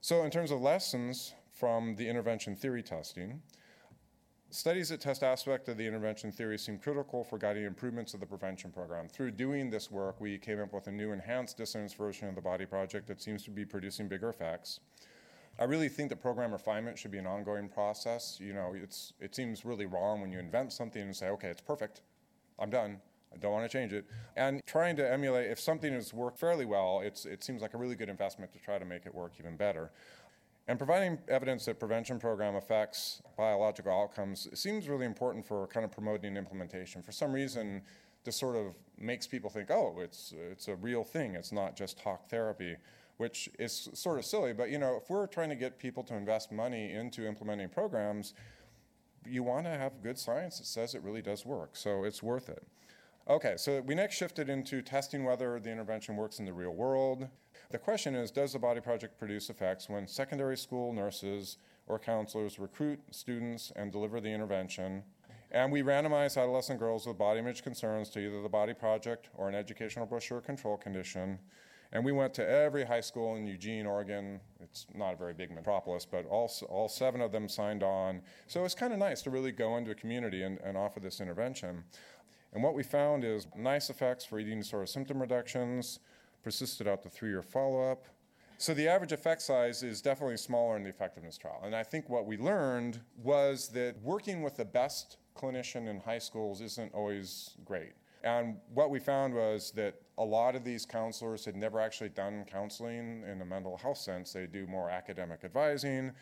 So, 0.00 0.24
in 0.24 0.30
terms 0.30 0.50
of 0.50 0.60
lessons 0.60 1.34
from 1.52 1.96
the 1.96 2.08
intervention 2.08 2.56
theory 2.56 2.82
testing, 2.82 3.42
studies 4.50 4.88
that 4.88 5.00
test 5.00 5.22
aspects 5.22 5.68
of 5.68 5.76
the 5.76 5.86
intervention 5.86 6.32
theory 6.32 6.58
seem 6.58 6.78
critical 6.78 7.24
for 7.24 7.38
guiding 7.38 7.64
improvements 7.64 8.14
of 8.14 8.20
the 8.20 8.26
prevention 8.26 8.70
program. 8.70 9.08
Through 9.08 9.32
doing 9.32 9.70
this 9.70 9.90
work, 9.90 10.20
we 10.20 10.38
came 10.38 10.60
up 10.60 10.72
with 10.72 10.86
a 10.86 10.92
new 10.92 11.12
enhanced 11.12 11.56
dissonance 11.56 11.94
version 11.94 12.28
of 12.28 12.34
the 12.34 12.40
body 12.40 12.66
project 12.66 13.06
that 13.08 13.22
seems 13.22 13.44
to 13.44 13.50
be 13.50 13.64
producing 13.64 14.08
bigger 14.08 14.28
effects. 14.28 14.80
I 15.58 15.64
really 15.64 15.88
think 15.88 16.08
that 16.08 16.20
program 16.20 16.52
refinement 16.52 16.98
should 16.98 17.10
be 17.10 17.18
an 17.18 17.26
ongoing 17.26 17.68
process. 17.68 18.38
You 18.40 18.52
know, 18.52 18.74
it's, 18.74 19.12
it 19.20 19.34
seems 19.34 19.64
really 19.64 19.86
wrong 19.86 20.20
when 20.20 20.32
you 20.32 20.38
invent 20.38 20.72
something 20.72 21.02
and 21.02 21.14
say, 21.14 21.28
okay, 21.28 21.48
it's 21.48 21.60
perfect, 21.60 22.02
I'm 22.58 22.70
done. 22.70 22.98
I 23.32 23.36
don't 23.36 23.52
want 23.52 23.70
to 23.70 23.78
change 23.78 23.92
it. 23.92 24.06
And 24.36 24.60
trying 24.66 24.96
to 24.96 25.08
emulate, 25.08 25.50
if 25.50 25.60
something 25.60 25.92
has 25.92 26.12
worked 26.12 26.40
fairly 26.40 26.64
well, 26.64 27.00
it's, 27.00 27.26
it 27.26 27.44
seems 27.44 27.62
like 27.62 27.74
a 27.74 27.78
really 27.78 27.94
good 27.94 28.08
investment 28.08 28.52
to 28.52 28.58
try 28.58 28.78
to 28.78 28.84
make 28.84 29.06
it 29.06 29.14
work 29.14 29.34
even 29.38 29.56
better. 29.56 29.92
And 30.70 30.78
providing 30.78 31.18
evidence 31.26 31.64
that 31.64 31.80
prevention 31.80 32.20
program 32.20 32.54
affects 32.54 33.22
biological 33.36 33.90
outcomes 33.90 34.46
seems 34.54 34.88
really 34.88 35.04
important 35.04 35.44
for 35.44 35.66
kind 35.66 35.84
of 35.84 35.90
promoting 35.90 36.36
implementation. 36.36 37.02
For 37.02 37.10
some 37.10 37.32
reason, 37.32 37.82
this 38.22 38.36
sort 38.36 38.54
of 38.54 38.76
makes 38.96 39.26
people 39.26 39.50
think, 39.50 39.68
oh, 39.72 39.96
it's, 39.98 40.32
it's 40.52 40.68
a 40.68 40.76
real 40.76 41.02
thing. 41.02 41.34
It's 41.34 41.50
not 41.50 41.74
just 41.74 41.98
talk 41.98 42.30
therapy, 42.30 42.76
which 43.16 43.50
is 43.58 43.88
sort 43.94 44.20
of 44.20 44.24
silly. 44.24 44.52
But, 44.52 44.70
you 44.70 44.78
know, 44.78 45.00
if 45.02 45.10
we're 45.10 45.26
trying 45.26 45.48
to 45.48 45.56
get 45.56 45.76
people 45.76 46.04
to 46.04 46.14
invest 46.14 46.52
money 46.52 46.92
into 46.92 47.26
implementing 47.26 47.68
programs, 47.68 48.34
you 49.26 49.42
want 49.42 49.64
to 49.64 49.72
have 49.72 50.00
good 50.04 50.20
science 50.20 50.58
that 50.58 50.66
says 50.66 50.94
it 50.94 51.02
really 51.02 51.20
does 51.20 51.44
work. 51.44 51.70
So 51.72 52.04
it's 52.04 52.22
worth 52.22 52.48
it. 52.48 52.64
Okay, 53.28 53.54
so 53.56 53.80
we 53.80 53.96
next 53.96 54.14
shifted 54.14 54.48
into 54.48 54.82
testing 54.82 55.24
whether 55.24 55.58
the 55.58 55.72
intervention 55.72 56.14
works 56.14 56.38
in 56.38 56.44
the 56.44 56.52
real 56.52 56.70
world. 56.70 57.26
The 57.70 57.78
question 57.78 58.16
is 58.16 58.32
Does 58.32 58.52
the 58.52 58.58
Body 58.58 58.80
Project 58.80 59.16
produce 59.16 59.48
effects 59.48 59.88
when 59.88 60.08
secondary 60.08 60.56
school 60.56 60.92
nurses 60.92 61.58
or 61.86 62.00
counselors 62.00 62.58
recruit 62.58 62.98
students 63.12 63.72
and 63.76 63.92
deliver 63.92 64.20
the 64.20 64.28
intervention? 64.28 65.04
And 65.52 65.70
we 65.70 65.82
randomized 65.82 66.36
adolescent 66.36 66.80
girls 66.80 67.06
with 67.06 67.16
body 67.16 67.38
image 67.38 67.62
concerns 67.62 68.10
to 68.10 68.18
either 68.18 68.42
the 68.42 68.48
Body 68.48 68.74
Project 68.74 69.28
or 69.34 69.48
an 69.48 69.54
educational 69.54 70.04
brochure 70.04 70.40
control 70.40 70.76
condition. 70.76 71.38
And 71.92 72.04
we 72.04 72.10
went 72.10 72.34
to 72.34 72.48
every 72.48 72.84
high 72.84 73.00
school 73.00 73.36
in 73.36 73.46
Eugene, 73.46 73.86
Oregon. 73.86 74.40
It's 74.60 74.86
not 74.92 75.14
a 75.14 75.16
very 75.16 75.34
big 75.34 75.52
metropolis, 75.52 76.04
but 76.04 76.26
all, 76.26 76.50
all 76.68 76.88
seven 76.88 77.20
of 77.20 77.30
them 77.30 77.48
signed 77.48 77.84
on. 77.84 78.22
So 78.48 78.64
it's 78.64 78.74
kind 78.74 78.92
of 78.92 78.98
nice 78.98 79.22
to 79.22 79.30
really 79.30 79.52
go 79.52 79.76
into 79.76 79.92
a 79.92 79.96
community 79.96 80.42
and, 80.42 80.58
and 80.64 80.76
offer 80.76 80.98
this 80.98 81.20
intervention. 81.20 81.84
And 82.52 82.64
what 82.64 82.74
we 82.74 82.82
found 82.82 83.24
is 83.24 83.46
nice 83.56 83.90
effects 83.90 84.24
for 84.24 84.40
eating 84.40 84.58
disorder 84.58 84.86
symptom 84.86 85.20
reductions, 85.20 86.00
persisted 86.42 86.88
out 86.88 87.02
to 87.02 87.08
three 87.08 87.30
year 87.30 87.42
follow 87.42 87.90
up. 87.90 88.06
So 88.58 88.74
the 88.74 88.88
average 88.88 89.12
effect 89.12 89.40
size 89.40 89.82
is 89.82 90.02
definitely 90.02 90.36
smaller 90.36 90.76
in 90.76 90.82
the 90.82 90.90
effectiveness 90.90 91.38
trial. 91.38 91.62
And 91.64 91.74
I 91.74 91.82
think 91.82 92.10
what 92.10 92.26
we 92.26 92.36
learned 92.36 93.00
was 93.22 93.68
that 93.68 93.96
working 94.02 94.42
with 94.42 94.56
the 94.56 94.66
best 94.66 95.16
clinician 95.34 95.88
in 95.88 95.98
high 96.00 96.18
schools 96.18 96.60
isn't 96.60 96.92
always 96.92 97.56
great. 97.64 97.92
And 98.22 98.56
what 98.74 98.90
we 98.90 98.98
found 98.98 99.32
was 99.32 99.70
that 99.72 99.94
a 100.18 100.24
lot 100.24 100.54
of 100.54 100.62
these 100.62 100.84
counselors 100.84 101.46
had 101.46 101.56
never 101.56 101.80
actually 101.80 102.10
done 102.10 102.44
counseling 102.44 103.24
in 103.30 103.40
a 103.40 103.46
mental 103.46 103.78
health 103.78 103.96
sense. 103.96 104.34
They 104.34 104.46
do 104.46 104.66
more 104.66 104.90
academic 104.90 105.40
advising, 105.42 106.12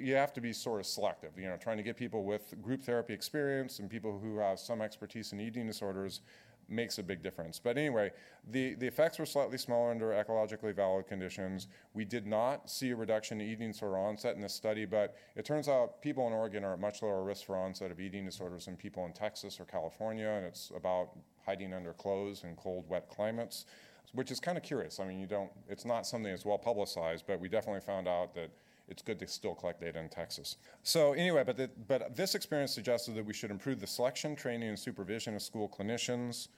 you 0.00 0.14
have 0.14 0.32
to 0.34 0.40
be 0.40 0.52
sort 0.52 0.80
of 0.80 0.86
selective, 0.86 1.30
you 1.36 1.48
know, 1.48 1.56
trying 1.56 1.76
to 1.76 1.82
get 1.82 1.96
people 1.96 2.24
with 2.24 2.54
group 2.62 2.82
therapy 2.82 3.12
experience 3.12 3.78
and 3.78 3.90
people 3.90 4.18
who 4.18 4.38
have 4.38 4.58
some 4.58 4.80
expertise 4.80 5.32
in 5.32 5.40
eating 5.40 5.66
disorders. 5.66 6.20
Makes 6.68 6.98
a 6.98 7.02
big 7.02 7.22
difference. 7.22 7.58
But 7.58 7.78
anyway, 7.78 8.10
the, 8.50 8.74
the 8.74 8.86
effects 8.86 9.18
were 9.18 9.26
slightly 9.26 9.58
smaller 9.58 9.90
under 9.90 10.08
ecologically 10.10 10.74
valid 10.74 11.06
conditions. 11.06 11.68
We 11.94 12.04
did 12.04 12.26
not 12.26 12.70
see 12.70 12.90
a 12.90 12.96
reduction 12.96 13.40
in 13.40 13.48
eating 13.48 13.72
disorder 13.72 13.98
onset 13.98 14.36
in 14.36 14.42
this 14.42 14.54
study, 14.54 14.84
but 14.84 15.16
it 15.34 15.44
turns 15.44 15.68
out 15.68 16.02
people 16.02 16.26
in 16.26 16.32
Oregon 16.32 16.64
are 16.64 16.74
at 16.74 16.80
much 16.80 17.02
lower 17.02 17.22
risk 17.22 17.46
for 17.46 17.56
onset 17.56 17.90
of 17.90 18.00
eating 18.00 18.24
disorders 18.24 18.66
than 18.66 18.76
people 18.76 19.06
in 19.06 19.12
Texas 19.12 19.58
or 19.58 19.64
California, 19.64 20.28
and 20.28 20.44
it's 20.44 20.70
about 20.76 21.10
hiding 21.44 21.72
under 21.72 21.92
clothes 21.94 22.44
in 22.44 22.54
cold, 22.56 22.84
wet 22.88 23.08
climates, 23.08 23.64
which 24.12 24.30
is 24.30 24.40
kind 24.40 24.58
of 24.58 24.64
curious. 24.64 25.00
I 25.00 25.06
mean, 25.06 25.18
you 25.18 25.26
don't, 25.26 25.50
it's 25.68 25.84
not 25.84 26.06
something 26.06 26.30
that's 26.30 26.44
well 26.44 26.58
publicized, 26.58 27.24
but 27.26 27.40
we 27.40 27.48
definitely 27.48 27.80
found 27.80 28.08
out 28.08 28.34
that 28.34 28.50
it's 28.88 29.02
good 29.02 29.18
to 29.18 29.26
still 29.26 29.54
collect 29.54 29.80
data 29.80 29.98
in 29.98 30.08
Texas. 30.08 30.56
So 30.82 31.12
anyway, 31.12 31.44
but, 31.44 31.56
the, 31.56 31.70
but 31.86 32.16
this 32.16 32.34
experience 32.34 32.72
suggested 32.72 33.14
that 33.16 33.24
we 33.24 33.34
should 33.34 33.50
improve 33.50 33.80
the 33.80 33.86
selection, 33.86 34.34
training, 34.34 34.68
and 34.68 34.78
supervision 34.78 35.34
of 35.34 35.42
school 35.42 35.68
clinicians. 35.68 36.48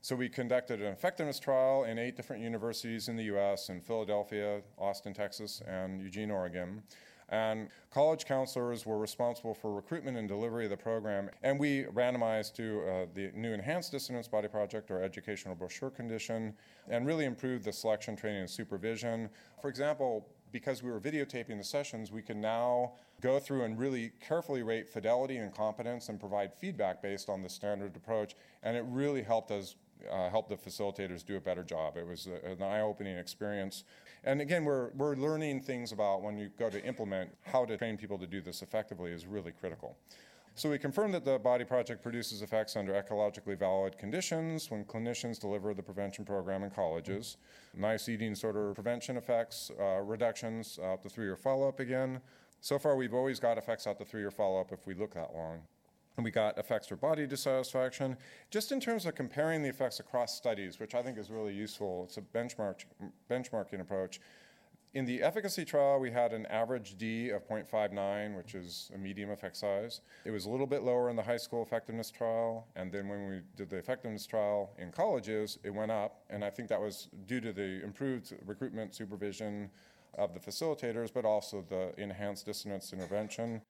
So 0.00 0.14
we 0.14 0.28
conducted 0.28 0.80
an 0.80 0.92
effectiveness 0.92 1.40
trial 1.40 1.84
in 1.84 1.98
eight 1.98 2.16
different 2.16 2.42
universities 2.42 3.08
in 3.08 3.16
the 3.16 3.24
U.S. 3.24 3.70
in 3.70 3.80
Philadelphia, 3.80 4.62
Austin, 4.78 5.12
Texas, 5.12 5.62
and 5.66 6.00
Eugene, 6.00 6.30
Oregon. 6.30 6.82
And 7.28 7.68
college 7.90 8.24
counselors 8.24 8.86
were 8.86 8.98
responsible 8.98 9.52
for 9.52 9.74
recruitment 9.74 10.16
and 10.16 10.28
delivery 10.28 10.64
of 10.64 10.70
the 10.70 10.76
program. 10.76 11.28
And 11.42 11.58
we 11.58 11.84
randomized 11.84 12.54
to 12.54 12.82
uh, 12.82 13.06
the 13.14 13.32
new 13.34 13.52
Enhanced 13.52 13.90
Dissonance 13.90 14.28
Body 14.28 14.46
Project 14.46 14.92
or 14.92 15.02
Educational 15.02 15.56
Brochure 15.56 15.90
Condition 15.90 16.54
and 16.88 17.04
really 17.04 17.24
improved 17.24 17.64
the 17.64 17.72
selection, 17.72 18.14
training, 18.14 18.42
and 18.42 18.50
supervision. 18.50 19.28
For 19.60 19.68
example, 19.68 20.28
because 20.58 20.82
we 20.82 20.90
were 20.90 20.98
videotaping 20.98 21.58
the 21.58 21.64
sessions, 21.64 22.10
we 22.10 22.22
can 22.22 22.40
now 22.40 22.92
go 23.20 23.38
through 23.38 23.64
and 23.64 23.78
really 23.78 24.10
carefully 24.26 24.62
rate 24.62 24.88
fidelity 24.88 25.36
and 25.36 25.54
competence 25.54 26.08
and 26.08 26.18
provide 26.18 26.50
feedback 26.54 27.02
based 27.02 27.28
on 27.28 27.42
the 27.42 27.48
standard 27.48 27.94
approach. 27.94 28.34
And 28.62 28.74
it 28.74 28.84
really 28.88 29.22
helped 29.22 29.50
us. 29.50 29.76
Uh, 30.12 30.28
help 30.28 30.46
the 30.46 30.56
facilitators 30.56 31.24
do 31.24 31.36
a 31.38 31.40
better 31.40 31.64
job. 31.64 31.96
It 31.96 32.06
was 32.06 32.28
a, 32.28 32.50
an 32.50 32.62
eye 32.62 32.82
opening 32.82 33.16
experience. 33.16 33.84
And 34.24 34.42
again, 34.42 34.62
we're, 34.66 34.90
we're 34.90 35.16
learning 35.16 35.62
things 35.62 35.90
about 35.90 36.22
when 36.22 36.36
you 36.36 36.50
go 36.58 36.68
to 36.68 36.84
implement 36.84 37.30
how 37.42 37.64
to 37.64 37.78
train 37.78 37.96
people 37.96 38.18
to 38.18 38.26
do 38.26 38.42
this 38.42 38.60
effectively 38.60 39.10
is 39.10 39.24
really 39.24 39.52
critical. 39.52 39.96
So 40.58 40.70
we 40.70 40.78
confirmed 40.78 41.12
that 41.12 41.26
the 41.26 41.38
Body 41.38 41.64
Project 41.64 42.02
produces 42.02 42.40
effects 42.40 42.76
under 42.76 42.94
ecologically 42.94 43.58
valid 43.58 43.98
conditions 43.98 44.70
when 44.70 44.86
clinicians 44.86 45.38
deliver 45.38 45.74
the 45.74 45.82
prevention 45.82 46.24
program 46.24 46.62
in 46.62 46.70
colleges. 46.70 47.36
Nice 47.76 48.08
eating 48.08 48.32
disorder 48.32 48.72
prevention 48.72 49.18
effects, 49.18 49.70
uh, 49.78 50.00
reductions 50.00 50.78
out 50.82 51.02
the 51.02 51.10
three-year 51.10 51.36
follow-up 51.36 51.78
again. 51.78 52.22
So 52.62 52.78
far, 52.78 52.96
we've 52.96 53.12
always 53.12 53.38
got 53.38 53.58
effects 53.58 53.86
out 53.86 53.98
the 53.98 54.06
three-year 54.06 54.30
follow-up 54.30 54.72
if 54.72 54.86
we 54.86 54.94
look 54.94 55.12
that 55.12 55.34
long. 55.34 55.58
And 56.16 56.24
we 56.24 56.30
got 56.30 56.56
effects 56.56 56.86
for 56.86 56.96
body 56.96 57.26
dissatisfaction. 57.26 58.16
Just 58.50 58.72
in 58.72 58.80
terms 58.80 59.04
of 59.04 59.14
comparing 59.14 59.62
the 59.62 59.68
effects 59.68 60.00
across 60.00 60.34
studies, 60.34 60.80
which 60.80 60.94
I 60.94 61.02
think 61.02 61.18
is 61.18 61.30
really 61.30 61.52
useful, 61.52 62.04
it's 62.04 62.16
a 62.16 62.22
benchmark, 62.22 62.86
benchmarking 63.30 63.82
approach. 63.82 64.20
In 64.96 65.04
the 65.04 65.22
efficacy 65.22 65.66
trial, 65.66 66.00
we 66.00 66.10
had 66.10 66.32
an 66.32 66.46
average 66.46 66.96
D 66.96 67.28
of 67.28 67.46
0.59, 67.46 68.34
which 68.34 68.54
is 68.54 68.90
a 68.94 68.96
medium 68.96 69.28
effect 69.28 69.58
size. 69.58 70.00
It 70.24 70.30
was 70.30 70.46
a 70.46 70.48
little 70.48 70.66
bit 70.66 70.84
lower 70.84 71.10
in 71.10 71.16
the 71.16 71.22
high 71.22 71.36
school 71.36 71.62
effectiveness 71.62 72.10
trial, 72.10 72.66
and 72.76 72.90
then 72.90 73.06
when 73.06 73.28
we 73.28 73.40
did 73.56 73.68
the 73.68 73.76
effectiveness 73.76 74.24
trial 74.24 74.70
in 74.78 74.90
colleges, 74.90 75.58
it 75.64 75.68
went 75.68 75.90
up, 75.90 76.24
and 76.30 76.42
I 76.42 76.48
think 76.48 76.70
that 76.70 76.80
was 76.80 77.10
due 77.26 77.42
to 77.42 77.52
the 77.52 77.84
improved 77.84 78.32
recruitment 78.46 78.94
supervision 78.94 79.68
of 80.16 80.32
the 80.32 80.40
facilitators, 80.40 81.12
but 81.12 81.26
also 81.26 81.62
the 81.68 81.92
enhanced 82.00 82.46
dissonance 82.46 82.94
intervention. 82.94 83.60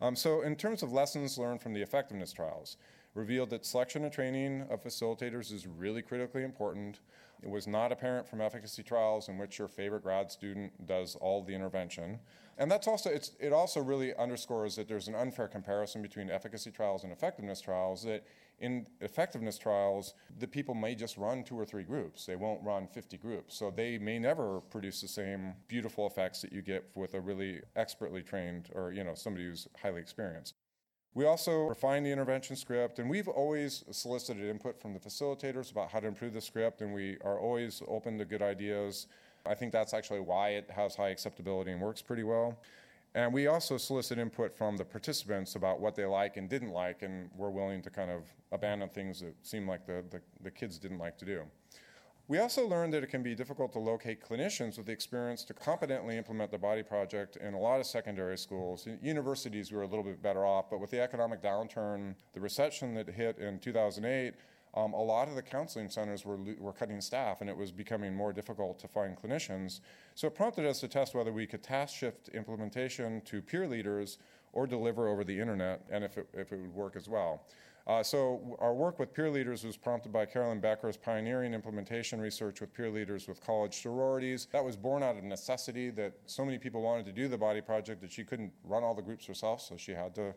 Um, 0.00 0.14
so, 0.14 0.42
in 0.42 0.54
terms 0.54 0.84
of 0.84 0.92
lessons 0.92 1.38
learned 1.38 1.60
from 1.60 1.74
the 1.74 1.82
effectiveness 1.82 2.32
trials, 2.32 2.76
revealed 3.14 3.50
that 3.50 3.66
selection 3.66 4.04
and 4.04 4.12
training 4.12 4.66
of 4.70 4.82
facilitators 4.82 5.52
is 5.52 5.66
really 5.66 6.02
critically 6.02 6.44
important. 6.44 7.00
It 7.42 7.50
was 7.50 7.66
not 7.66 7.90
apparent 7.90 8.28
from 8.28 8.40
efficacy 8.40 8.82
trials 8.82 9.28
in 9.28 9.36
which 9.36 9.58
your 9.58 9.68
favorite 9.68 10.04
grad 10.04 10.30
student 10.30 10.86
does 10.86 11.16
all 11.16 11.42
the 11.42 11.54
intervention. 11.54 12.20
And 12.58 12.70
that's 12.70 12.86
also, 12.86 13.10
it 13.10 13.52
also 13.52 13.80
really 13.80 14.14
underscores 14.14 14.76
that 14.76 14.86
there's 14.86 15.08
an 15.08 15.14
unfair 15.14 15.48
comparison 15.48 16.02
between 16.02 16.30
efficacy 16.30 16.70
trials 16.70 17.02
and 17.02 17.12
effectiveness 17.12 17.60
trials, 17.60 18.04
that 18.04 18.24
in 18.60 18.86
effectiveness 19.00 19.58
trials, 19.58 20.14
the 20.38 20.46
people 20.46 20.74
may 20.74 20.94
just 20.94 21.16
run 21.16 21.42
two 21.42 21.58
or 21.58 21.64
three 21.64 21.82
groups. 21.82 22.26
They 22.26 22.36
won't 22.36 22.62
run 22.62 22.86
50 22.86 23.16
groups. 23.16 23.56
So 23.56 23.72
they 23.74 23.98
may 23.98 24.20
never 24.20 24.60
produce 24.60 25.00
the 25.00 25.08
same 25.08 25.54
beautiful 25.66 26.06
effects 26.06 26.42
that 26.42 26.52
you 26.52 26.62
get 26.62 26.84
with 26.94 27.14
a 27.14 27.20
really 27.20 27.62
expertly 27.74 28.22
trained 28.22 28.68
or, 28.74 28.92
you 28.92 29.02
know, 29.02 29.14
somebody 29.14 29.46
who's 29.46 29.66
highly 29.82 30.00
experienced. 30.00 30.54
We 31.14 31.26
also 31.26 31.64
refine 31.64 32.04
the 32.04 32.10
intervention 32.10 32.56
script, 32.56 32.98
and 32.98 33.10
we've 33.10 33.28
always 33.28 33.84
solicited 33.90 34.44
input 34.44 34.80
from 34.80 34.94
the 34.94 34.98
facilitators 34.98 35.70
about 35.70 35.90
how 35.90 36.00
to 36.00 36.06
improve 36.06 36.32
the 36.32 36.40
script, 36.40 36.80
and 36.80 36.94
we 36.94 37.18
are 37.22 37.38
always 37.38 37.82
open 37.86 38.16
to 38.16 38.24
good 38.24 38.40
ideas. 38.40 39.08
I 39.44 39.54
think 39.54 39.72
that's 39.72 39.92
actually 39.92 40.20
why 40.20 40.50
it 40.50 40.70
has 40.70 40.96
high 40.96 41.10
acceptability 41.10 41.72
and 41.72 41.82
works 41.82 42.00
pretty 42.00 42.22
well. 42.22 42.58
And 43.14 43.30
we 43.30 43.46
also 43.46 43.76
solicit 43.76 44.18
input 44.18 44.54
from 44.54 44.78
the 44.78 44.86
participants 44.86 45.54
about 45.54 45.80
what 45.80 45.94
they 45.94 46.06
like 46.06 46.38
and 46.38 46.48
didn't 46.48 46.70
like, 46.70 47.02
and 47.02 47.28
we're 47.36 47.50
willing 47.50 47.82
to 47.82 47.90
kind 47.90 48.10
of 48.10 48.22
abandon 48.50 48.88
things 48.88 49.20
that 49.20 49.34
seem 49.42 49.68
like 49.68 49.84
the, 49.86 50.02
the, 50.10 50.22
the 50.42 50.50
kids 50.50 50.78
didn't 50.78 50.98
like 50.98 51.18
to 51.18 51.26
do. 51.26 51.42
We 52.28 52.38
also 52.38 52.66
learned 52.66 52.94
that 52.94 53.02
it 53.02 53.10
can 53.10 53.22
be 53.22 53.34
difficult 53.34 53.72
to 53.72 53.80
locate 53.80 54.22
clinicians 54.22 54.76
with 54.76 54.86
the 54.86 54.92
experience 54.92 55.44
to 55.44 55.54
competently 55.54 56.16
implement 56.16 56.52
the 56.52 56.58
body 56.58 56.82
project 56.82 57.36
in 57.36 57.52
a 57.52 57.58
lot 57.58 57.80
of 57.80 57.86
secondary 57.86 58.38
schools. 58.38 58.86
In 58.86 58.98
universities, 59.02 59.72
we 59.72 59.76
were 59.76 59.82
a 59.82 59.88
little 59.88 60.04
bit 60.04 60.22
better 60.22 60.46
off, 60.46 60.70
but 60.70 60.80
with 60.80 60.90
the 60.90 61.00
economic 61.00 61.42
downturn, 61.42 62.14
the 62.32 62.40
recession 62.40 62.94
that 62.94 63.08
hit 63.08 63.38
in 63.38 63.58
2008, 63.58 64.34
um, 64.74 64.94
a 64.94 65.02
lot 65.02 65.28
of 65.28 65.34
the 65.34 65.42
counseling 65.42 65.90
centers 65.90 66.24
were, 66.24 66.38
were 66.58 66.72
cutting 66.72 67.00
staff 67.00 67.40
and 67.40 67.50
it 67.50 67.56
was 67.56 67.72
becoming 67.72 68.14
more 68.14 68.32
difficult 68.32 68.78
to 68.78 68.88
find 68.88 69.16
clinicians. 69.20 69.80
So 70.14 70.28
it 70.28 70.34
prompted 70.34 70.64
us 70.64 70.80
to 70.80 70.88
test 70.88 71.14
whether 71.14 71.32
we 71.32 71.46
could 71.46 71.62
task 71.62 71.94
shift 71.96 72.28
implementation 72.28 73.20
to 73.22 73.42
peer 73.42 73.66
leaders 73.66 74.18
or 74.52 74.66
deliver 74.66 75.08
over 75.08 75.24
the 75.24 75.38
internet 75.38 75.84
and 75.90 76.04
if 76.04 76.16
it, 76.16 76.28
if 76.32 76.52
it 76.52 76.60
would 76.60 76.72
work 76.72 76.96
as 76.96 77.08
well. 77.08 77.44
Uh, 77.86 78.02
so 78.02 78.56
our 78.60 78.74
work 78.74 78.98
with 78.98 79.12
peer 79.12 79.30
leaders 79.30 79.64
was 79.64 79.76
prompted 79.76 80.12
by 80.12 80.24
Carolyn 80.24 80.60
Becker's 80.60 80.96
pioneering 80.96 81.52
implementation 81.52 82.20
research 82.20 82.60
with 82.60 82.72
peer 82.72 82.90
leaders 82.90 83.26
with 83.26 83.44
college 83.44 83.82
sororities. 83.82 84.46
That 84.52 84.64
was 84.64 84.76
born 84.76 85.02
out 85.02 85.16
of 85.16 85.24
necessity 85.24 85.90
that 85.90 86.12
so 86.26 86.44
many 86.44 86.58
people 86.58 86.82
wanted 86.82 87.06
to 87.06 87.12
do 87.12 87.28
the 87.28 87.38
body 87.38 87.60
project 87.60 88.00
that 88.02 88.12
she 88.12 88.24
couldn't 88.24 88.52
run 88.64 88.84
all 88.84 88.94
the 88.94 89.02
groups 89.02 89.26
herself, 89.26 89.60
so 89.60 89.76
she 89.76 89.92
had 89.92 90.14
to 90.14 90.34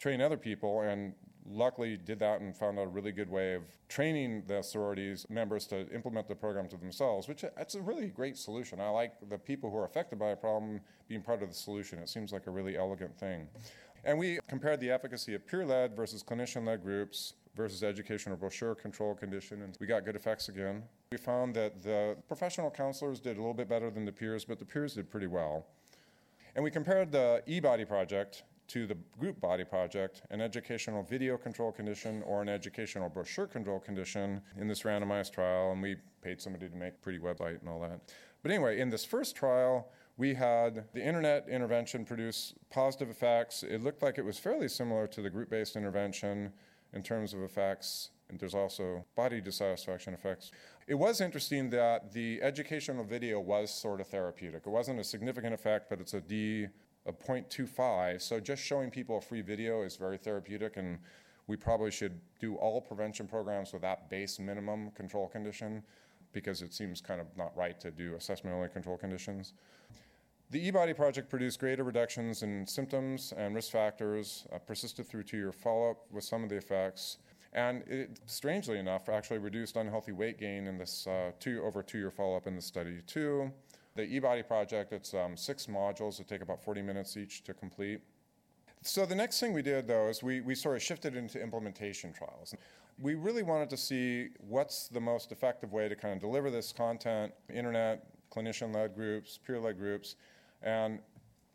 train 0.00 0.20
other 0.20 0.36
people 0.36 0.82
and 0.82 1.12
luckily 1.50 1.96
did 1.96 2.18
that 2.18 2.40
and 2.40 2.54
found 2.54 2.78
out 2.78 2.84
a 2.84 2.88
really 2.88 3.12
good 3.12 3.30
way 3.30 3.54
of 3.54 3.62
training 3.88 4.42
the 4.46 4.60
sororities 4.60 5.24
members 5.30 5.66
to 5.66 5.88
implement 5.94 6.28
the 6.28 6.34
program 6.34 6.68
to 6.68 6.76
themselves 6.76 7.26
which 7.26 7.42
that's 7.56 7.74
a 7.74 7.80
really 7.80 8.08
great 8.08 8.36
solution. 8.36 8.80
I 8.80 8.90
like 8.90 9.14
the 9.30 9.38
people 9.38 9.70
who 9.70 9.78
are 9.78 9.86
affected 9.86 10.18
by 10.18 10.30
a 10.30 10.36
problem 10.36 10.80
being 11.08 11.22
part 11.22 11.42
of 11.42 11.48
the 11.48 11.54
solution. 11.54 11.98
It 12.00 12.08
seems 12.08 12.32
like 12.32 12.46
a 12.46 12.50
really 12.50 12.76
elegant 12.76 13.18
thing 13.18 13.48
and 14.08 14.18
we 14.18 14.38
compared 14.48 14.80
the 14.80 14.90
efficacy 14.90 15.34
of 15.34 15.46
peer 15.46 15.66
led 15.66 15.94
versus 15.94 16.22
clinician 16.22 16.66
led 16.66 16.82
groups 16.82 17.34
versus 17.54 17.84
educational 17.84 18.38
brochure 18.38 18.74
control 18.74 19.14
condition, 19.14 19.60
and 19.60 19.76
we 19.80 19.86
got 19.86 20.06
good 20.06 20.16
effects 20.16 20.48
again. 20.48 20.82
We 21.12 21.18
found 21.18 21.54
that 21.56 21.82
the 21.82 22.16
professional 22.26 22.70
counselors 22.70 23.20
did 23.20 23.36
a 23.36 23.40
little 23.40 23.52
bit 23.52 23.68
better 23.68 23.90
than 23.90 24.06
the 24.06 24.12
peers, 24.12 24.46
but 24.46 24.58
the 24.58 24.64
peers 24.64 24.94
did 24.94 25.10
pretty 25.10 25.26
well. 25.26 25.66
And 26.54 26.64
we 26.64 26.70
compared 26.70 27.12
the 27.12 27.42
e-body 27.46 27.84
project 27.84 28.44
to 28.68 28.86
the 28.86 28.96
group 29.18 29.40
body 29.42 29.64
project, 29.64 30.22
an 30.30 30.40
educational 30.40 31.02
video 31.02 31.36
control 31.36 31.70
condition 31.70 32.22
or 32.22 32.40
an 32.40 32.48
educational 32.48 33.10
brochure 33.10 33.46
control 33.46 33.78
condition 33.78 34.40
in 34.58 34.68
this 34.68 34.84
randomized 34.84 35.32
trial, 35.32 35.72
and 35.72 35.82
we 35.82 35.96
paid 36.22 36.40
somebody 36.40 36.66
to 36.66 36.76
make 36.76 36.98
pretty 37.02 37.18
website 37.18 37.60
and 37.60 37.68
all 37.68 37.80
that. 37.80 38.00
But 38.42 38.52
anyway, 38.52 38.80
in 38.80 38.88
this 38.88 39.04
first 39.04 39.36
trial, 39.36 39.90
we 40.18 40.34
had 40.34 40.84
the 40.92 41.02
internet 41.02 41.48
intervention 41.48 42.04
produce 42.04 42.52
positive 42.70 43.08
effects. 43.08 43.62
It 43.62 43.82
looked 43.82 44.02
like 44.02 44.18
it 44.18 44.24
was 44.24 44.36
fairly 44.36 44.68
similar 44.68 45.06
to 45.06 45.22
the 45.22 45.30
group 45.30 45.48
based 45.48 45.76
intervention 45.76 46.52
in 46.92 47.02
terms 47.02 47.32
of 47.32 47.42
effects. 47.42 48.10
And 48.28 48.38
there's 48.38 48.54
also 48.54 49.06
body 49.16 49.40
dissatisfaction 49.40 50.12
effects. 50.12 50.50
It 50.88 50.96
was 50.96 51.20
interesting 51.20 51.70
that 51.70 52.12
the 52.12 52.42
educational 52.42 53.04
video 53.04 53.40
was 53.40 53.72
sort 53.72 54.00
of 54.00 54.08
therapeutic. 54.08 54.64
It 54.66 54.70
wasn't 54.70 54.98
a 54.98 55.04
significant 55.04 55.54
effect, 55.54 55.88
but 55.88 56.00
it's 56.00 56.14
a 56.14 56.20
D 56.20 56.66
of 57.06 57.18
0.25. 57.20 58.20
So 58.20 58.40
just 58.40 58.62
showing 58.62 58.90
people 58.90 59.18
a 59.18 59.20
free 59.20 59.40
video 59.40 59.82
is 59.82 59.96
very 59.96 60.18
therapeutic, 60.18 60.76
and 60.76 60.98
we 61.46 61.56
probably 61.56 61.90
should 61.90 62.20
do 62.38 62.56
all 62.56 62.80
prevention 62.80 63.26
programs 63.28 63.72
with 63.72 63.82
that 63.82 64.10
base 64.10 64.38
minimum 64.38 64.90
control 64.90 65.28
condition 65.28 65.82
because 66.32 66.60
it 66.60 66.74
seems 66.74 67.00
kind 67.00 67.20
of 67.20 67.26
not 67.36 67.56
right 67.56 67.80
to 67.80 67.90
do 67.90 68.14
assessment 68.16 68.54
only 68.54 68.68
control 68.68 68.98
conditions. 68.98 69.54
The 70.50 70.72
eBody 70.72 70.96
project 70.96 71.28
produced 71.28 71.60
greater 71.60 71.84
reductions 71.84 72.42
in 72.42 72.66
symptoms 72.66 73.34
and 73.36 73.54
risk 73.54 73.70
factors, 73.70 74.46
uh, 74.50 74.58
persisted 74.58 75.06
through 75.06 75.24
two 75.24 75.36
year 75.36 75.52
follow 75.52 75.90
up 75.90 75.98
with 76.10 76.24
some 76.24 76.42
of 76.42 76.48
the 76.48 76.56
effects, 76.56 77.18
and 77.52 77.82
it, 77.82 78.18
strangely 78.24 78.78
enough, 78.78 79.10
actually 79.10 79.38
reduced 79.38 79.76
unhealthy 79.76 80.12
weight 80.12 80.38
gain 80.38 80.66
in 80.66 80.78
this 80.78 81.06
uh, 81.06 81.32
two, 81.38 81.62
over 81.62 81.82
two 81.82 81.98
year 81.98 82.10
follow 82.10 82.34
up 82.34 82.46
in 82.46 82.56
the 82.56 82.62
study, 82.62 83.02
too. 83.06 83.52
The 83.94 84.06
eBody 84.06 84.46
project, 84.46 84.94
it's 84.94 85.12
um, 85.12 85.36
six 85.36 85.66
modules 85.66 86.16
that 86.16 86.28
take 86.28 86.40
about 86.40 86.62
40 86.64 86.80
minutes 86.80 87.18
each 87.18 87.44
to 87.44 87.52
complete. 87.52 88.00
So 88.80 89.04
the 89.04 89.14
next 89.14 89.40
thing 89.40 89.52
we 89.52 89.60
did, 89.60 89.86
though, 89.86 90.08
is 90.08 90.22
we, 90.22 90.40
we 90.40 90.54
sort 90.54 90.76
of 90.76 90.82
shifted 90.82 91.14
into 91.14 91.42
implementation 91.42 92.10
trials. 92.10 92.54
We 92.98 93.16
really 93.16 93.42
wanted 93.42 93.68
to 93.68 93.76
see 93.76 94.28
what's 94.38 94.88
the 94.88 95.00
most 95.00 95.30
effective 95.30 95.72
way 95.72 95.90
to 95.90 95.94
kind 95.94 96.14
of 96.14 96.20
deliver 96.20 96.50
this 96.50 96.72
content, 96.72 97.34
internet, 97.52 98.06
clinician-led 98.34 98.94
groups, 98.94 99.38
peer-led 99.44 99.78
groups, 99.78 100.16
and 100.62 101.00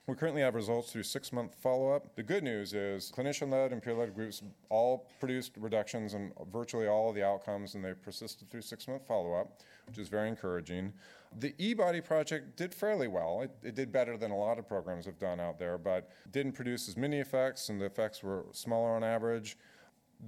we 0.06 0.16
currently 0.16 0.42
have 0.42 0.54
results 0.54 0.92
through 0.92 1.04
six 1.04 1.32
month 1.32 1.56
follow 1.62 1.92
up. 1.92 2.16
The 2.16 2.24
good 2.24 2.44
news 2.44 2.74
is 2.74 3.12
clinician 3.16 3.50
led 3.50 3.72
and 3.72 3.82
peer 3.82 3.94
led 3.94 4.14
groups 4.14 4.42
all 4.70 5.10
produced 5.20 5.54
reductions 5.58 6.14
in 6.14 6.34
virtually 6.52 6.88
all 6.88 7.10
of 7.10 7.16
the 7.16 7.26
outcomes, 7.26 7.76
and 7.76 7.84
they 7.84 7.94
persisted 7.94 8.50
through 8.50 8.64
six 8.64 8.88
month 8.88 9.08
follow 9.08 9.34
up, 9.34 9.62
which 9.88 9.98
is 9.98 10.10
very 10.10 10.28
encouraging. 10.28 10.92
The 11.40 11.54
eBody 11.54 12.04
project 12.04 12.58
did 12.58 12.74
fairly 12.74 13.08
well. 13.08 13.42
It, 13.42 13.52
it, 13.64 13.76
did 13.76 13.92
better 13.92 14.18
than 14.18 14.32
a 14.32 14.38
lot 14.38 14.60
of 14.60 14.68
programs 14.68 15.06
have 15.06 15.18
done 15.18 15.40
out 15.40 15.58
there, 15.58 15.78
but 15.78 16.10
didn't 16.32 16.52
produce 16.52 16.90
as 16.90 16.98
many 16.98 17.20
effects, 17.20 17.70
and 17.70 17.80
the 17.80 17.86
effects 17.86 18.22
were 18.22 18.46
smaller 18.52 18.92
on 18.92 19.04
average. 19.04 19.58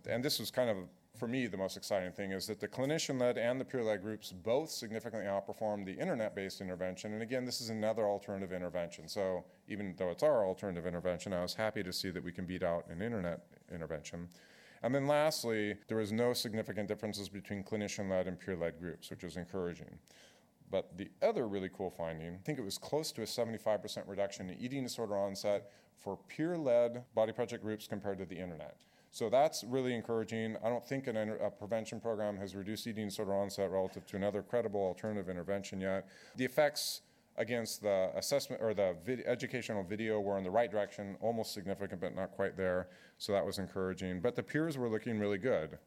And 0.09 0.23
this 0.23 0.39
was 0.39 0.51
kind 0.51 0.69
of 0.69 0.77
for 1.15 1.27
me, 1.27 1.47
the 1.47 1.57
most 1.57 1.77
exciting 1.77 2.11
thing 2.11 2.31
is 2.31 2.47
that 2.47 2.59
the 2.59 2.67
clinician 2.67 3.19
led 3.19 3.37
and 3.37 3.59
the 3.59 3.65
peer 3.65 3.83
led 3.83 4.01
groups 4.01 4.31
both 4.31 4.69
significantly 4.69 5.27
outperformed 5.27 5.85
the 5.85 5.93
internet 5.93 6.35
based 6.35 6.61
intervention. 6.61 7.13
And 7.13 7.21
again, 7.21 7.45
this 7.45 7.61
is 7.61 7.69
another 7.69 8.05
alternative 8.05 8.51
intervention. 8.51 9.07
So 9.07 9.45
even 9.67 9.95
though 9.97 10.09
it's 10.09 10.23
our 10.23 10.45
alternative 10.45 10.85
intervention, 10.85 11.33
I 11.33 11.41
was 11.41 11.53
happy 11.53 11.83
to 11.83 11.93
see 11.93 12.09
that 12.11 12.23
we 12.23 12.31
can 12.31 12.45
beat 12.45 12.63
out 12.63 12.85
an 12.89 13.01
internet 13.01 13.45
intervention. 13.73 14.27
And 14.83 14.93
then 14.93 15.07
lastly, 15.07 15.75
there 15.87 15.97
was 15.97 16.11
no 16.11 16.33
significant 16.33 16.87
differences 16.87 17.29
between 17.29 17.63
clinician 17.63 18.09
led 18.09 18.27
and 18.27 18.39
peer 18.39 18.55
led 18.55 18.79
groups, 18.79 19.09
which 19.09 19.23
is 19.23 19.37
encouraging. 19.37 19.97
But 20.69 20.97
the 20.97 21.09
other 21.21 21.47
really 21.47 21.69
cool 21.75 21.89
finding, 21.89 22.35
I 22.35 22.39
think 22.43 22.59
it 22.59 22.65
was 22.65 22.77
close 22.77 23.11
to 23.13 23.21
a 23.21 23.25
75% 23.25 24.03
reduction 24.07 24.49
in 24.49 24.57
eating 24.59 24.83
disorder 24.83 25.17
onset 25.17 25.71
for 25.97 26.17
peer 26.27 26.57
led 26.57 27.03
body 27.13 27.31
project 27.31 27.63
groups 27.63 27.87
compared 27.87 28.17
to 28.19 28.25
the 28.25 28.37
internet. 28.37 28.77
So 29.15 29.29
that's 29.29 29.63
really 29.63 29.95
encouraging. 29.95 30.57
I 30.61 30.67
don't 30.67 30.85
think 30.85 31.07
an, 31.07 31.15
a 31.15 31.49
prevention 31.49 32.01
program 32.01 32.35
has 32.35 32.53
reduced 32.53 32.85
eating 32.85 33.05
disorder 33.05 33.33
onset 33.33 33.71
relative 33.71 34.05
to 34.07 34.17
another 34.17 34.41
credible 34.41 34.81
alternative 34.81 35.29
intervention 35.29 35.79
yet. 35.79 36.05
The 36.35 36.43
effects 36.43 36.99
against 37.37 37.81
the 37.81 38.11
assessment 38.17 38.61
or 38.61 38.73
the 38.73 38.97
vid- 39.05 39.23
educational 39.25 39.83
video 39.83 40.19
were 40.19 40.37
in 40.37 40.43
the 40.43 40.51
right 40.51 40.69
direction, 40.69 41.15
almost 41.21 41.53
significant, 41.53 42.01
but 42.01 42.13
not 42.13 42.31
quite 42.31 42.57
there. 42.57 42.89
So 43.17 43.31
that 43.31 43.45
was 43.45 43.57
encouraging. 43.57 44.19
But 44.19 44.35
the 44.35 44.43
peers 44.43 44.77
were 44.77 44.89
looking 44.89 45.17
really 45.17 45.37
good. 45.37 45.77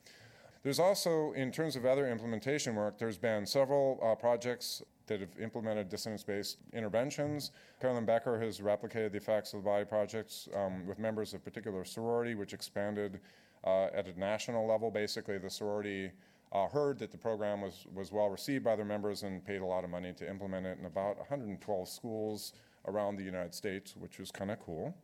There's 0.63 0.79
also, 0.79 1.33
in 1.33 1.53
terms 1.53 1.77
of 1.77 1.85
other 1.85 2.11
implementation 2.11 2.77
work, 2.77 2.99
there's 2.99 3.19
been 3.19 3.45
several 3.45 4.01
uh, 4.03 4.15
projects 4.15 4.83
that 5.09 5.21
have 5.21 5.39
implemented 5.41 5.89
dissonance-based 5.89 6.59
interventions. 6.73 7.51
Carolyn 7.81 8.05
Becker 8.05 8.41
has 8.41 8.61
replicated 8.61 9.13
the 9.13 9.19
effects 9.19 9.53
of 9.53 9.63
the 9.63 9.65
body 9.65 9.85
projects 9.85 10.49
um, 10.55 10.87
with 10.87 10.99
members 10.99 11.35
of 11.35 11.45
particular 11.45 11.85
sorority, 11.85 12.35
which 12.35 12.53
expanded 12.53 13.21
uh, 13.65 13.87
at 13.87 14.07
a 14.07 14.19
national 14.19 14.67
level. 14.67 14.91
Basically, 14.91 15.39
the 15.39 15.51
sorority 15.51 16.11
uh, 16.53 16.67
heard 16.69 16.99
that 16.99 17.11
the 17.11 17.19
program 17.19 17.61
was, 17.61 17.87
was 17.95 18.13
well 18.13 18.29
received 18.29 18.65
by 18.65 18.77
their 18.77 18.85
members 18.85 19.23
and 19.23 19.45
paid 19.45 19.61
a 19.61 19.67
lot 19.67 19.85
of 19.85 19.91
money 19.91 20.13
to 20.15 20.29
implement 20.29 20.67
it 20.67 20.79
in 20.79 20.87
about 20.87 21.19
112 21.19 21.89
schools 21.89 22.53
around 22.87 23.17
the 23.17 23.25
United 23.25 23.55
States, 23.55 23.95
which 23.97 24.19
was 24.19 24.31
kind 24.31 24.51
of 24.51 24.59
cool. 24.61 24.95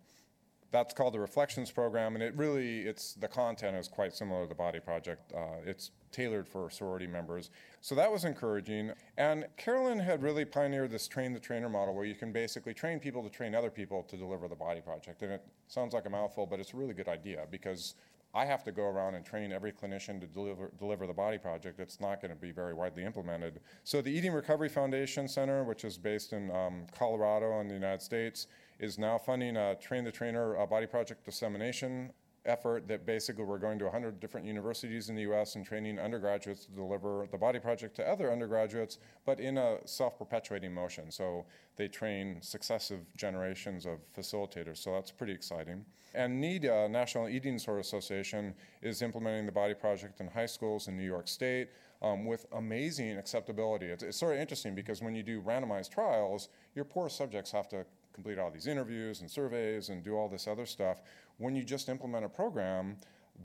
That's 0.71 0.93
called 0.93 1.15
the 1.15 1.21
Reflections 1.21 1.71
Program, 1.71 2.15
and 2.15 2.23
it 2.23 2.37
really, 2.37 2.81
it's 2.81 3.15
the 3.15 3.29
content 3.29 3.77
is 3.77 3.87
quite 3.87 4.13
similar 4.13 4.43
to 4.43 4.49
the 4.49 4.57
Body 4.57 4.81
Project. 4.81 5.33
Uh, 5.33 5.59
it's 5.65 5.93
tailored 6.11 6.49
for 6.49 6.69
sorority 6.69 7.07
members. 7.07 7.51
So 7.85 7.95
that 7.97 8.11
was 8.11 8.25
encouraging. 8.25 8.93
And 9.19 9.45
Carolyn 9.59 9.99
had 9.99 10.23
really 10.23 10.47
pioneered 10.47 10.91
this 10.91 11.07
train 11.07 11.35
the 11.35 11.39
trainer 11.39 11.69
model 11.69 11.95
where 11.95 12.07
you 12.07 12.15
can 12.15 12.33
basically 12.33 12.73
train 12.73 12.99
people 12.99 13.23
to 13.23 13.29
train 13.29 13.55
other 13.55 13.69
people 13.69 14.03
to 14.05 14.17
deliver 14.17 14.49
the 14.49 14.55
Body 14.55 14.81
Project. 14.81 15.21
And 15.21 15.33
it 15.33 15.45
sounds 15.69 15.93
like 15.93 16.07
a 16.07 16.09
mouthful, 16.09 16.47
but 16.47 16.59
it's 16.59 16.73
a 16.73 16.79
really 16.79 16.95
good 16.95 17.09
idea 17.09 17.45
because 17.51 17.97
I 18.33 18.47
have 18.47 18.65
to 18.65 18.73
go 18.73 18.85
around 18.85 19.17
and 19.17 19.25
train 19.25 19.53
every 19.53 19.71
clinician 19.71 20.19
to 20.23 20.27
deliver, 20.27 20.71
deliver 20.79 21.07
the 21.07 21.13
body 21.13 21.37
project. 21.37 21.79
It's 21.79 22.01
not 22.01 22.23
going 22.23 22.31
to 22.31 22.41
be 22.41 22.53
very 22.53 22.73
widely 22.73 23.05
implemented. 23.05 23.61
So, 23.85 24.01
the 24.01 24.11
Eating 24.11 24.33
Recovery 24.33 24.71
Foundation 24.71 25.29
Center, 25.29 25.63
which 25.63 25.85
is 25.85 25.99
based 25.99 26.33
in 26.33 26.51
um, 26.53 26.87
Colorado 26.97 27.61
in 27.61 27.69
the 27.69 27.75
United 27.75 28.01
States, 28.01 28.47
is 28.79 28.99
now 28.99 29.19
funding 29.19 29.59
a 29.59 29.75
Train 29.75 30.05
the 30.05 30.11
Trainer 30.11 30.57
uh, 30.57 30.65
body 30.65 30.87
project 30.87 31.27
dissemination 31.27 32.13
effort 32.47 32.87
that 32.89 33.07
basically 33.07 33.45
we're 33.45 33.59
going 33.59 33.79
to 33.79 33.85
100 33.85 34.21
different 34.21 34.47
universities 34.47 35.09
in 35.09 35.17
the 35.17 35.23
US 35.23 35.55
and 35.57 35.65
training 35.65 35.99
undergraduates 35.99 36.67
to 36.67 36.73
deliver 36.73 37.27
the 37.31 37.39
body 37.39 37.59
project 37.59 37.97
to 37.97 38.09
other 38.09 38.31
undergraduates, 38.31 38.99
but 39.25 39.41
in 39.41 39.59
a 39.59 39.79
self 39.87 40.19
perpetuating 40.19 40.73
motion. 40.73 41.11
So 41.11 41.47
they 41.77 41.89
train 41.89 42.39
successive 42.41 43.01
generations 43.17 43.87
of 43.87 43.99
facilitators. 44.17 44.79
So 44.79 44.93
that's 44.93 45.11
pretty 45.11 45.33
exciting. 45.33 45.85
And 46.15 46.43
NEDA, 46.43 46.91
National 46.91 47.29
Eating 47.29 47.55
Disorder 47.55 47.81
Association, 47.81 48.55
is 48.83 49.03
implementing 49.03 49.47
the 49.47 49.53
body 49.53 49.75
project 49.75 50.21
in 50.21 50.29
high 50.29 50.47
schools 50.47 50.87
in 50.87 50.97
New 50.97 51.05
York 51.05 51.29
State. 51.29 51.69
Um, 52.03 52.27
with 52.27 52.45
amazing 52.53 53.17
acceptability. 53.17 53.87
It's, 53.87 54.03
it's 54.03 54.19
sort 54.19 54.35
of 54.35 54.41
interesting 54.41 54.75
because 54.75 55.01
when 55.01 55.15
you 55.15 55.23
do 55.23 55.41
randomized 55.41 55.91
trials, 55.91 56.51
your 56.75 56.85
poor 56.85 57.09
subjects 57.09 57.51
have 57.53 57.67
to 57.69 57.87
complete 58.15 58.39
all 58.39 58.51
these 58.51 58.67
interviews 58.67 59.21
and 59.21 59.31
surveys 59.31 59.89
and 59.91 60.03
do 60.03 60.17
all 60.17 60.29
this 60.29 60.47
other 60.47 60.65
stuff. 60.65 61.03
When 61.39 61.55
you 61.55 61.65
just 61.65 61.89
implement 61.89 62.25
a 62.25 62.29
program, 62.29 62.97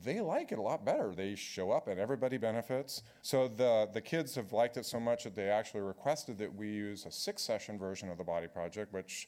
they 0.03 0.22
like 0.22 0.51
it 0.51 0.59
a 0.59 0.61
lot 0.61 0.86
better. 0.86 1.13
They 1.15 1.36
show 1.36 1.72
up 1.72 1.88
and 1.88 1.99
everybody 1.99 2.38
benefits. 2.38 3.01
So 3.22 3.47
the, 3.47 3.89
the 3.91 4.01
kids 4.01 4.36
have 4.36 4.53
liked 4.53 4.78
it 4.78 4.86
so 4.86 4.99
much 4.99 5.24
that 5.24 5.36
they 5.36 5.49
actually 5.49 5.82
requested 5.82 6.38
that 6.38 6.53
we 6.53 6.70
use 6.70 7.05
a 7.05 7.11
six 7.11 7.41
session 7.41 7.78
version 7.78 8.09
of 8.09 8.17
the 8.17 8.24
Body 8.24 8.47
Project, 8.47 8.93
which 8.93 9.28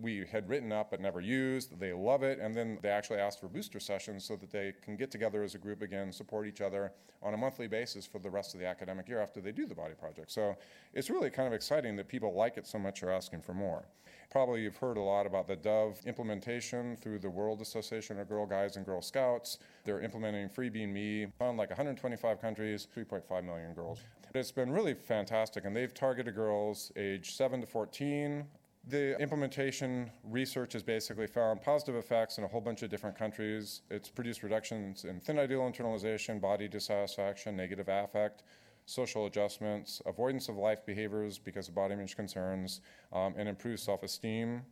we 0.00 0.24
had 0.30 0.48
written 0.48 0.72
up 0.72 0.90
but 0.90 1.00
never 1.00 1.20
used. 1.20 1.78
They 1.78 1.92
love 1.92 2.22
it. 2.22 2.38
And 2.38 2.54
then 2.54 2.78
they 2.82 2.88
actually 2.88 3.18
asked 3.18 3.40
for 3.40 3.48
booster 3.48 3.80
sessions 3.80 4.24
so 4.24 4.36
that 4.36 4.50
they 4.50 4.72
can 4.82 4.96
get 4.96 5.10
together 5.10 5.42
as 5.42 5.54
a 5.54 5.58
group 5.58 5.82
again, 5.82 6.12
support 6.12 6.46
each 6.46 6.60
other 6.60 6.92
on 7.22 7.34
a 7.34 7.36
monthly 7.36 7.66
basis 7.66 8.06
for 8.06 8.18
the 8.18 8.30
rest 8.30 8.54
of 8.54 8.60
the 8.60 8.66
academic 8.66 9.08
year 9.08 9.20
after 9.20 9.40
they 9.40 9.52
do 9.52 9.66
the 9.66 9.74
body 9.74 9.94
project. 9.94 10.30
So 10.30 10.56
it's 10.94 11.10
really 11.10 11.30
kind 11.30 11.48
of 11.48 11.52
exciting 11.52 11.96
that 11.96 12.08
people 12.08 12.32
like 12.32 12.56
it 12.56 12.66
so 12.66 12.78
much 12.78 13.02
are 13.02 13.10
asking 13.10 13.42
for 13.42 13.54
more. 13.54 13.84
Probably 14.30 14.62
you've 14.62 14.76
heard 14.76 14.98
a 14.98 15.02
lot 15.02 15.26
about 15.26 15.48
the 15.48 15.56
Dove 15.56 16.00
implementation 16.04 16.96
through 16.96 17.18
the 17.20 17.30
World 17.30 17.62
Association 17.62 18.20
of 18.20 18.28
Girl 18.28 18.44
Guides 18.44 18.76
and 18.76 18.84
Girl 18.84 19.00
Scouts. 19.00 19.58
They're 19.84 20.02
implementing 20.02 20.50
Free 20.50 20.68
Being 20.68 20.92
Me 20.92 21.28
on 21.40 21.56
like 21.56 21.70
125 21.70 22.38
countries, 22.38 22.86
3.5 22.94 23.44
million 23.44 23.72
girls. 23.72 24.00
It's 24.34 24.52
been 24.52 24.70
really 24.70 24.92
fantastic, 24.92 25.64
and 25.64 25.74
they've 25.74 25.94
targeted 25.94 26.34
girls 26.34 26.92
age 26.94 27.34
7 27.34 27.62
to 27.62 27.66
14, 27.66 28.44
the 28.88 29.20
implementation 29.20 30.10
research 30.24 30.72
has 30.72 30.82
basically 30.82 31.26
found 31.26 31.60
positive 31.60 31.96
effects 31.96 32.38
in 32.38 32.44
a 32.44 32.48
whole 32.48 32.60
bunch 32.60 32.82
of 32.82 32.88
different 32.88 33.18
countries. 33.18 33.82
It's 33.90 34.08
produced 34.08 34.42
reductions 34.42 35.04
in 35.04 35.20
thin 35.20 35.38
ideal 35.38 35.60
internalization, 35.60 36.40
body 36.40 36.68
dissatisfaction, 36.68 37.54
negative 37.54 37.88
affect, 37.88 38.44
social 38.88 39.26
adjustments, 39.26 40.00
avoidance 40.06 40.48
of 40.48 40.56
life 40.56 40.86
behaviors 40.86 41.38
because 41.38 41.68
of 41.68 41.74
body 41.74 41.92
image 41.92 42.16
concerns, 42.16 42.80
um, 43.12 43.34
and 43.36 43.46
improved 43.46 43.80
self 43.80 44.02
esteem. 44.02 44.62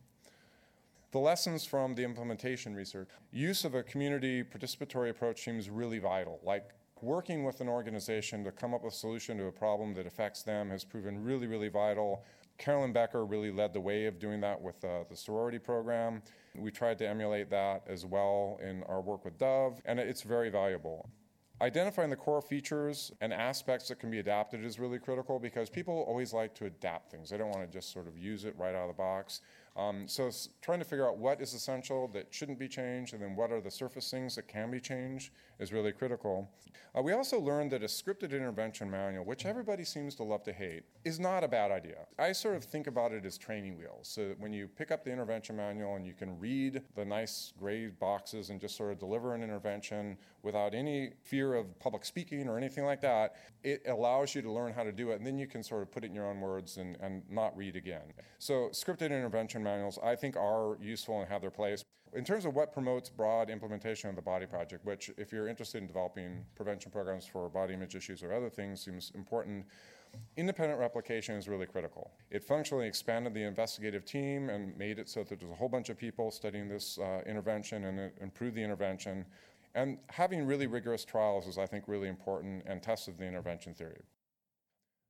The 1.11 1.19
lessons 1.19 1.65
from 1.65 1.93
the 1.93 2.03
implementation 2.03 2.73
research 2.73 3.09
use 3.31 3.63
of 3.63 3.75
a 3.75 3.83
community 3.83 4.43
participatory 4.43 5.11
approach 5.11 5.43
seems 5.43 5.69
really 5.69 5.99
vital. 5.99 6.39
Like 6.43 6.71
working 6.99 7.43
with 7.43 7.61
an 7.61 7.69
organization 7.69 8.43
to 8.43 8.51
come 8.51 8.73
up 8.73 8.83
with 8.83 8.93
a 8.93 8.97
solution 8.97 9.37
to 9.37 9.45
a 9.45 9.51
problem 9.51 9.93
that 9.93 10.07
affects 10.07 10.41
them 10.41 10.71
has 10.71 10.83
proven 10.83 11.23
really, 11.23 11.45
really 11.45 11.69
vital. 11.69 12.23
Carolyn 12.57 12.91
Becker 12.91 13.23
really 13.23 13.51
led 13.51 13.71
the 13.71 13.79
way 13.79 14.07
of 14.07 14.17
doing 14.17 14.41
that 14.41 14.59
with 14.59 14.83
uh, 14.83 15.03
the 15.07 15.15
sorority 15.15 15.59
program. 15.59 16.23
We 16.55 16.71
tried 16.71 16.97
to 16.97 17.07
emulate 17.07 17.51
that 17.51 17.83
as 17.87 18.03
well 18.03 18.59
in 18.63 18.81
our 18.89 18.99
work 18.99 19.25
with 19.25 19.37
Dove, 19.37 19.79
and 19.85 19.99
it's 19.99 20.23
very 20.23 20.49
valuable. 20.49 21.07
Identifying 21.59 22.11
the 22.11 22.15
core 22.15 22.41
features 22.41 23.11
and 23.19 23.33
aspects 23.33 23.87
that 23.87 23.99
can 23.99 24.11
be 24.11 24.19
adapted 24.19 24.63
is 24.63 24.77
really 24.77 24.99
critical 24.99 25.39
because 25.39 25.71
people 25.71 26.05
always 26.07 26.31
like 26.31 26.53
to 26.55 26.65
adapt 26.65 27.09
things. 27.09 27.31
They 27.31 27.37
don't 27.37 27.49
want 27.49 27.65
to 27.65 27.75
just 27.75 27.91
sort 27.91 28.07
of 28.07 28.15
use 28.15 28.45
it 28.45 28.53
right 28.59 28.75
out 28.75 28.83
of 28.83 28.89
the 28.89 28.93
box. 28.93 29.41
Um, 29.75 30.07
so 30.07 30.29
trying 30.61 30.79
to 30.79 30.85
figure 30.85 31.07
out 31.07 31.17
what 31.17 31.39
is 31.39 31.53
essential 31.53 32.07
that 32.09 32.27
shouldn't 32.31 32.57
be 32.57 32.67
changed 32.67 33.13
and 33.13 33.21
then 33.21 33.35
what 33.35 33.51
are 33.51 33.61
the 33.61 33.69
surface 33.69 34.09
things 34.09 34.35
that 34.35 34.47
can 34.47 34.71
be 34.71 34.79
changed 34.79 35.31
is 35.59 35.71
really 35.71 35.91
critical. 35.91 36.49
Uh, 36.97 37.01
we 37.01 37.13
also 37.13 37.39
learned 37.39 37.71
that 37.71 37.83
a 37.83 37.87
scripted 37.87 38.31
intervention 38.31 38.89
manual, 38.89 39.23
which 39.23 39.45
everybody 39.45 39.83
seems 39.83 40.15
to 40.15 40.23
love 40.23 40.43
to 40.43 40.53
hate, 40.53 40.83
is 41.05 41.19
not 41.19 41.43
a 41.43 41.47
bad 41.47 41.71
idea. 41.71 42.07
I 42.17 42.31
sort 42.31 42.55
of 42.55 42.63
think 42.63 42.87
about 42.87 43.11
it 43.11 43.23
as 43.23 43.37
training 43.37 43.77
wheels. 43.77 44.07
So 44.07 44.33
when 44.39 44.51
you 44.51 44.67
pick 44.67 44.89
up 44.89 45.03
the 45.03 45.11
intervention 45.11 45.55
manual 45.55 45.95
and 45.95 46.07
you 46.07 46.13
can 46.13 46.39
read 46.39 46.81
the 46.95 47.05
nice 47.05 47.53
gray 47.59 47.87
boxes 47.87 48.49
and 48.49 48.59
just 48.59 48.75
sort 48.75 48.91
of 48.91 48.97
deliver 48.97 49.35
an 49.35 49.43
intervention 49.43 50.17
without 50.47 50.73
any 50.73 51.11
fear 51.23 51.53
of 51.53 51.77
public 51.79 52.03
speaking 52.05 52.47
or 52.47 52.57
anything 52.57 52.85
like 52.85 53.01
that, 53.01 53.35
it 53.63 53.83
allows 53.87 54.33
you 54.33 54.41
to 54.41 54.51
learn 54.51 54.73
how 54.73 54.83
to 54.83 54.91
do 54.91 55.11
it 55.11 55.17
and 55.17 55.27
then 55.27 55.37
you 55.37 55.45
can 55.45 55.61
sort 55.61 55.81
of 55.83 55.91
put 55.91 56.03
it 56.03 56.07
in 56.07 56.15
your 56.15 56.25
own 56.25 56.39
words 56.39 56.77
and, 56.77 56.97
and 57.01 57.21
not 57.29 57.55
read 57.55 57.75
again. 57.75 58.07
So 58.39 58.69
scripted 58.71 59.11
intervention 59.11 59.61
manuals, 59.61 59.99
I 60.03 60.15
think, 60.15 60.35
are 60.35 60.77
useful 60.81 61.19
and 61.19 61.29
have 61.29 61.41
their 61.41 61.51
place. 61.51 61.83
In 62.13 62.23
terms 62.23 62.45
of 62.45 62.55
what 62.55 62.71
promotes 62.71 63.09
broad 63.09 63.49
implementation 63.49 64.09
of 64.09 64.15
the 64.15 64.21
Body 64.21 64.45
Project, 64.45 64.85
which, 64.85 65.11
if 65.17 65.33
you're 65.33 65.49
interested 65.49 65.79
in 65.79 65.87
developing 65.87 66.45
prevention 66.55 66.89
programs 66.89 67.25
for 67.25 67.49
body 67.49 67.73
image 67.73 67.95
issues 67.95 68.23
or 68.23 68.33
other 68.33 68.49
things, 68.49 68.81
seems 68.85 69.11
important. 69.13 69.65
independent 70.37 70.79
replication 70.79 71.35
is 71.35 71.49
really 71.49 71.65
critical. 71.65 72.11
It 72.31 72.41
functionally 72.43 72.87
expanded 72.87 73.33
the 73.33 73.43
investigative 73.43 74.05
team 74.05 74.49
and 74.49 74.75
made 74.77 74.99
it 74.99 75.09
so 75.09 75.23
that 75.25 75.39
there's 75.39 75.51
a 75.51 75.55
whole 75.55 75.69
bunch 75.69 75.89
of 75.89 75.97
people 75.97 76.31
studying 76.31 76.69
this 76.69 76.97
uh, 76.97 77.21
intervention 77.25 77.85
and 77.85 77.99
it 77.99 78.17
improved 78.21 78.55
the 78.55 78.63
intervention. 78.63 79.25
And 79.77 79.99
having 80.09 80.47
really 80.47 80.65
rigorous 80.65 81.05
trials 81.05 81.45
is, 81.45 81.59
I 81.59 81.67
think, 81.67 81.83
really 81.85 82.07
important 82.07 82.63
and 82.65 82.81
tested 82.81 83.19
the 83.19 83.25
intervention 83.25 83.75
theory. 83.75 84.01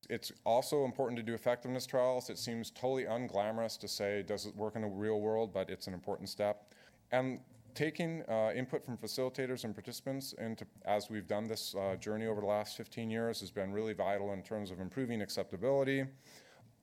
It's 0.09 0.33
also 0.45 0.83
important 0.83 1.15
to 1.19 1.23
do 1.23 1.33
effectiveness 1.33 1.85
trials. 1.85 2.29
It 2.29 2.37
seems 2.37 2.69
totally 2.71 3.05
unglamorous 3.05 3.79
to 3.79 3.87
say, 3.87 4.23
does 4.23 4.45
it 4.45 4.53
work 4.57 4.75
in 4.75 4.81
the 4.81 4.89
real 4.89 5.21
world, 5.21 5.53
but 5.53 5.69
it's 5.69 5.87
an 5.87 5.93
important 5.93 6.27
step. 6.27 6.73
And 7.13 7.39
taking 7.75 8.23
uh, 8.27 8.51
input 8.53 8.83
from 8.83 8.97
facilitators 8.97 9.63
and 9.63 9.73
participants 9.73 10.33
into, 10.37 10.65
as 10.85 11.09
we've 11.09 11.27
done 11.27 11.47
this 11.47 11.73
uh, 11.73 11.95
journey 11.95 12.25
over 12.25 12.41
the 12.41 12.47
last 12.47 12.75
15 12.75 13.09
years 13.09 13.39
has 13.39 13.51
been 13.51 13.71
really 13.71 13.93
vital 13.93 14.33
in 14.33 14.43
terms 14.43 14.69
of 14.69 14.81
improving 14.81 15.21
acceptability. 15.21 16.03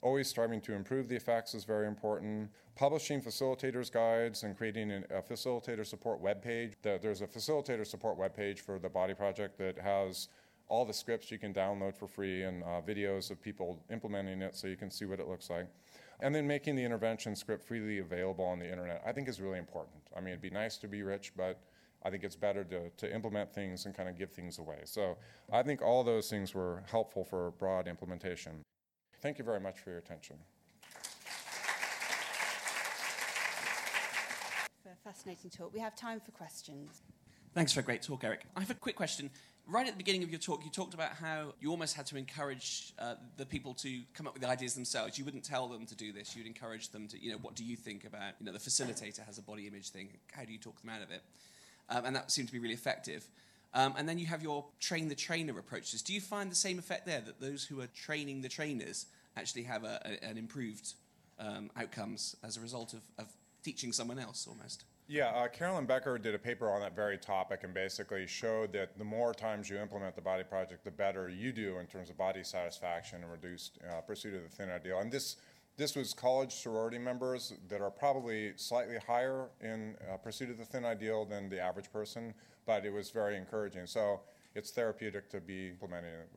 Always 0.05 0.29
striving 0.29 0.61
to 0.61 0.75
improve 0.75 1.09
the 1.09 1.17
effects 1.17 1.55
is 1.55 1.65
very 1.65 1.87
important. 1.87 2.51
Publishing 2.77 3.23
facilitators 3.23 3.91
guides 3.91 4.43
and 4.43 4.55
creating 4.55 4.91
a 4.93 5.23
facilitator 5.23 5.87
support 5.87 6.23
webpage. 6.23 6.75
The, 6.83 6.99
there's 7.01 7.23
a 7.23 7.27
facilitator 7.27 7.87
support 7.87 8.19
webpage 8.19 8.59
for 8.59 8.79
the 8.79 8.91
Body 8.91 9.15
Project 9.15 9.57
that 9.57 9.79
has 9.79 10.29
all 10.69 10.85
the 10.85 10.93
scripts 10.93 11.31
you 11.31 11.39
can 11.39 11.55
download 11.55 11.97
for 11.97 12.07
free 12.07 12.43
and 12.43 12.63
uh, 12.65 12.83
videos 12.87 13.31
of 13.31 13.41
people 13.41 13.83
implementing 13.91 14.43
it 14.43 14.55
so 14.55 14.67
you 14.67 14.77
can 14.77 14.91
see 14.91 15.07
what 15.07 15.21
it 15.21 15.27
looks 15.27 15.49
like. 15.49 15.69
And 16.21 16.35
then 16.35 16.47
making 16.47 16.77
the 16.77 16.85
intervention 16.85 17.35
script 17.35 17.67
freely 17.67 18.01
available 18.01 18.45
on 18.45 18.59
the 18.59 18.71
internet, 18.71 19.03
I 19.07 19.13
think 19.13 19.27
is 19.27 19.41
really 19.41 19.59
important. 19.59 19.97
I 20.15 20.21
mean, 20.21 20.29
it'd 20.29 20.43
be 20.43 20.51
nice 20.51 20.77
to 20.79 20.87
be 20.87 21.03
rich, 21.03 21.33
but 21.35 21.59
I 22.03 22.11
think 22.11 22.25
it's 22.25 22.37
better 22.37 22.63
to, 22.65 22.91
to 22.91 23.15
implement 23.15 23.55
things 23.55 23.87
and 23.87 23.95
kind 23.95 24.11
of 24.11 24.19
give 24.19 24.33
things 24.33 24.59
away. 24.59 24.81
So 24.85 25.17
I 25.51 25.63
think 25.63 25.81
all 25.81 26.05
those 26.05 26.29
things 26.29 26.55
were 26.55 26.83
helpful 26.91 27.25
for 27.25 27.53
broad 27.53 27.89
implementation. 27.89 28.65
Thank 29.25 29.39
you 29.39 29.45
very 29.45 29.59
much 29.59 29.81
for 29.81 29.89
your 29.89 29.99
attention. 29.99 30.37
For 34.83 34.91
a 34.91 34.97
fascinating 35.03 35.49
talk. 35.49 35.73
We 35.73 35.81
have 35.81 35.97
time 35.97 36.21
for 36.21 36.31
questions. 36.33 37.01
Thanks 37.55 37.73
for 37.73 37.81
a 37.81 37.83
great 37.83 38.03
talk, 38.03 38.23
Eric. 38.23 38.45
I 38.55 38.61
have 38.61 38.71
a 38.71 38.75
quick 38.75 38.97
question 38.97 39.31
right 39.67 39.87
at 39.87 39.95
the 39.95 39.97
beginning 39.97 40.25
of 40.25 40.31
your 40.31 40.39
talk, 40.39 40.63
you 40.63 40.71
talked 40.71 40.93
about 40.93 41.13
how 41.13 41.55
you 41.59 41.71
almost 41.71 41.97
had 41.97 42.05
to 42.05 42.19
encourage 42.19 42.93
uh, 42.99 43.15
the 43.39 43.47
people 43.47 43.73
to 43.73 44.03
come 44.13 44.27
up 44.27 44.35
with 44.35 44.43
the 44.43 44.49
ideas 44.49 44.75
themselves. 44.75 45.19
You 45.19 45.25
wouldn't 45.25 45.45
tell 45.45 45.69
them 45.69 45.87
to 45.87 45.95
do 45.95 46.13
this. 46.13 46.37
You'd 46.37 46.47
encourage 46.47 46.91
them 46.91 47.09
to, 47.09 47.19
you 47.19 47.33
know, 47.33 47.39
what 47.39 47.55
do 47.55 47.65
you 47.65 47.77
think 47.77 48.05
about, 48.05 48.35
you 48.39 48.45
know, 48.45 48.53
the 48.53 48.59
facilitator 48.59 49.25
has 49.25 49.39
a 49.39 49.43
body 49.43 49.67
image 49.67 49.89
thing. 49.89 50.11
How 50.33 50.45
do 50.45 50.53
you 50.53 50.59
talk 50.59 50.79
them 50.83 50.91
out 50.91 51.01
of 51.01 51.11
it? 51.11 51.23
Um, 51.89 52.05
and 52.05 52.17
that 52.17 52.31
seemed 52.31 52.49
to 52.49 52.53
be 52.53 52.59
really 52.59 52.75
effective. 52.75 53.27
Um, 53.75 53.95
and 53.99 54.09
then 54.09 54.19
you 54.19 54.27
have 54.27 54.43
your 54.43 54.67
train 54.81 55.09
the 55.09 55.15
trainer 55.15 55.59
approaches. 55.59 56.01
Do 56.01 56.13
you 56.13 56.21
find 56.21 56.51
the 56.51 56.57
same 56.57 56.79
effect 56.79 57.07
there 57.07 57.21
that 57.21 57.41
those 57.41 57.65
who 57.65 57.81
are 57.81 57.89
training 57.89 58.43
the 58.43 58.49
trainers 58.49 59.07
actually 59.37 59.65
have 59.65 59.85
a, 59.85 60.01
a, 60.05 60.25
an 60.25 60.39
improved 60.39 60.95
um, 61.39 61.71
outcomes 61.77 62.37
as 62.43 62.57
a 62.57 62.61
result 62.61 62.93
of, 62.93 63.03
of 63.19 63.27
teaching 63.63 63.93
someone 63.93 64.19
else 64.19 64.47
almost? 64.49 64.85
Yeah, 65.07 65.29
uh, 65.29 65.49
Carolyn 65.49 65.85
Becker 65.85 66.17
did 66.17 66.35
a 66.35 66.39
paper 66.39 66.71
on 66.71 66.81
that 66.81 66.97
very 66.97 67.19
topic 67.19 67.63
and 67.63 67.75
basically 67.75 68.27
showed 68.27 68.73
that 68.73 68.97
the 68.97 69.05
more 69.05 69.35
times 69.35 69.69
you 69.69 69.77
implement 69.77 70.15
the 70.15 70.23
body 70.23 70.45
project, 70.45 70.83
the 70.83 70.91
better 70.91 71.29
you 71.29 71.53
do 71.53 71.79
in 71.79 71.87
terms 71.87 72.09
of 72.09 72.17
body 72.17 72.43
satisfaction 72.43 73.23
and 73.23 73.31
reduced 73.31 73.79
uh, 73.91 74.01
pursuit 74.01 74.35
of 74.35 74.43
the 74.43 74.49
thin 74.49 74.71
ideal. 74.71 75.01
And 75.01 75.13
this 75.13 75.37
this 75.77 75.97
was 75.97 76.15
college 76.15 76.53
sorority 76.53 76.99
members 76.99 77.53
that 77.69 77.81
are 77.81 77.91
probably 77.91 78.53
slightly 78.57 78.97
higher 78.97 79.49
in 79.61 79.97
uh, 80.09 80.17
pursuit 80.17 80.49
of 80.49 80.57
the 80.57 80.65
thin 80.65 80.85
ideal 80.85 81.25
than 81.25 81.49
the 81.49 81.59
average 81.59 81.91
person, 81.93 82.33
but 82.65 82.87
it 82.87 82.93
was 82.93 83.11
very 83.11 83.37
encouraging. 83.37 83.87
So 83.87 84.21
it's 84.55 84.71
therapeutic 84.71 85.29
to 85.31 85.41
be 85.41 85.71
implementing 85.71 86.13
it 86.13 86.31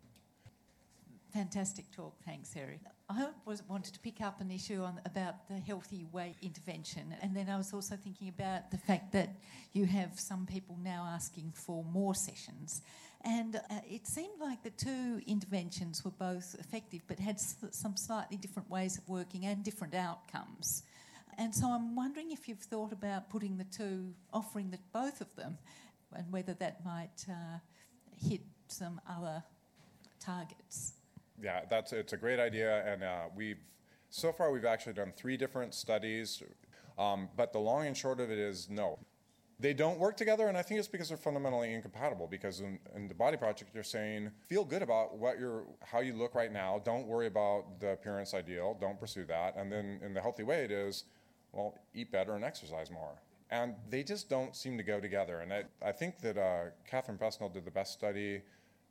Fantastic 1.34 1.92
talk, 1.92 2.16
thanks, 2.26 2.56
Eric. 2.56 2.80
I 3.10 3.28
was, 3.46 3.62
wanted 3.68 3.94
to 3.94 4.00
pick 4.00 4.22
up 4.22 4.40
an 4.42 4.50
issue 4.50 4.82
on, 4.82 5.00
about 5.06 5.48
the 5.48 5.60
healthy 5.60 6.06
weight 6.12 6.36
intervention, 6.42 7.14
and 7.22 7.36
then 7.36 7.50
I 7.50 7.58
was 7.58 7.74
also 7.74 7.96
thinking 7.96 8.30
about 8.30 8.72
the 8.72 8.78
fact 8.78 9.12
that 9.12 9.36
you 9.74 9.86
have 9.86 10.20
some 10.20 10.46
people 10.46 10.78
now 10.82 11.08
asking 11.14 11.52
for 11.54 11.84
more 11.84 12.16
sessions. 12.16 12.82
And 13.24 13.56
uh, 13.56 13.80
it 13.90 14.08
seemed 14.08 14.40
like 14.40 14.64
the 14.64 14.70
two 14.70 15.22
interventions 15.28 16.06
were 16.06 16.12
both 16.12 16.56
effective 16.60 17.02
but 17.08 17.20
had 17.20 17.40
some 17.40 17.98
slightly 17.98 18.38
different 18.38 18.70
ways 18.70 18.98
of 18.98 19.08
working 19.10 19.46
and 19.46 19.64
different 19.64 19.96
outcomes. 19.96 20.84
And 21.38 21.54
so 21.54 21.68
I'm 21.68 21.96
wondering 21.96 22.32
if 22.32 22.48
you've 22.48 22.60
thought 22.60 22.94
about 22.94 23.30
putting 23.30 23.58
the 23.58 23.66
two, 23.66 24.14
offering 24.34 24.72
the, 24.72 24.80
both 24.94 25.20
of 25.22 25.36
them, 25.36 25.58
and 26.14 26.32
whether 26.32 26.54
that 26.56 26.84
might 26.86 27.26
uh, 27.30 27.60
hit 28.16 28.42
some 28.70 29.02
other 29.10 29.44
targets 30.20 30.94
yeah, 31.42 31.62
that's 31.70 31.94
it's 31.94 32.14
a 32.14 32.18
great 32.18 32.40
idea, 32.40 32.84
and 32.86 33.04
uh, 33.04 33.24
we've 33.36 33.60
so 34.10 34.32
far 34.32 34.52
we've 34.52 34.66
actually 34.66 34.94
done 34.94 35.14
three 35.16 35.38
different 35.38 35.74
studies, 35.74 36.42
um, 36.98 37.30
but 37.36 37.54
the 37.54 37.60
long 37.60 37.88
and 37.88 37.96
short 37.96 38.20
of 38.20 38.32
it 38.32 38.40
is 38.40 38.70
no. 38.70 39.00
They 39.60 39.74
don't 39.74 39.98
work 39.98 40.16
together, 40.16 40.48
and 40.50 40.58
I 40.58 40.62
think 40.62 40.80
it's 40.80 40.88
because 40.88 41.10
they're 41.10 41.18
fundamentally 41.18 41.74
incompatible. 41.74 42.28
Because 42.28 42.60
in, 42.60 42.78
in 42.96 43.08
the 43.08 43.16
body 43.16 43.38
project, 43.38 43.74
you're 43.74 43.84
saying 43.84 44.30
feel 44.48 44.64
good 44.64 44.84
about 44.84 45.18
what 45.18 45.40
you're, 45.40 45.66
how 45.84 46.00
you 46.00 46.14
look 46.14 46.36
right 46.36 46.54
now. 46.54 46.80
Don't 46.86 47.08
worry 47.08 47.26
about 47.26 47.80
the 47.80 47.94
appearance 47.94 48.36
ideal. 48.36 48.78
Don't 48.80 49.00
pursue 49.00 49.26
that. 49.26 49.56
And 49.58 49.72
then 49.72 50.00
in 50.04 50.14
the 50.14 50.22
healthy 50.22 50.44
weight, 50.44 50.66
it 50.66 50.72
is, 50.72 51.06
well, 51.54 51.74
eat 51.96 52.12
better 52.12 52.36
and 52.36 52.44
exercise 52.44 52.92
more. 52.92 53.20
And 53.50 53.74
they 53.90 54.04
just 54.04 54.30
don't 54.30 54.56
seem 54.56 54.78
to 54.78 54.84
go 54.84 55.00
together. 55.00 55.40
And 55.40 55.52
I, 55.52 55.64
I 55.82 55.92
think 55.92 56.20
that 56.20 56.38
uh, 56.38 56.66
Katherine 56.88 57.18
Presnell 57.18 57.52
did 57.52 57.66
the 57.66 57.72
best 57.72 57.94
study 57.94 58.44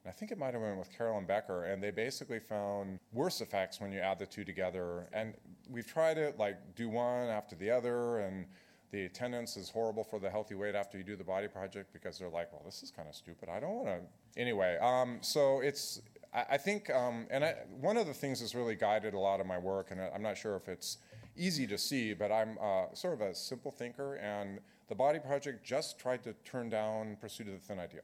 I 0.09 0.13
think 0.13 0.31
it 0.31 0.39
might 0.39 0.55
have 0.55 0.63
been 0.63 0.79
with 0.79 0.97
Carolyn 0.97 1.27
Becker, 1.27 1.65
and 1.65 1.83
they 1.83 1.91
basically 1.91 2.39
found 2.39 2.99
worse 3.13 3.41
effects 3.41 3.81
when 3.81 3.93
you 3.93 3.99
add 3.99 4.19
the 4.19 4.27
two 4.27 4.45
together. 4.45 5.09
And 5.13 5.35
we've 5.71 5.87
tried 5.87 6.19
it 6.19 6.39
like 6.39 6.57
do 6.75 6.89
one 6.89 7.29
after 7.29 7.57
the 7.57 7.71
other, 7.71 8.19
and 8.19 8.47
the 8.93 9.05
attendance 9.05 9.57
is 9.57 9.69
horrible 9.69 10.05
for 10.05 10.19
the 10.19 10.31
healthy 10.31 10.55
weight 10.55 10.75
after 10.75 10.97
you 10.97 11.05
do 11.05 11.17
the 11.17 11.25
body 11.25 11.49
project 11.49 11.93
because 11.93 12.19
they're 12.19 12.29
like, 12.29 12.53
well, 12.53 12.63
this 12.65 12.83
is 12.83 12.91
kind 12.91 13.09
of 13.09 13.15
stupid. 13.15 13.49
I 13.49 13.61
don't 13.61 13.75
want 13.75 13.89
to. 13.89 14.41
Anyway, 14.41 14.79
um, 14.81 15.19
so 15.21 15.61
it's, 15.61 16.01
I, 16.33 16.57
think, 16.57 16.89
um, 16.91 17.27
and 17.31 17.45
I, 17.45 17.57
one 17.81 17.97
of 17.97 18.07
the 18.07 18.15
things 18.15 18.41
that's 18.41 18.55
really 18.55 18.77
guided 18.77 19.15
a 19.15 19.19
lot 19.19 19.41
of 19.41 19.47
my 19.47 19.59
work, 19.59 19.91
and 19.91 20.01
I'm 20.01 20.23
not 20.23 20.37
sure 20.37 20.57
if 20.57 20.69
it's 20.69 20.99
easy 21.37 21.67
to 21.67 21.79
see, 21.79 22.15
but 22.15 22.31
I'm 22.31 22.59
uh, 22.63 22.95
sort 22.95 23.15
of 23.15 23.21
a 23.23 23.35
simple 23.35 23.71
thinker, 23.71 24.17
and 24.17 24.61
the 24.89 24.95
body 24.95 25.19
project 25.19 25.65
just 25.65 25.99
tried 25.99 26.23
to 26.25 26.35
turn 26.45 26.71
down 26.71 27.17
pursuit 27.21 27.49
of 27.49 27.55
the 27.55 27.61
thin 27.61 27.79
ideal. 27.79 28.03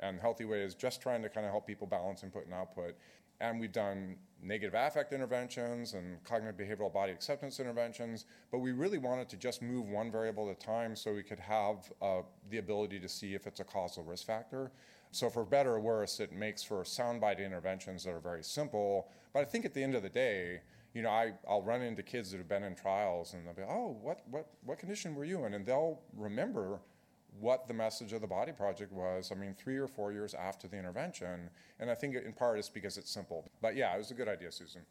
And 0.00 0.20
Healthy 0.20 0.44
Weight 0.44 0.62
is 0.62 0.74
just 0.74 1.00
trying 1.00 1.22
to 1.22 1.28
kind 1.28 1.46
of 1.46 1.52
help 1.52 1.66
people 1.66 1.86
balance 1.86 2.22
input 2.22 2.44
and 2.44 2.54
output. 2.54 2.96
And 3.40 3.58
we've 3.58 3.72
done 3.72 4.16
negative 4.42 4.74
affect 4.74 5.12
interventions 5.12 5.94
and 5.94 6.22
cognitive 6.22 6.56
behavioral 6.56 6.92
body 6.92 7.12
acceptance 7.12 7.58
interventions, 7.60 8.26
but 8.50 8.58
we 8.58 8.72
really 8.72 8.98
wanted 8.98 9.28
to 9.30 9.36
just 9.36 9.62
move 9.62 9.88
one 9.88 10.10
variable 10.12 10.50
at 10.50 10.56
a 10.56 10.66
time 10.66 10.94
so 10.94 11.14
we 11.14 11.22
could 11.22 11.38
have 11.38 11.90
uh, 12.02 12.20
the 12.50 12.58
ability 12.58 13.00
to 13.00 13.08
see 13.08 13.34
if 13.34 13.46
it's 13.46 13.60
a 13.60 13.64
causal 13.64 14.04
risk 14.04 14.26
factor. 14.26 14.70
So, 15.10 15.30
for 15.30 15.44
better 15.44 15.74
or 15.74 15.80
worse, 15.80 16.20
it 16.20 16.32
makes 16.32 16.62
for 16.62 16.82
soundbite 16.82 17.44
interventions 17.44 18.04
that 18.04 18.12
are 18.12 18.20
very 18.20 18.42
simple. 18.42 19.08
But 19.32 19.40
I 19.40 19.44
think 19.44 19.64
at 19.64 19.72
the 19.72 19.82
end 19.82 19.94
of 19.94 20.02
the 20.02 20.08
day, 20.08 20.60
you 20.92 21.02
know, 21.02 21.10
I, 21.10 21.32
I'll 21.48 21.62
run 21.62 21.82
into 21.82 22.02
kids 22.02 22.30
that 22.30 22.38
have 22.38 22.48
been 22.48 22.62
in 22.62 22.74
trials 22.74 23.34
and 23.34 23.46
they'll 23.46 23.54
be, 23.54 23.62
oh, 23.62 23.96
what, 24.00 24.22
what, 24.30 24.48
what 24.64 24.78
condition 24.78 25.14
were 25.14 25.24
you 25.24 25.44
in? 25.44 25.54
And 25.54 25.66
they'll 25.66 26.00
remember 26.16 26.80
what 27.40 27.66
the 27.68 27.74
message 27.74 28.12
of 28.12 28.20
the 28.20 28.26
Body 28.26 28.52
Project 28.52 28.92
was, 28.92 29.32
I 29.32 29.34
mean, 29.34 29.54
three 29.54 29.76
or 29.76 29.86
four 29.86 30.12
years 30.12 30.34
after 30.34 30.68
the 30.68 30.78
intervention. 30.78 31.50
And 31.80 31.90
I 31.90 31.94
think 31.94 32.14
in 32.14 32.32
part 32.32 32.58
it's 32.58 32.68
because 32.68 32.96
it's 32.96 33.10
simple. 33.10 33.50
But 33.60 33.76
yeah, 33.76 33.94
it 33.94 33.98
was 33.98 34.10
a 34.10 34.14
good 34.14 34.28
idea, 34.28 34.52
Susan. 34.52 34.82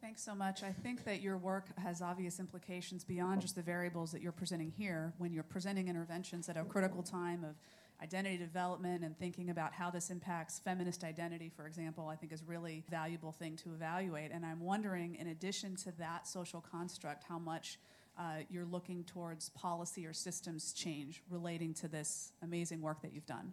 Thanks 0.00 0.22
so 0.24 0.34
much. 0.34 0.64
I 0.64 0.72
think 0.72 1.04
that 1.04 1.20
your 1.20 1.38
work 1.38 1.66
has 1.78 2.02
obvious 2.02 2.40
implications 2.40 3.04
beyond 3.04 3.40
just 3.40 3.54
the 3.54 3.62
variables 3.62 4.10
that 4.10 4.20
you're 4.20 4.32
presenting 4.32 4.72
here. 4.76 5.12
When 5.18 5.32
you're 5.32 5.44
presenting 5.44 5.86
interventions 5.86 6.48
at 6.48 6.56
a 6.56 6.64
critical 6.64 7.04
time 7.04 7.44
of 7.44 7.54
identity 8.02 8.36
development 8.36 9.04
and 9.04 9.16
thinking 9.16 9.50
about 9.50 9.72
how 9.72 9.92
this 9.92 10.10
impacts 10.10 10.58
feminist 10.58 11.04
identity, 11.04 11.52
for 11.54 11.68
example, 11.68 12.08
I 12.08 12.16
think 12.16 12.32
is 12.32 12.42
really 12.42 12.82
valuable 12.90 13.30
thing 13.30 13.54
to 13.58 13.74
evaluate. 13.74 14.32
And 14.32 14.44
I'm 14.44 14.58
wondering, 14.58 15.14
in 15.14 15.28
addition 15.28 15.76
to 15.76 15.92
that 15.98 16.26
social 16.26 16.60
construct, 16.60 17.22
how 17.22 17.38
much 17.38 17.78
uh, 18.18 18.42
you're 18.50 18.64
looking 18.64 19.04
towards 19.04 19.48
policy 19.50 20.06
or 20.06 20.12
systems 20.12 20.72
change 20.72 21.22
relating 21.30 21.74
to 21.74 21.88
this 21.88 22.32
amazing 22.42 22.80
work 22.80 23.02
that 23.02 23.12
you've 23.12 23.26
done? 23.26 23.52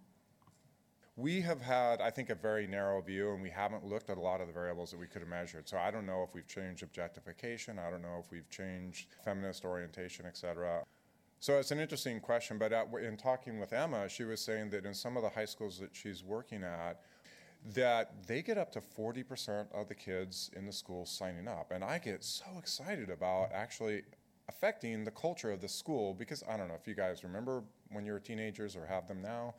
We 1.15 1.41
have 1.41 1.61
had, 1.61 1.99
I 1.99 2.11
think, 2.11 2.29
a 2.29 2.35
very 2.35 2.65
narrow 2.65 3.01
view, 3.01 3.33
and 3.33 3.41
we 3.41 3.49
haven't 3.49 3.85
looked 3.85 4.09
at 4.09 4.17
a 4.17 4.21
lot 4.21 4.39
of 4.39 4.47
the 4.47 4.53
variables 4.53 4.91
that 4.91 4.99
we 4.99 5.05
could 5.05 5.21
have 5.21 5.29
measured. 5.29 5.67
So 5.67 5.77
I 5.77 5.91
don't 5.91 6.05
know 6.05 6.23
if 6.23 6.33
we've 6.33 6.47
changed 6.47 6.81
objectification. 6.81 7.77
I 7.77 7.89
don't 7.89 8.01
know 8.01 8.23
if 8.23 8.31
we've 8.31 8.49
changed 8.49 9.07
feminist 9.25 9.65
orientation, 9.65 10.25
et 10.25 10.37
cetera. 10.37 10.81
So 11.41 11.57
it's 11.57 11.71
an 11.71 11.79
interesting 11.79 12.21
question. 12.21 12.57
But 12.57 12.71
at, 12.71 12.87
in 13.01 13.17
talking 13.17 13.59
with 13.59 13.73
Emma, 13.73 14.07
she 14.07 14.23
was 14.23 14.39
saying 14.39 14.69
that 14.69 14.85
in 14.85 14.93
some 14.93 15.17
of 15.17 15.23
the 15.23 15.29
high 15.29 15.45
schools 15.45 15.77
that 15.79 15.89
she's 15.93 16.23
working 16.23 16.63
at, 16.63 17.01
that 17.73 18.25
they 18.25 18.41
get 18.41 18.57
up 18.57 18.71
to 18.71 18.81
40% 18.81 19.65
of 19.73 19.87
the 19.89 19.95
kids 19.95 20.49
in 20.55 20.65
the 20.65 20.71
school 20.71 21.05
signing 21.05 21.47
up. 21.47 21.71
And 21.71 21.83
I 21.83 21.97
get 21.97 22.23
so 22.23 22.45
excited 22.57 23.09
about 23.09 23.51
actually 23.53 24.03
affecting 24.49 25.03
the 25.05 25.11
culture 25.11 25.51
of 25.51 25.61
the 25.61 25.69
school 25.69 26.13
because 26.13 26.43
I 26.49 26.57
don't 26.57 26.67
know 26.67 26.75
if 26.75 26.87
you 26.87 26.95
guys 26.95 27.23
remember 27.23 27.63
when 27.91 28.05
you 28.05 28.11
were 28.11 28.19
teenagers 28.19 28.75
or 28.75 28.85
have 28.85 29.07
them 29.07 29.21
now. 29.21 29.53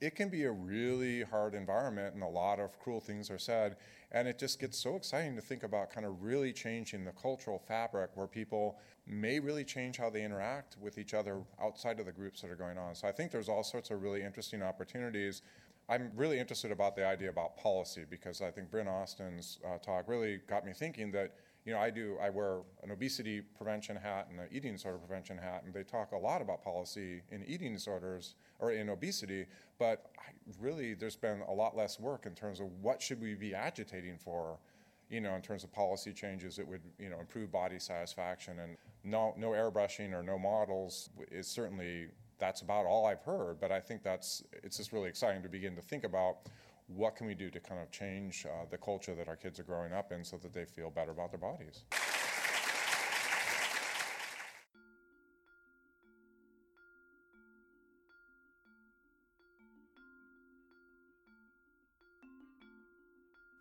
it 0.00 0.16
can 0.16 0.28
be 0.28 0.42
a 0.44 0.50
really 0.50 1.22
hard 1.22 1.54
environment 1.54 2.14
and 2.14 2.22
a 2.22 2.28
lot 2.28 2.58
of 2.58 2.78
cruel 2.80 3.00
things 3.00 3.30
are 3.30 3.38
said. 3.38 3.76
And 4.10 4.26
it 4.26 4.38
just 4.38 4.58
gets 4.60 4.76
so 4.78 4.96
exciting 4.96 5.36
to 5.36 5.40
think 5.40 5.62
about 5.62 5.90
kind 5.90 6.04
of 6.04 6.22
really 6.22 6.52
changing 6.52 7.04
the 7.04 7.12
cultural 7.12 7.58
fabric 7.58 8.10
where 8.14 8.26
people 8.26 8.78
may 9.06 9.38
really 9.38 9.64
change 9.64 9.96
how 9.96 10.10
they 10.10 10.24
interact 10.24 10.76
with 10.80 10.98
each 10.98 11.14
other 11.14 11.42
outside 11.62 12.00
of 12.00 12.06
the 12.06 12.12
groups 12.12 12.40
that 12.40 12.50
are 12.50 12.56
going 12.56 12.78
on. 12.78 12.94
So 12.94 13.06
I 13.06 13.12
think 13.12 13.30
there's 13.30 13.48
all 13.48 13.62
sorts 13.62 13.90
of 13.90 14.02
really 14.02 14.22
interesting 14.22 14.62
opportunities. 14.62 15.42
I'm 15.88 16.10
really 16.16 16.38
interested 16.38 16.72
about 16.72 16.96
the 16.96 17.06
idea 17.06 17.28
about 17.28 17.56
policy 17.56 18.04
because 18.08 18.40
I 18.40 18.50
think 18.50 18.70
Bryn 18.70 18.88
Austin's 18.88 19.58
uh, 19.64 19.78
talk 19.78 20.08
really 20.08 20.40
got 20.48 20.64
me 20.64 20.72
thinking 20.72 21.12
that 21.12 21.34
you 21.64 21.72
know, 21.72 21.78
I 21.78 21.90
do, 21.90 22.18
I 22.22 22.28
wear 22.28 22.58
an 22.82 22.90
obesity 22.90 23.40
prevention 23.40 23.96
hat 23.96 24.28
and 24.30 24.38
an 24.38 24.48
eating 24.52 24.72
disorder 24.72 24.98
prevention 24.98 25.38
hat, 25.38 25.62
and 25.64 25.72
they 25.72 25.82
talk 25.82 26.12
a 26.12 26.16
lot 26.16 26.42
about 26.42 26.62
policy 26.62 27.22
in 27.30 27.42
eating 27.44 27.72
disorders 27.72 28.34
or 28.58 28.72
in 28.72 28.90
obesity, 28.90 29.46
but 29.78 30.10
I, 30.18 30.32
really 30.60 30.92
there's 30.94 31.16
been 31.16 31.40
a 31.48 31.52
lot 31.52 31.74
less 31.74 31.98
work 31.98 32.26
in 32.26 32.34
terms 32.34 32.60
of 32.60 32.66
what 32.82 33.00
should 33.00 33.20
we 33.20 33.34
be 33.34 33.54
agitating 33.54 34.18
for, 34.18 34.58
you 35.08 35.22
know, 35.22 35.34
in 35.36 35.42
terms 35.42 35.64
of 35.64 35.72
policy 35.72 36.12
changes 36.12 36.56
that 36.56 36.68
would, 36.68 36.82
you 36.98 37.08
know, 37.08 37.18
improve 37.18 37.50
body 37.50 37.78
satisfaction 37.78 38.58
and 38.58 38.76
no, 39.02 39.34
no 39.38 39.50
airbrushing 39.50 40.12
or 40.12 40.22
no 40.22 40.38
models 40.38 41.08
is 41.30 41.46
certainly, 41.46 42.08
that's 42.38 42.60
about 42.60 42.84
all 42.84 43.06
I've 43.06 43.22
heard, 43.22 43.58
but 43.58 43.72
I 43.72 43.80
think 43.80 44.02
that's, 44.02 44.42
it's 44.62 44.76
just 44.76 44.92
really 44.92 45.08
exciting 45.08 45.42
to 45.42 45.48
begin 45.48 45.74
to 45.76 45.82
think 45.82 46.04
about 46.04 46.40
what 46.86 47.16
can 47.16 47.26
we 47.26 47.34
do 47.34 47.50
to 47.50 47.60
kind 47.60 47.80
of 47.80 47.90
change 47.90 48.46
uh, 48.46 48.64
the 48.70 48.78
culture 48.78 49.14
that 49.14 49.28
our 49.28 49.36
kids 49.36 49.58
are 49.58 49.64
growing 49.64 49.92
up 49.92 50.12
in 50.12 50.24
so 50.24 50.36
that 50.38 50.52
they 50.52 50.64
feel 50.64 50.90
better 50.90 51.10
about 51.10 51.30
their 51.30 51.40
bodies. 51.40 51.84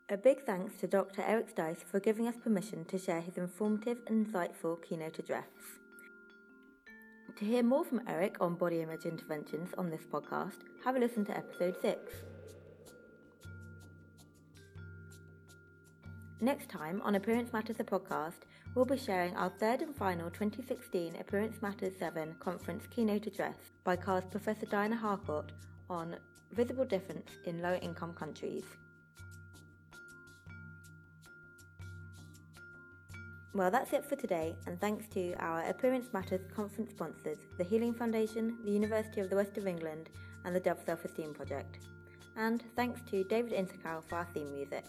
A 0.09 0.17
big 0.17 0.43
thanks 0.43 0.75
to 0.79 0.85
Dr. 0.85 1.23
Eric 1.25 1.55
Stice 1.55 1.83
for 1.83 1.99
giving 1.99 2.27
us 2.27 2.35
permission 2.35 2.85
to 2.85 2.99
share 2.99 3.21
his 3.21 3.37
informative 3.37 3.97
and 4.05 4.27
insightful 4.27 4.77
keynote 4.87 5.17
address. 5.17 5.47
To 7.39 7.45
hear 7.45 7.63
more 7.63 7.83
from 7.83 8.01
Eric 8.07 8.35
on 8.39 8.53
body 8.53 8.81
image 8.81 9.05
interventions 9.05 9.69
on 9.75 9.89
this 9.89 10.03
podcast, 10.11 10.59
have 10.83 10.97
a 10.97 10.99
listen 10.99 11.25
to 11.25 11.35
episode 11.35 11.77
6. 11.81 11.97
Next 16.43 16.67
time 16.67 17.01
on 17.05 17.15
Appearance 17.15 17.53
Matters 17.53 17.77
the 17.77 17.85
podcast, 17.85 18.41
we'll 18.75 18.83
be 18.83 18.97
sharing 18.97 19.33
our 19.37 19.47
third 19.47 19.81
and 19.81 19.95
final 19.95 20.29
2016 20.29 21.15
Appearance 21.15 21.61
Matters 21.61 21.93
7 21.97 22.35
conference 22.41 22.83
keynote 22.93 23.27
address 23.27 23.55
by 23.85 23.95
CAR's 23.95 24.25
Professor 24.29 24.65
Diana 24.65 24.97
Harcourt 24.97 25.53
on 25.89 26.17
visible 26.51 26.83
difference 26.83 27.31
in 27.45 27.61
low 27.61 27.75
income 27.75 28.11
countries. 28.11 28.65
Well, 33.53 33.71
that's 33.71 33.93
it 33.93 34.03
for 34.03 34.17
today, 34.17 34.53
and 34.67 34.77
thanks 34.81 35.07
to 35.13 35.35
our 35.35 35.61
Appearance 35.69 36.07
Matters 36.11 36.41
conference 36.53 36.91
sponsors, 36.91 37.37
the 37.57 37.63
Healing 37.63 37.93
Foundation, 37.93 38.57
the 38.65 38.71
University 38.71 39.21
of 39.21 39.29
the 39.29 39.37
West 39.37 39.57
of 39.57 39.65
England, 39.65 40.09
and 40.43 40.53
the 40.53 40.59
Dove 40.59 40.81
Self 40.85 41.05
Esteem 41.05 41.33
Project. 41.33 41.77
And 42.35 42.61
thanks 42.75 42.99
to 43.11 43.23
David 43.23 43.53
Intercal 43.53 44.03
for 44.03 44.15
our 44.15 44.27
theme 44.33 44.51
music. 44.51 44.83